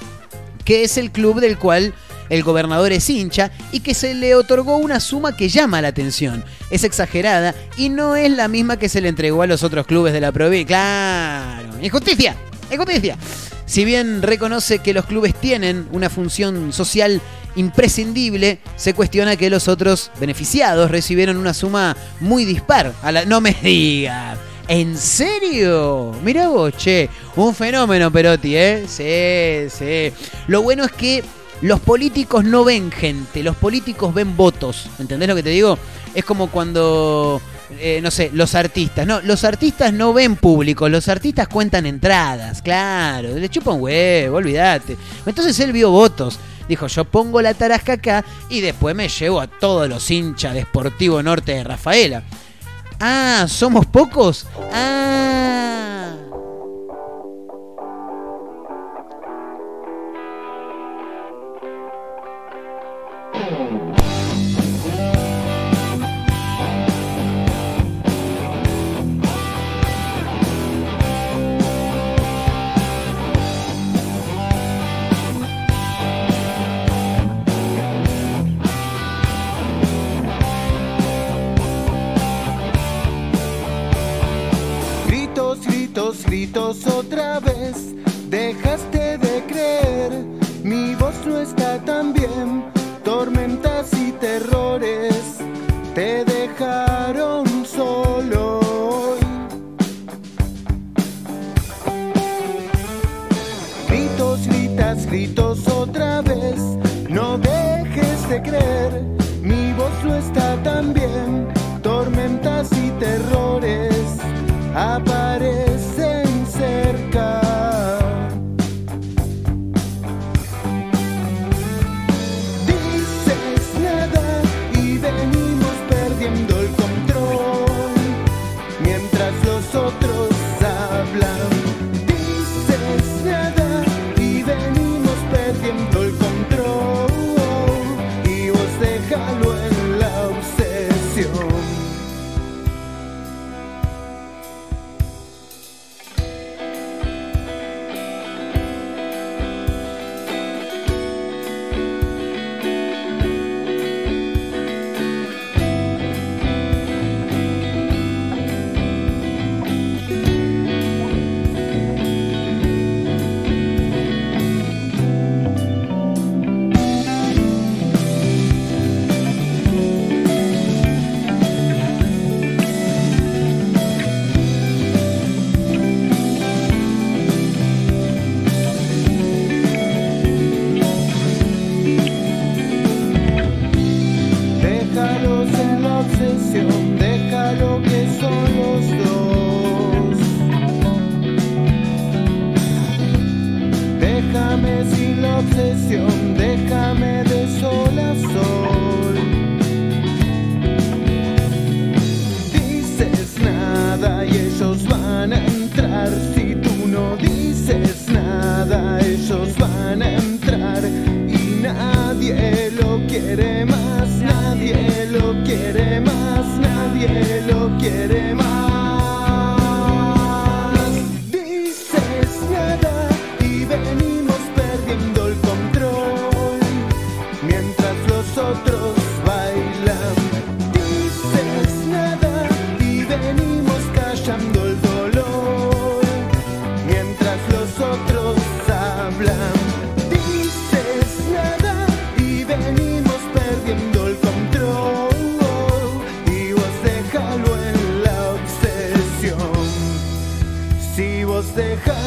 que 0.65 0.83
es 0.83 0.97
el 0.97 1.11
club 1.11 1.39
del 1.39 1.57
cual 1.57 1.93
el 2.29 2.43
gobernador 2.43 2.91
es 2.91 3.09
hincha 3.09 3.51
y 3.71 3.81
que 3.81 3.93
se 3.93 4.13
le 4.13 4.35
otorgó 4.35 4.77
una 4.77 4.99
suma 4.99 5.37
que 5.37 5.47
llama 5.47 5.81
la 5.81 5.89
atención. 5.89 6.43
Es 6.69 6.83
exagerada 6.83 7.53
y 7.77 7.89
no 7.89 8.15
es 8.15 8.31
la 8.31 8.47
misma 8.47 8.77
que 8.77 8.89
se 8.89 9.01
le 9.01 9.09
entregó 9.09 9.43
a 9.43 9.47
los 9.47 9.63
otros 9.63 9.85
clubes 9.85 10.11
de 10.11 10.21
la 10.21 10.31
provincia. 10.31 10.67
Claro, 10.67 11.69
injusticia, 11.81 12.35
injusticia. 12.71 13.17
Si 13.65 13.83
bien 13.83 14.21
reconoce 14.21 14.79
que 14.79 14.93
los 14.93 15.05
clubes 15.05 15.33
tienen 15.33 15.87
una 15.91 16.09
función 16.09 16.71
social 16.71 17.21
imprescindible, 17.55 18.59
se 18.75 18.93
cuestiona 18.93 19.37
que 19.37 19.49
los 19.49 19.67
otros 19.67 20.11
beneficiados 20.19 20.91
recibieron 20.91 21.37
una 21.37 21.53
suma 21.53 21.95
muy 22.19 22.45
dispar. 22.45 22.93
A 23.01 23.11
la... 23.11 23.25
No 23.25 23.41
me 23.41 23.53
digas. 23.53 24.37
¿En 24.67 24.97
serio? 24.97 26.11
Mira 26.23 26.49
vos, 26.49 26.75
che. 26.75 27.09
Un 27.35 27.53
fenómeno, 27.53 28.11
Perotti, 28.11 28.55
¿eh? 28.55 28.85
Sí, 28.87 29.69
sí. 29.69 30.11
Lo 30.47 30.63
bueno 30.63 30.85
es 30.85 30.91
que 30.91 31.23
los 31.61 31.79
políticos 31.79 32.43
no 32.43 32.63
ven 32.63 32.91
gente, 32.91 33.43
los 33.43 33.55
políticos 33.55 34.13
ven 34.13 34.35
votos. 34.35 34.89
¿Entendés 34.99 35.29
lo 35.29 35.35
que 35.35 35.43
te 35.43 35.49
digo? 35.49 35.77
Es 36.15 36.25
como 36.25 36.49
cuando, 36.49 37.41
eh, 37.79 37.99
no 38.01 38.09
sé, 38.09 38.31
los 38.33 38.55
artistas. 38.55 39.05
No, 39.05 39.21
los 39.21 39.43
artistas 39.43 39.93
no 39.93 40.13
ven 40.13 40.35
público, 40.35 40.89
los 40.89 41.07
artistas 41.09 41.47
cuentan 41.47 41.85
entradas, 41.85 42.61
claro. 42.61 43.35
Le 43.35 43.49
chupa 43.49 43.71
un 43.71 43.83
huevo, 43.83 44.37
olvídate. 44.37 44.97
Entonces 45.25 45.59
él 45.59 45.73
vio 45.73 45.91
votos. 45.91 46.39
Dijo, 46.67 46.87
yo 46.87 47.05
pongo 47.05 47.41
la 47.43 47.53
tarasca 47.53 47.93
acá 47.93 48.25
y 48.49 48.61
después 48.61 48.95
me 48.95 49.07
llevo 49.07 49.39
a 49.39 49.45
todos 49.45 49.87
los 49.87 50.09
hinchas 50.09 50.55
de 50.55 50.63
Sportivo 50.63 51.21
Norte 51.21 51.53
de 51.53 51.63
Rafaela. 51.63 52.23
Ah, 52.99 53.45
¿somos 53.47 53.85
pocos? 53.85 54.45
Ah. 54.73 55.94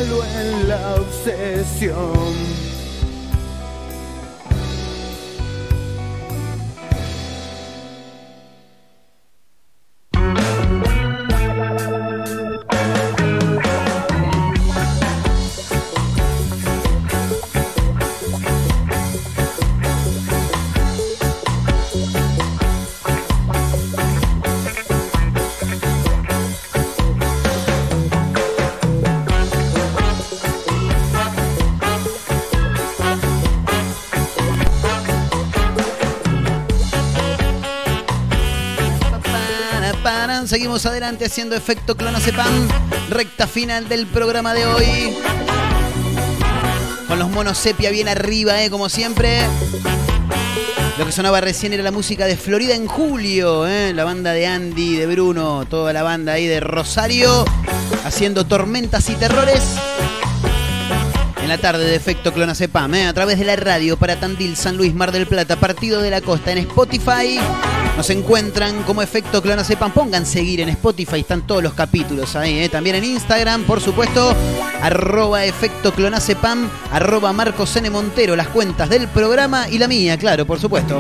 En 0.01 0.69
la 0.69 0.95
obsesión. 0.95 2.48
Seguimos 40.49 40.87
adelante 40.87 41.27
haciendo 41.27 41.55
efecto 41.55 41.95
clonazepam. 41.95 42.69
Recta 43.11 43.47
final 43.47 43.87
del 43.87 44.07
programa 44.07 44.55
de 44.55 44.65
hoy. 44.65 45.15
Con 47.07 47.19
los 47.19 47.29
monos 47.29 47.59
sepia 47.59 47.91
bien 47.91 48.09
arriba, 48.09 48.63
¿eh? 48.63 48.71
como 48.71 48.89
siempre. 48.89 49.41
Lo 50.97 51.05
que 51.05 51.13
sonaba 51.13 51.43
recién 51.43 51.75
era 51.75 51.83
la 51.83 51.91
música 51.91 52.25
de 52.25 52.39
Florida 52.39 52.75
en 52.75 52.87
Julio, 52.87 53.67
¿eh? 53.67 53.93
la 53.93 54.05
banda 54.05 54.33
de 54.33 54.47
Andy, 54.47 54.97
de 54.97 55.07
Bruno, 55.07 55.67
toda 55.69 55.93
la 55.93 56.03
banda 56.03 56.33
ahí 56.33 56.47
de 56.47 56.61
Rosario, 56.61 57.45
haciendo 58.07 58.47
tormentas 58.47 59.11
y 59.11 59.17
terrores. 59.17 59.63
En 61.43 61.49
la 61.51 61.59
tarde 61.59 61.85
de 61.85 61.95
efecto 61.95 62.33
clonazepam, 62.33 62.95
¿eh? 62.95 63.07
a 63.07 63.13
través 63.13 63.39
de 63.39 63.45
la 63.45 63.57
radio 63.57 63.99
para 63.99 64.19
Tandil, 64.19 64.57
San 64.57 64.79
Luis, 64.79 64.95
Mar 64.95 65.13
del 65.13 65.27
Plata, 65.27 65.57
Partido 65.57 66.01
de 66.01 66.11
la 66.11 66.23
Costa, 66.23 66.53
en 66.53 66.59
Spotify. 66.59 67.39
Nos 67.99 68.11
encuentran 68.11 68.85
como 68.85 69.03
efecto 69.03 69.43
clonazepam. 69.43 69.91
Pongan 69.91 70.25
seguir 70.25 70.61
en 70.61 70.69
Spotify, 70.69 71.19
están 71.19 71.45
todos 71.45 71.65
los 71.65 71.75
capítulos 71.75 72.37
ahí. 72.37 72.61
¿eh? 72.61 72.69
También 72.69 72.95
en 72.95 73.03
Instagram, 73.03 73.65
por 73.65 73.81
supuesto, 73.81 74.37
arroba 74.81 75.45
efecto 75.45 75.93
clonazepam, 75.93 76.71
arroba 76.93 77.33
Marcos 77.33 77.75
N. 77.75 77.91
Montero, 77.91 78.37
las 78.37 78.47
cuentas 78.47 78.89
del 78.89 79.09
programa 79.09 79.69
y 79.69 79.79
la 79.79 79.89
mía, 79.89 80.17
claro, 80.17 80.47
por 80.47 80.61
supuesto. 80.61 80.97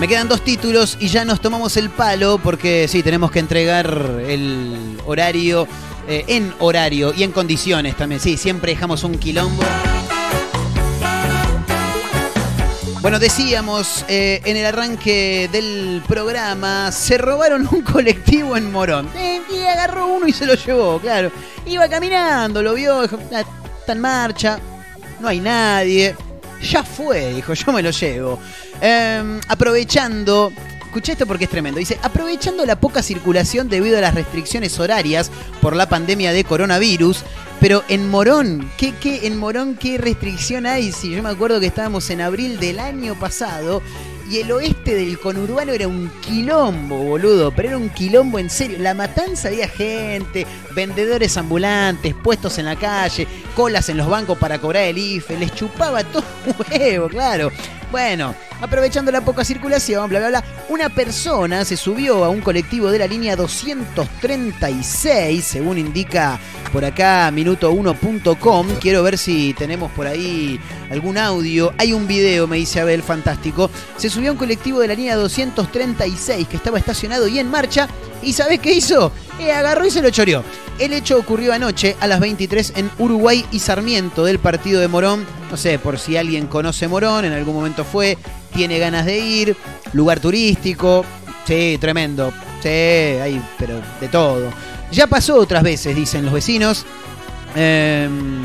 Me 0.00 0.06
quedan 0.06 0.28
dos 0.28 0.42
títulos 0.42 0.98
y 1.00 1.08
ya 1.08 1.24
nos 1.24 1.40
tomamos 1.40 1.78
el 1.78 1.88
palo 1.88 2.40
porque 2.44 2.88
sí, 2.88 3.02
tenemos 3.02 3.30
que 3.30 3.38
entregar 3.38 4.20
el 4.26 4.98
horario 5.06 5.66
eh, 6.06 6.24
en 6.26 6.52
horario 6.58 7.14
y 7.16 7.22
en 7.22 7.32
condiciones 7.32 7.96
también. 7.96 8.20
Sí, 8.20 8.36
siempre 8.36 8.72
dejamos 8.72 9.02
un 9.02 9.16
quilombo. 9.16 9.62
Bueno, 13.02 13.18
decíamos 13.18 14.04
eh, 14.08 14.40
en 14.44 14.56
el 14.56 14.64
arranque 14.64 15.48
del 15.50 16.00
programa, 16.06 16.92
se 16.92 17.18
robaron 17.18 17.68
un 17.72 17.82
colectivo 17.82 18.56
en 18.56 18.70
Morón. 18.70 19.08
Y 19.52 19.64
agarró 19.64 20.06
uno 20.06 20.28
y 20.28 20.32
se 20.32 20.46
lo 20.46 20.54
llevó, 20.54 21.00
claro. 21.00 21.32
Iba 21.66 21.88
caminando, 21.88 22.62
lo 22.62 22.74
vio, 22.74 23.02
dijo, 23.02 23.18
"Ah, 23.34 23.42
está 23.80 23.92
en 23.94 24.00
marcha, 24.00 24.60
no 25.18 25.26
hay 25.26 25.40
nadie. 25.40 26.14
Ya 26.62 26.84
fue, 26.84 27.34
dijo, 27.34 27.54
yo 27.54 27.72
me 27.72 27.82
lo 27.82 27.90
llevo. 27.90 28.38
Eh, 28.80 29.40
aprovechando, 29.48 30.52
escuché 30.92 31.12
esto 31.12 31.26
porque 31.26 31.44
es 31.44 31.50
tremendo, 31.50 31.78
dice, 31.78 31.98
aprovechando 32.02 32.66
la 32.66 32.78
poca 32.78 33.02
circulación 33.02 33.70
debido 33.70 33.96
a 33.96 34.02
las 34.02 34.14
restricciones 34.14 34.78
horarias 34.78 35.30
por 35.62 35.74
la 35.74 35.88
pandemia 35.88 36.34
de 36.34 36.44
coronavirus, 36.44 37.24
pero 37.60 37.82
en 37.88 38.10
Morón, 38.10 38.70
¿qué, 38.76 38.92
qué, 39.00 39.26
en 39.26 39.38
Morón 39.38 39.74
qué 39.74 39.96
restricción 39.96 40.66
hay? 40.66 40.92
Si 40.92 41.10
yo 41.10 41.22
me 41.22 41.30
acuerdo 41.30 41.60
que 41.60 41.66
estábamos 41.66 42.10
en 42.10 42.20
abril 42.20 42.60
del 42.60 42.78
año 42.78 43.14
pasado 43.18 43.80
y 44.30 44.40
el 44.40 44.52
oeste 44.52 44.94
del 44.94 45.18
conurbano 45.18 45.72
era 45.72 45.88
un 45.88 46.10
quilombo, 46.20 46.98
boludo, 46.98 47.52
pero 47.52 47.68
era 47.68 47.78
un 47.78 47.88
quilombo 47.88 48.38
en 48.38 48.50
serio. 48.50 48.76
La 48.78 48.92
matanza 48.92 49.48
había 49.48 49.68
gente, 49.68 50.46
vendedores 50.74 51.38
ambulantes, 51.38 52.14
puestos 52.14 52.58
en 52.58 52.66
la 52.66 52.76
calle, 52.76 53.26
colas 53.56 53.88
en 53.88 53.96
los 53.96 54.10
bancos 54.10 54.36
para 54.36 54.58
cobrar 54.58 54.82
el 54.82 54.98
IFE, 54.98 55.38
les 55.38 55.54
chupaba 55.54 56.04
todo 56.04 56.22
huevo, 56.70 57.08
claro. 57.08 57.50
Bueno, 57.92 58.34
aprovechando 58.62 59.12
la 59.12 59.20
poca 59.20 59.44
circulación, 59.44 60.08
bla, 60.08 60.18
bla, 60.18 60.28
bla, 60.30 60.44
una 60.70 60.88
persona 60.88 61.62
se 61.66 61.76
subió 61.76 62.24
a 62.24 62.30
un 62.30 62.40
colectivo 62.40 62.90
de 62.90 62.98
la 62.98 63.06
línea 63.06 63.36
236, 63.36 65.44
según 65.44 65.76
indica 65.76 66.40
por 66.72 66.86
acá 66.86 67.30
minuto1.com. 67.30 68.66
Quiero 68.80 69.02
ver 69.02 69.18
si 69.18 69.52
tenemos 69.52 69.92
por 69.92 70.06
ahí 70.06 70.58
algún 70.90 71.18
audio. 71.18 71.74
Hay 71.76 71.92
un 71.92 72.06
video, 72.06 72.46
me 72.46 72.56
dice 72.56 72.80
Abel, 72.80 73.02
fantástico. 73.02 73.70
Se 73.98 74.08
subió 74.08 74.30
a 74.30 74.32
un 74.32 74.38
colectivo 74.38 74.80
de 74.80 74.88
la 74.88 74.94
línea 74.94 75.14
236 75.14 76.48
que 76.48 76.56
estaba 76.56 76.78
estacionado 76.78 77.28
y 77.28 77.40
en 77.40 77.50
marcha. 77.50 77.88
¿Y 78.22 78.32
sabés 78.32 78.60
qué 78.60 78.72
hizo? 78.72 79.12
Eh, 79.38 79.52
agarró 79.52 79.86
y 79.86 79.90
se 79.90 80.02
lo 80.02 80.10
choreó. 80.10 80.44
El 80.78 80.92
hecho 80.92 81.18
ocurrió 81.18 81.52
anoche 81.52 81.96
a 82.00 82.06
las 82.06 82.20
23 82.20 82.74
en 82.76 82.90
Uruguay 82.98 83.44
y 83.50 83.58
Sarmiento 83.58 84.24
del 84.24 84.38
partido 84.38 84.80
de 84.80 84.88
Morón. 84.88 85.26
No 85.50 85.56
sé, 85.56 85.78
por 85.78 85.98
si 85.98 86.16
alguien 86.16 86.46
conoce 86.46 86.88
Morón, 86.88 87.24
en 87.24 87.32
algún 87.32 87.54
momento 87.54 87.84
fue, 87.84 88.16
tiene 88.54 88.78
ganas 88.78 89.04
de 89.04 89.18
ir, 89.18 89.56
lugar 89.92 90.20
turístico. 90.20 91.04
Sí, 91.46 91.76
tremendo. 91.80 92.32
Sí, 92.62 92.68
hay, 92.68 93.42
pero 93.58 93.80
de 94.00 94.08
todo. 94.08 94.50
Ya 94.90 95.06
pasó 95.06 95.36
otras 95.36 95.62
veces, 95.62 95.96
dicen 95.96 96.24
los 96.24 96.34
vecinos. 96.34 96.84
Em, 97.54 98.42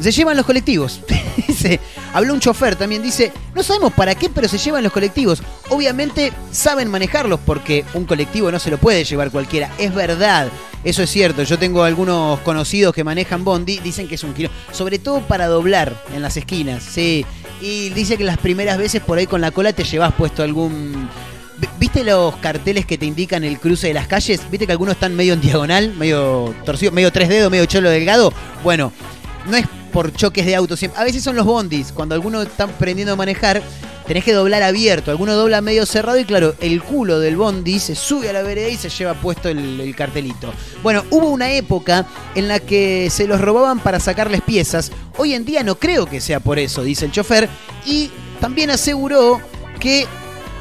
se 0.00 0.12
llevan 0.12 0.36
los 0.36 0.46
colectivos. 0.46 1.00
dice, 1.48 1.80
habló 2.12 2.34
un 2.34 2.40
chofer 2.40 2.76
también, 2.76 3.02
dice, 3.02 3.32
no 3.54 3.62
sabemos 3.62 3.92
para 3.92 4.14
qué, 4.14 4.28
pero 4.28 4.48
se 4.48 4.58
llevan 4.58 4.84
los 4.84 4.92
colectivos. 4.92 5.42
Obviamente 5.70 6.32
saben 6.52 6.90
manejarlos 6.90 7.40
porque 7.44 7.84
un 7.94 8.04
colectivo 8.04 8.50
no 8.50 8.58
se 8.58 8.70
lo 8.70 8.78
puede 8.78 9.04
llevar 9.04 9.30
cualquiera. 9.30 9.70
Es 9.78 9.94
verdad, 9.94 10.48
eso 10.84 11.02
es 11.02 11.10
cierto. 11.10 11.42
Yo 11.42 11.58
tengo 11.58 11.82
algunos 11.84 12.40
conocidos 12.40 12.94
que 12.94 13.04
manejan 13.04 13.44
Bondi, 13.44 13.78
dicen 13.80 14.08
que 14.08 14.16
es 14.16 14.24
un 14.24 14.34
kilo, 14.34 14.50
sobre 14.72 14.98
todo 14.98 15.20
para 15.20 15.46
doblar 15.46 16.02
en 16.14 16.22
las 16.22 16.36
esquinas, 16.36 16.82
sí. 16.82 17.24
Y 17.60 17.90
dice 17.90 18.16
que 18.16 18.24
las 18.24 18.38
primeras 18.38 18.78
veces 18.78 19.00
por 19.02 19.18
ahí 19.18 19.26
con 19.26 19.40
la 19.40 19.50
cola 19.50 19.72
te 19.72 19.84
llevas 19.84 20.12
puesto 20.12 20.42
algún 20.42 21.08
¿Viste 21.78 22.04
los 22.04 22.36
carteles 22.36 22.84
que 22.84 22.98
te 22.98 23.06
indican 23.06 23.42
el 23.44 23.58
cruce 23.58 23.88
de 23.88 23.94
las 23.94 24.06
calles? 24.06 24.42
¿Viste 24.50 24.66
que 24.66 24.72
algunos 24.72 24.94
están 24.94 25.14
medio 25.14 25.32
en 25.32 25.40
diagonal, 25.40 25.94
medio 25.94 26.54
torcido, 26.64 26.92
medio 26.92 27.10
tres 27.10 27.28
dedos, 27.28 27.50
medio 27.50 27.64
cholo 27.64 27.88
delgado? 27.88 28.32
Bueno, 28.62 28.92
no 29.46 29.56
es 29.56 29.66
por 29.96 30.12
choques 30.12 30.44
de 30.44 30.54
autos, 30.54 30.78
a 30.94 31.04
veces 31.04 31.24
son 31.24 31.36
los 31.36 31.46
bondis, 31.46 31.90
cuando 31.90 32.14
alguno 32.14 32.42
está 32.42 32.64
aprendiendo 32.64 33.14
a 33.14 33.16
manejar, 33.16 33.62
tenés 34.06 34.24
que 34.24 34.34
doblar 34.34 34.62
abierto, 34.62 35.10
alguno 35.10 35.32
dobla 35.32 35.62
medio 35.62 35.86
cerrado 35.86 36.18
y 36.18 36.26
claro, 36.26 36.54
el 36.60 36.82
culo 36.82 37.18
del 37.18 37.38
bondi 37.38 37.78
se 37.78 37.94
sube 37.94 38.28
a 38.28 38.34
la 38.34 38.42
vereda 38.42 38.68
y 38.68 38.76
se 38.76 38.90
lleva 38.90 39.14
puesto 39.14 39.48
el, 39.48 39.80
el 39.80 39.96
cartelito. 39.96 40.52
Bueno, 40.82 41.02
hubo 41.08 41.30
una 41.30 41.50
época 41.50 42.04
en 42.34 42.46
la 42.46 42.60
que 42.60 43.08
se 43.08 43.26
los 43.26 43.40
robaban 43.40 43.78
para 43.80 43.98
sacarles 43.98 44.42
piezas, 44.42 44.92
hoy 45.16 45.32
en 45.32 45.46
día 45.46 45.62
no 45.62 45.76
creo 45.76 46.04
que 46.04 46.20
sea 46.20 46.40
por 46.40 46.58
eso, 46.58 46.84
dice 46.84 47.06
el 47.06 47.12
chofer, 47.12 47.48
y 47.86 48.10
también 48.38 48.68
aseguró 48.68 49.40
que 49.80 50.06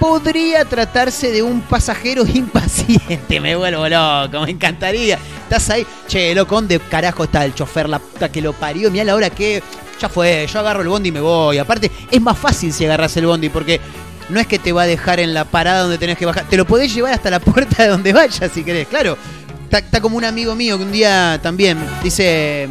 podría 0.08 0.66
tratarse 0.66 1.32
de 1.32 1.42
un 1.42 1.62
pasajero 1.62 2.26
impaciente. 2.34 3.40
Me 3.40 3.56
vuelvo 3.56 3.90
loco, 3.90 4.42
me 4.42 4.52
encantaría. 4.52 5.18
Estás 5.44 5.70
ahí, 5.72 5.86
che, 6.08 6.36
loco, 6.36 6.56
¿dónde 6.56 6.80
carajo 6.80 7.24
está 7.24 7.44
el 7.44 7.56
chofer? 7.56 7.90
La 7.90 7.98
puta 7.98 8.32
que 8.32 8.40
lo 8.40 8.54
parió. 8.54 8.92
Mira 8.92 9.04
la 9.04 9.16
hora 9.16 9.32
que 9.32 9.64
ya 10.00 10.08
fue, 10.08 10.48
yo 10.52 10.60
agarro 10.60 10.84
el 10.84 10.90
bondi 10.90 11.10
y 11.10 11.12
me 11.12 11.22
voy. 11.22 11.58
Aparte, 11.58 11.92
es 12.12 12.22
más 12.22 12.38
fácil 12.38 12.72
si 12.72 12.86
agarras 12.86 13.18
el 13.18 13.26
bondi 13.26 13.50
porque 13.50 13.82
no 14.30 14.40
es 14.40 14.46
que 14.46 14.60
te 14.60 14.72
va 14.72 14.84
a 14.84 14.86
dejar 14.86 15.20
en 15.20 15.34
la 15.34 15.46
parada 15.46 15.82
donde 15.82 15.98
tenés 15.98 16.20
que 16.20 16.28
bajar. 16.28 16.46
Te 16.48 16.58
lo 16.58 16.66
podés 16.66 16.94
llevar 16.94 17.14
hasta 17.14 17.32
la 17.32 17.40
puerta 17.42 17.82
de 17.82 17.90
donde 17.90 18.14
vayas 18.14 18.52
si 18.54 18.64
querés, 18.64 18.88
claro. 18.88 19.18
Está, 19.64 19.80
está 19.80 20.02
como 20.02 20.18
un 20.18 20.26
amigo 20.26 20.54
mío 20.54 20.78
que 20.78 20.84
un 20.84 20.92
día 20.92 21.40
también 21.42 21.80
dice. 22.04 22.70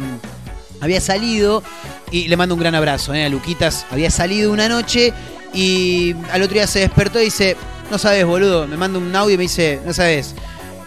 había 0.79 1.01
salido, 1.01 1.61
y 2.11 2.29
le 2.29 2.37
mando 2.37 2.55
un 2.55 2.61
gran 2.61 2.75
abrazo 2.75 3.13
eh, 3.13 3.25
a 3.25 3.29
Luquitas, 3.29 3.85
había 3.91 4.09
salido 4.09 4.53
una 4.53 4.69
noche 4.69 5.13
y 5.55 6.13
al 6.31 6.41
otro 6.41 6.53
día 6.53 6.67
se 6.67 6.79
despertó 6.79 7.19
y 7.19 7.25
dice, 7.25 7.55
no 7.89 7.97
sabes, 7.97 8.25
boludo, 8.25 8.67
me 8.67 8.77
manda 8.77 8.99
un 8.99 9.15
audio 9.15 9.35
y 9.35 9.37
me 9.37 9.43
dice, 9.43 9.79
no 9.85 9.93
sabes, 9.93 10.35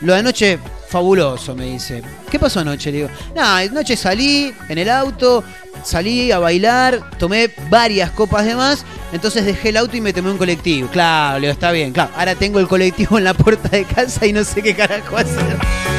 lo 0.01 0.12
de 0.12 0.19
anoche, 0.21 0.59
fabuloso, 0.89 1.55
me 1.55 1.64
dice. 1.64 2.03
¿Qué 2.31 2.39
pasó 2.39 2.61
anoche? 2.61 2.93
Le 2.93 2.99
digo, 2.99 3.09
nada, 3.35 3.59
anoche 3.59 3.97
salí 3.97 4.53
en 4.69 4.79
el 4.79 4.91
auto, 4.91 5.43
salí 5.83 6.31
a 6.31 6.39
bailar, 6.39 7.11
tomé 7.19 7.51
varias 7.71 8.11
copas 8.11 8.45
de 8.45 8.55
más, 8.55 8.85
entonces 9.12 9.45
dejé 9.45 9.71
el 9.71 9.79
auto 9.79 9.97
y 9.97 10.01
me 10.01 10.12
tomé 10.12 10.31
un 10.31 10.39
colectivo. 10.39 10.89
Claro, 10.89 11.39
le 11.39 11.47
digo, 11.47 11.53
está 11.53 11.73
bien, 11.73 11.93
claro. 11.93 12.11
Ahora 12.16 12.35
tengo 12.35 12.61
el 12.61 12.69
colectivo 12.69 13.19
en 13.19 13.25
la 13.25 13.35
puerta 13.35 13.69
de 13.69 13.85
casa 13.85 14.27
y 14.27 14.33
no 14.33 14.45
sé 14.45 14.62
qué 14.62 14.75
carajo 14.75 15.16
hacer. 15.16 15.97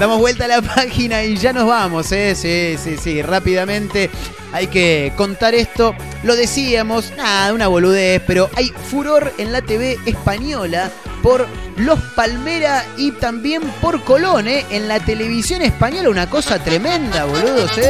Damos 0.00 0.18
vuelta 0.18 0.46
a 0.46 0.48
la 0.48 0.62
página 0.74 1.22
y 1.22 1.36
ya 1.36 1.52
nos 1.52 1.66
vamos, 1.66 2.10
¿eh? 2.12 2.34
Sí, 2.34 2.82
sí, 2.82 2.96
sí, 2.96 3.20
rápidamente 3.20 4.08
hay 4.50 4.68
que 4.68 5.12
contar 5.14 5.54
esto. 5.54 5.94
Lo 6.22 6.36
decíamos, 6.36 7.12
nada, 7.18 7.52
una 7.52 7.68
boludez, 7.68 8.22
pero 8.26 8.48
hay 8.56 8.72
furor 8.90 9.30
en 9.36 9.52
la 9.52 9.60
TV 9.60 9.98
española 10.06 10.90
por 11.22 11.46
Los 11.76 12.00
Palmera 12.16 12.82
y 12.96 13.12
también 13.12 13.60
por 13.82 14.02
Colón, 14.02 14.48
¿eh? 14.48 14.64
En 14.70 14.88
la 14.88 15.00
televisión 15.00 15.60
española, 15.60 16.08
una 16.08 16.30
cosa 16.30 16.58
tremenda, 16.58 17.26
boludo, 17.26 17.68
sí. 17.68 17.82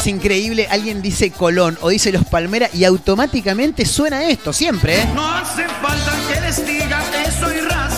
Es 0.00 0.06
increíble, 0.08 0.66
alguien 0.68 1.02
dice 1.02 1.30
Colón 1.30 1.78
o 1.82 1.90
dice 1.90 2.10
Los 2.10 2.24
Palmera 2.24 2.68
y 2.72 2.82
automáticamente 2.82 3.86
suena 3.86 4.24
esto, 4.24 4.52
siempre, 4.52 5.02
¿eh? 5.02 5.08
No 5.14 5.24
hace 5.24 5.68
falta 5.68 6.12
que 6.32 6.40
les 6.40 6.66
diga 6.66 7.00
que 7.12 7.30
soy 7.30 7.60
raza. 7.60 7.97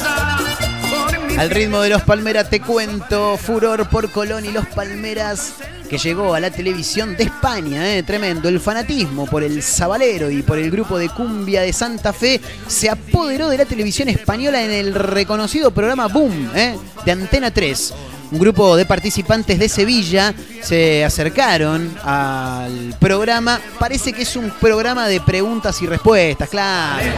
Al 1.41 1.49
ritmo 1.49 1.81
de 1.81 1.89
los 1.89 2.03
Palmeras 2.03 2.51
te 2.51 2.61
cuento, 2.61 3.39
furor 3.39 3.89
por 3.89 4.11
Colón 4.11 4.45
y 4.45 4.53
los 4.53 4.67
Palmeras 4.67 5.55
que 5.89 5.97
llegó 5.97 6.35
a 6.35 6.41
la 6.41 6.51
televisión 6.51 7.17
de 7.17 7.25
España, 7.25 7.97
¿eh? 7.97 8.03
tremendo. 8.03 8.51
El 8.51 8.61
fanatismo 8.61 9.25
por 9.25 9.43
el 9.43 9.63
Sabalero 9.63 10.31
y 10.31 10.43
por 10.43 10.59
el 10.59 10.71
grupo 10.71 10.99
de 10.99 11.09
cumbia 11.09 11.63
de 11.63 11.73
Santa 11.73 12.13
Fe 12.13 12.43
se 12.67 12.91
apoderó 12.91 13.49
de 13.49 13.57
la 13.57 13.65
televisión 13.65 14.11
española 14.11 14.63
en 14.63 14.71
el 14.71 14.93
reconocido 14.93 15.71
programa 15.71 16.09
Boom 16.09 16.51
¿eh? 16.55 16.77
de 17.07 17.11
Antena 17.11 17.51
3. 17.51 17.95
Un 18.33 18.39
grupo 18.39 18.77
de 18.77 18.87
participantes 18.87 19.59
de 19.59 19.69
Sevilla 19.69 20.33
se 20.63 21.05
acercaron 21.05 21.93
al 22.05 22.95
programa. 23.01 23.61
Parece 23.79 24.13
que 24.13 24.23
es 24.23 24.37
un 24.37 24.51
programa 24.51 25.09
de 25.09 25.21
preguntas 25.21 25.83
y 25.83 25.87
respuestas, 25.87 26.49
claro. 26.49 27.11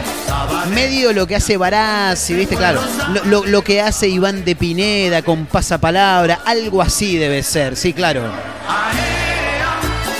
Medio 0.73 1.13
lo 1.13 1.27
que 1.27 1.35
hace 1.35 1.55
Barassi, 1.57 2.33
¿viste? 2.33 2.55
Claro. 2.55 2.81
Lo 3.25 3.63
que 3.63 3.81
hace 3.81 4.07
Iván 4.07 4.43
de 4.43 4.55
Pineda 4.55 5.21
con 5.21 5.45
pasapalabra, 5.45 6.41
algo 6.45 6.81
así 6.81 7.17
debe 7.17 7.43
ser, 7.43 7.75
sí, 7.75 7.93
claro. 7.93 8.23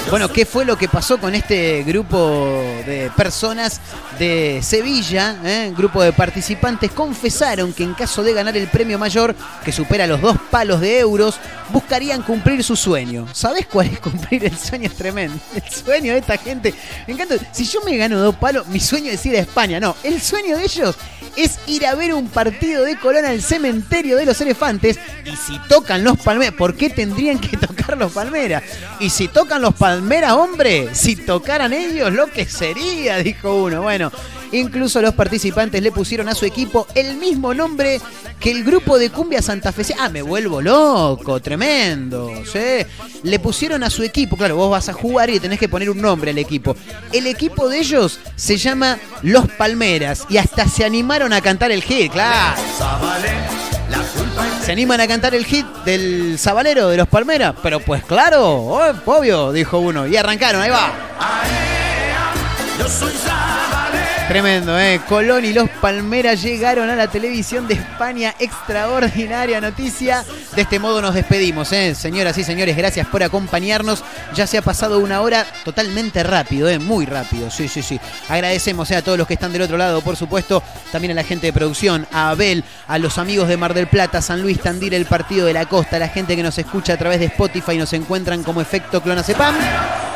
Bueno, 0.09 0.31
¿qué 0.31 0.45
fue 0.45 0.63
lo 0.63 0.77
que 0.77 0.87
pasó 0.87 1.17
con 1.17 1.33
este 1.33 1.81
grupo 1.83 2.61
de 2.85 3.09
personas 3.17 3.81
de 4.19 4.59
Sevilla? 4.61 5.37
eh? 5.43 5.73
Grupo 5.75 6.03
de 6.03 6.13
participantes 6.13 6.91
confesaron 6.91 7.73
que 7.73 7.83
en 7.83 7.95
caso 7.95 8.21
de 8.21 8.33
ganar 8.33 8.55
el 8.55 8.67
premio 8.67 8.99
mayor, 8.99 9.33
que 9.65 9.71
supera 9.71 10.05
los 10.05 10.21
dos 10.21 10.37
palos 10.51 10.81
de 10.81 10.99
euros, 10.99 11.35
buscarían 11.69 12.21
cumplir 12.21 12.63
su 12.63 12.75
sueño. 12.75 13.27
¿Sabés 13.33 13.65
cuál 13.65 13.87
es 13.87 13.99
cumplir 13.99 14.45
el 14.45 14.55
sueño? 14.55 14.85
Es 14.85 14.95
tremendo. 14.95 15.35
El 15.55 15.63
sueño 15.71 16.13
de 16.13 16.19
esta 16.19 16.37
gente. 16.37 16.75
Me 17.07 17.13
encanta. 17.13 17.35
Si 17.51 17.65
yo 17.65 17.81
me 17.81 17.97
gano 17.97 18.19
dos 18.19 18.35
palos, 18.35 18.67
mi 18.67 18.79
sueño 18.79 19.09
es 19.09 19.25
ir 19.25 19.35
a 19.35 19.39
España. 19.39 19.79
No, 19.79 19.95
el 20.03 20.21
sueño 20.21 20.57
de 20.57 20.65
ellos 20.65 20.95
es 21.35 21.57
ir 21.65 21.87
a 21.87 21.95
ver 21.95 22.13
un 22.13 22.27
partido 22.27 22.83
de 22.83 22.97
Colón 22.97 23.25
al 23.25 23.41
cementerio 23.41 24.17
de 24.17 24.25
los 24.25 24.39
elefantes. 24.41 24.99
Y 25.25 25.35
si 25.35 25.57
tocan 25.67 26.03
los 26.03 26.19
palmeras, 26.19 26.53
¿por 26.53 26.75
qué 26.75 26.91
tendrían 26.91 27.39
que 27.39 27.57
tocar 27.57 27.97
los 27.97 28.11
palmeras? 28.11 28.61
Y 28.99 29.09
si 29.09 29.27
tocan 29.27 29.61
los 29.61 29.73
palmeras, 29.73 30.02
hombre, 30.35 30.89
si 30.93 31.15
tocaran 31.15 31.73
ellos, 31.73 32.11
lo 32.13 32.27
que 32.27 32.45
sería, 32.45 33.17
dijo 33.17 33.63
uno. 33.63 33.81
Bueno, 33.81 34.11
incluso 34.51 35.01
los 35.01 35.13
participantes 35.13 35.81
le 35.81 35.91
pusieron 35.91 36.29
a 36.29 36.35
su 36.35 36.45
equipo 36.45 36.87
el 36.95 37.15
mismo 37.17 37.53
nombre 37.53 37.99
que 38.39 38.51
el 38.51 38.63
grupo 38.63 38.97
de 38.97 39.09
cumbia 39.09 39.41
Santa 39.41 39.71
Fe. 39.71 39.83
Ah, 39.99 40.09
me 40.09 40.21
vuelvo 40.21 40.61
loco, 40.61 41.39
tremendo. 41.41 42.31
¿sí? 42.45 42.85
Le 43.23 43.39
pusieron 43.39 43.83
a 43.83 43.89
su 43.89 44.03
equipo, 44.03 44.35
claro, 44.35 44.55
vos 44.55 44.71
vas 44.71 44.89
a 44.89 44.93
jugar 44.93 45.29
y 45.29 45.39
tenés 45.39 45.59
que 45.59 45.69
poner 45.69 45.89
un 45.89 46.01
nombre 46.01 46.31
al 46.31 46.37
equipo. 46.37 46.75
El 47.11 47.27
equipo 47.27 47.69
de 47.69 47.79
ellos 47.79 48.19
se 48.35 48.57
llama 48.57 48.99
Los 49.21 49.47
Palmeras 49.47 50.25
y 50.29 50.37
hasta 50.37 50.67
se 50.67 50.85
animaron 50.85 51.33
a 51.33 51.41
cantar 51.41 51.71
el 51.71 51.83
hit, 51.83 52.11
claro. 52.11 52.61
¿Se 54.63 54.71
animan 54.71 55.01
a 55.01 55.07
cantar 55.07 55.35
el 55.35 55.45
hit 55.45 55.65
del 55.85 56.39
Sabalero 56.39 56.87
de 56.89 56.97
los 56.97 57.07
Palmeras? 57.07 57.53
Pero 57.61 57.79
pues 57.79 58.03
claro, 58.03 58.45
obvio, 59.05 59.51
dijo 59.51 59.79
uno. 59.79 60.07
Y 60.07 60.15
arrancaron, 60.15 60.61
ahí 60.61 60.69
va. 60.69 60.91
Tremendo, 64.27 64.79
¿eh? 64.79 65.01
Colón 65.07 65.43
y 65.43 65.53
los 65.53 65.69
Palmeras 65.69 66.41
llegaron 66.41 66.89
a 66.89 66.95
la 66.95 67.07
televisión 67.07 67.67
de 67.67 67.75
España. 67.75 68.33
Extraordinaria 68.39 69.59
noticia. 69.59 70.23
De 70.55 70.61
este 70.61 70.79
modo 70.79 71.01
nos 71.01 71.13
despedimos, 71.13 71.71
¿eh? 71.73 71.93
Señoras 71.93 72.37
y 72.37 72.43
señores, 72.43 72.75
gracias 72.75 73.05
por 73.07 73.21
acompañarnos. 73.21 74.03
Ya 74.33 74.47
se 74.47 74.57
ha 74.57 74.61
pasado 74.61 74.99
una 74.99 75.21
hora 75.21 75.45
totalmente 75.65 76.23
rápido, 76.23 76.69
¿eh? 76.69 76.79
Muy 76.79 77.05
rápido, 77.05 77.51
sí, 77.51 77.67
sí, 77.67 77.83
sí. 77.83 77.99
Agradecemos 78.29 78.89
¿eh? 78.91 78.95
a 78.95 79.01
todos 79.01 79.17
los 79.17 79.27
que 79.27 79.33
están 79.35 79.51
del 79.51 79.63
otro 79.63 79.77
lado, 79.77 80.01
por 80.01 80.15
supuesto. 80.15 80.63
También 80.91 81.11
a 81.11 81.15
la 81.15 81.23
gente 81.23 81.47
de 81.47 81.53
producción, 81.53 82.07
a 82.11 82.29
Abel, 82.29 82.63
a 82.87 82.97
los 82.97 83.17
amigos 83.17 83.49
de 83.49 83.57
Mar 83.57 83.73
del 83.73 83.87
Plata, 83.87 84.21
San 84.21 84.41
Luis, 84.41 84.59
Tandil, 84.59 84.93
el 84.93 85.05
Partido 85.05 85.45
de 85.45 85.53
la 85.53 85.65
Costa, 85.65 85.97
a 85.97 85.99
la 85.99 86.07
gente 86.07 86.35
que 86.35 86.43
nos 86.43 86.57
escucha 86.57 86.93
a 86.93 86.97
través 86.97 87.19
de 87.19 87.25
Spotify 87.25 87.73
y 87.73 87.77
nos 87.77 87.93
encuentran 87.93 88.41
como 88.43 88.61
Efecto 88.61 89.01
Clonacepam. 89.01 90.12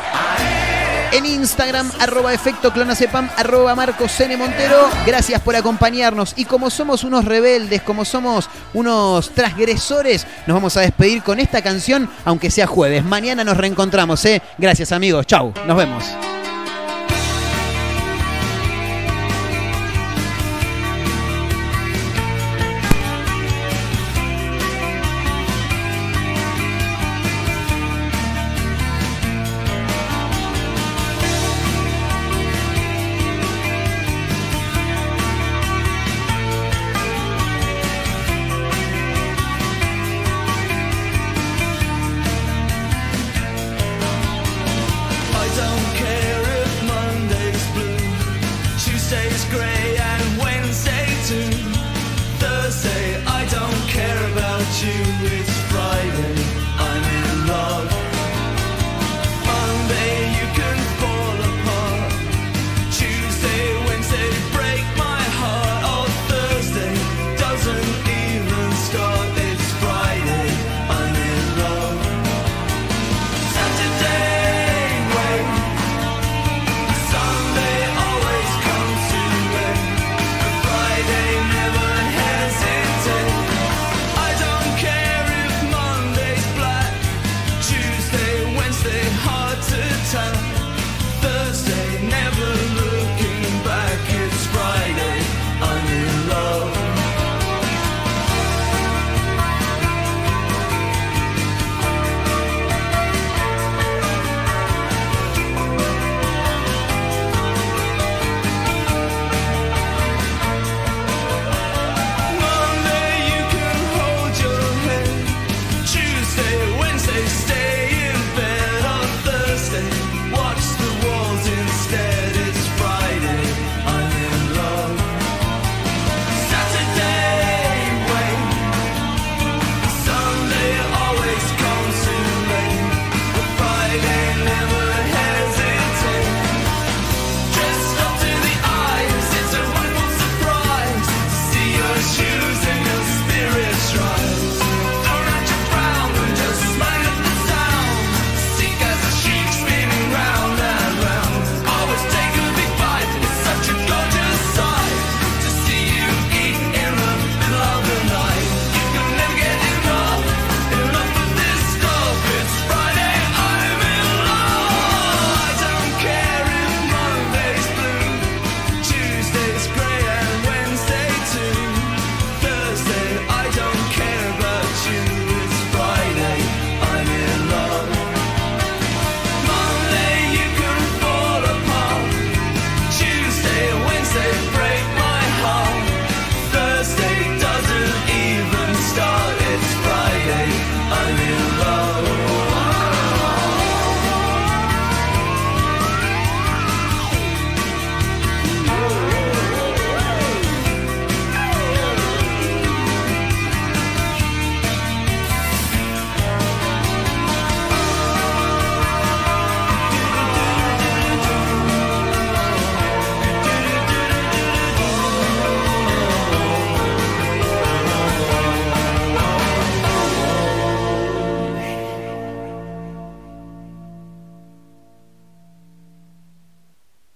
En 1.18 1.26
Instagram, 1.26 1.90
arroba 2.00 2.32
efecto 2.32 2.72
clonacepam, 2.72 3.28
arroba 3.38 3.74
Marcos 3.74 4.20
N. 4.20 4.38
Montero. 4.38 4.88
Gracias 5.04 5.42
por 5.42 5.56
acompañarnos. 5.56 6.34
Y 6.36 6.46
como 6.46 6.70
somos 6.70 7.04
unos 7.04 7.26
rebeldes, 7.26 7.82
como 7.82 8.06
somos 8.06 8.48
unos 8.76 9.32
transgresores, 9.32 10.28
nos 10.46 10.54
vamos 10.54 10.78
a 10.78 10.82
despedir 10.82 11.24
con 11.24 11.40
esta 11.40 11.64
canción, 11.64 12.08
aunque 12.24 12.52
sea 12.52 12.68
jueves. 12.68 13.04
Mañana 13.04 13.44
nos 13.44 13.58
reencontramos, 13.58 14.24
¿eh? 14.26 14.44
Gracias, 14.60 14.92
amigos. 14.92 15.26
Chau. 15.26 15.56
Nos 15.66 15.76
vemos. 15.76 16.04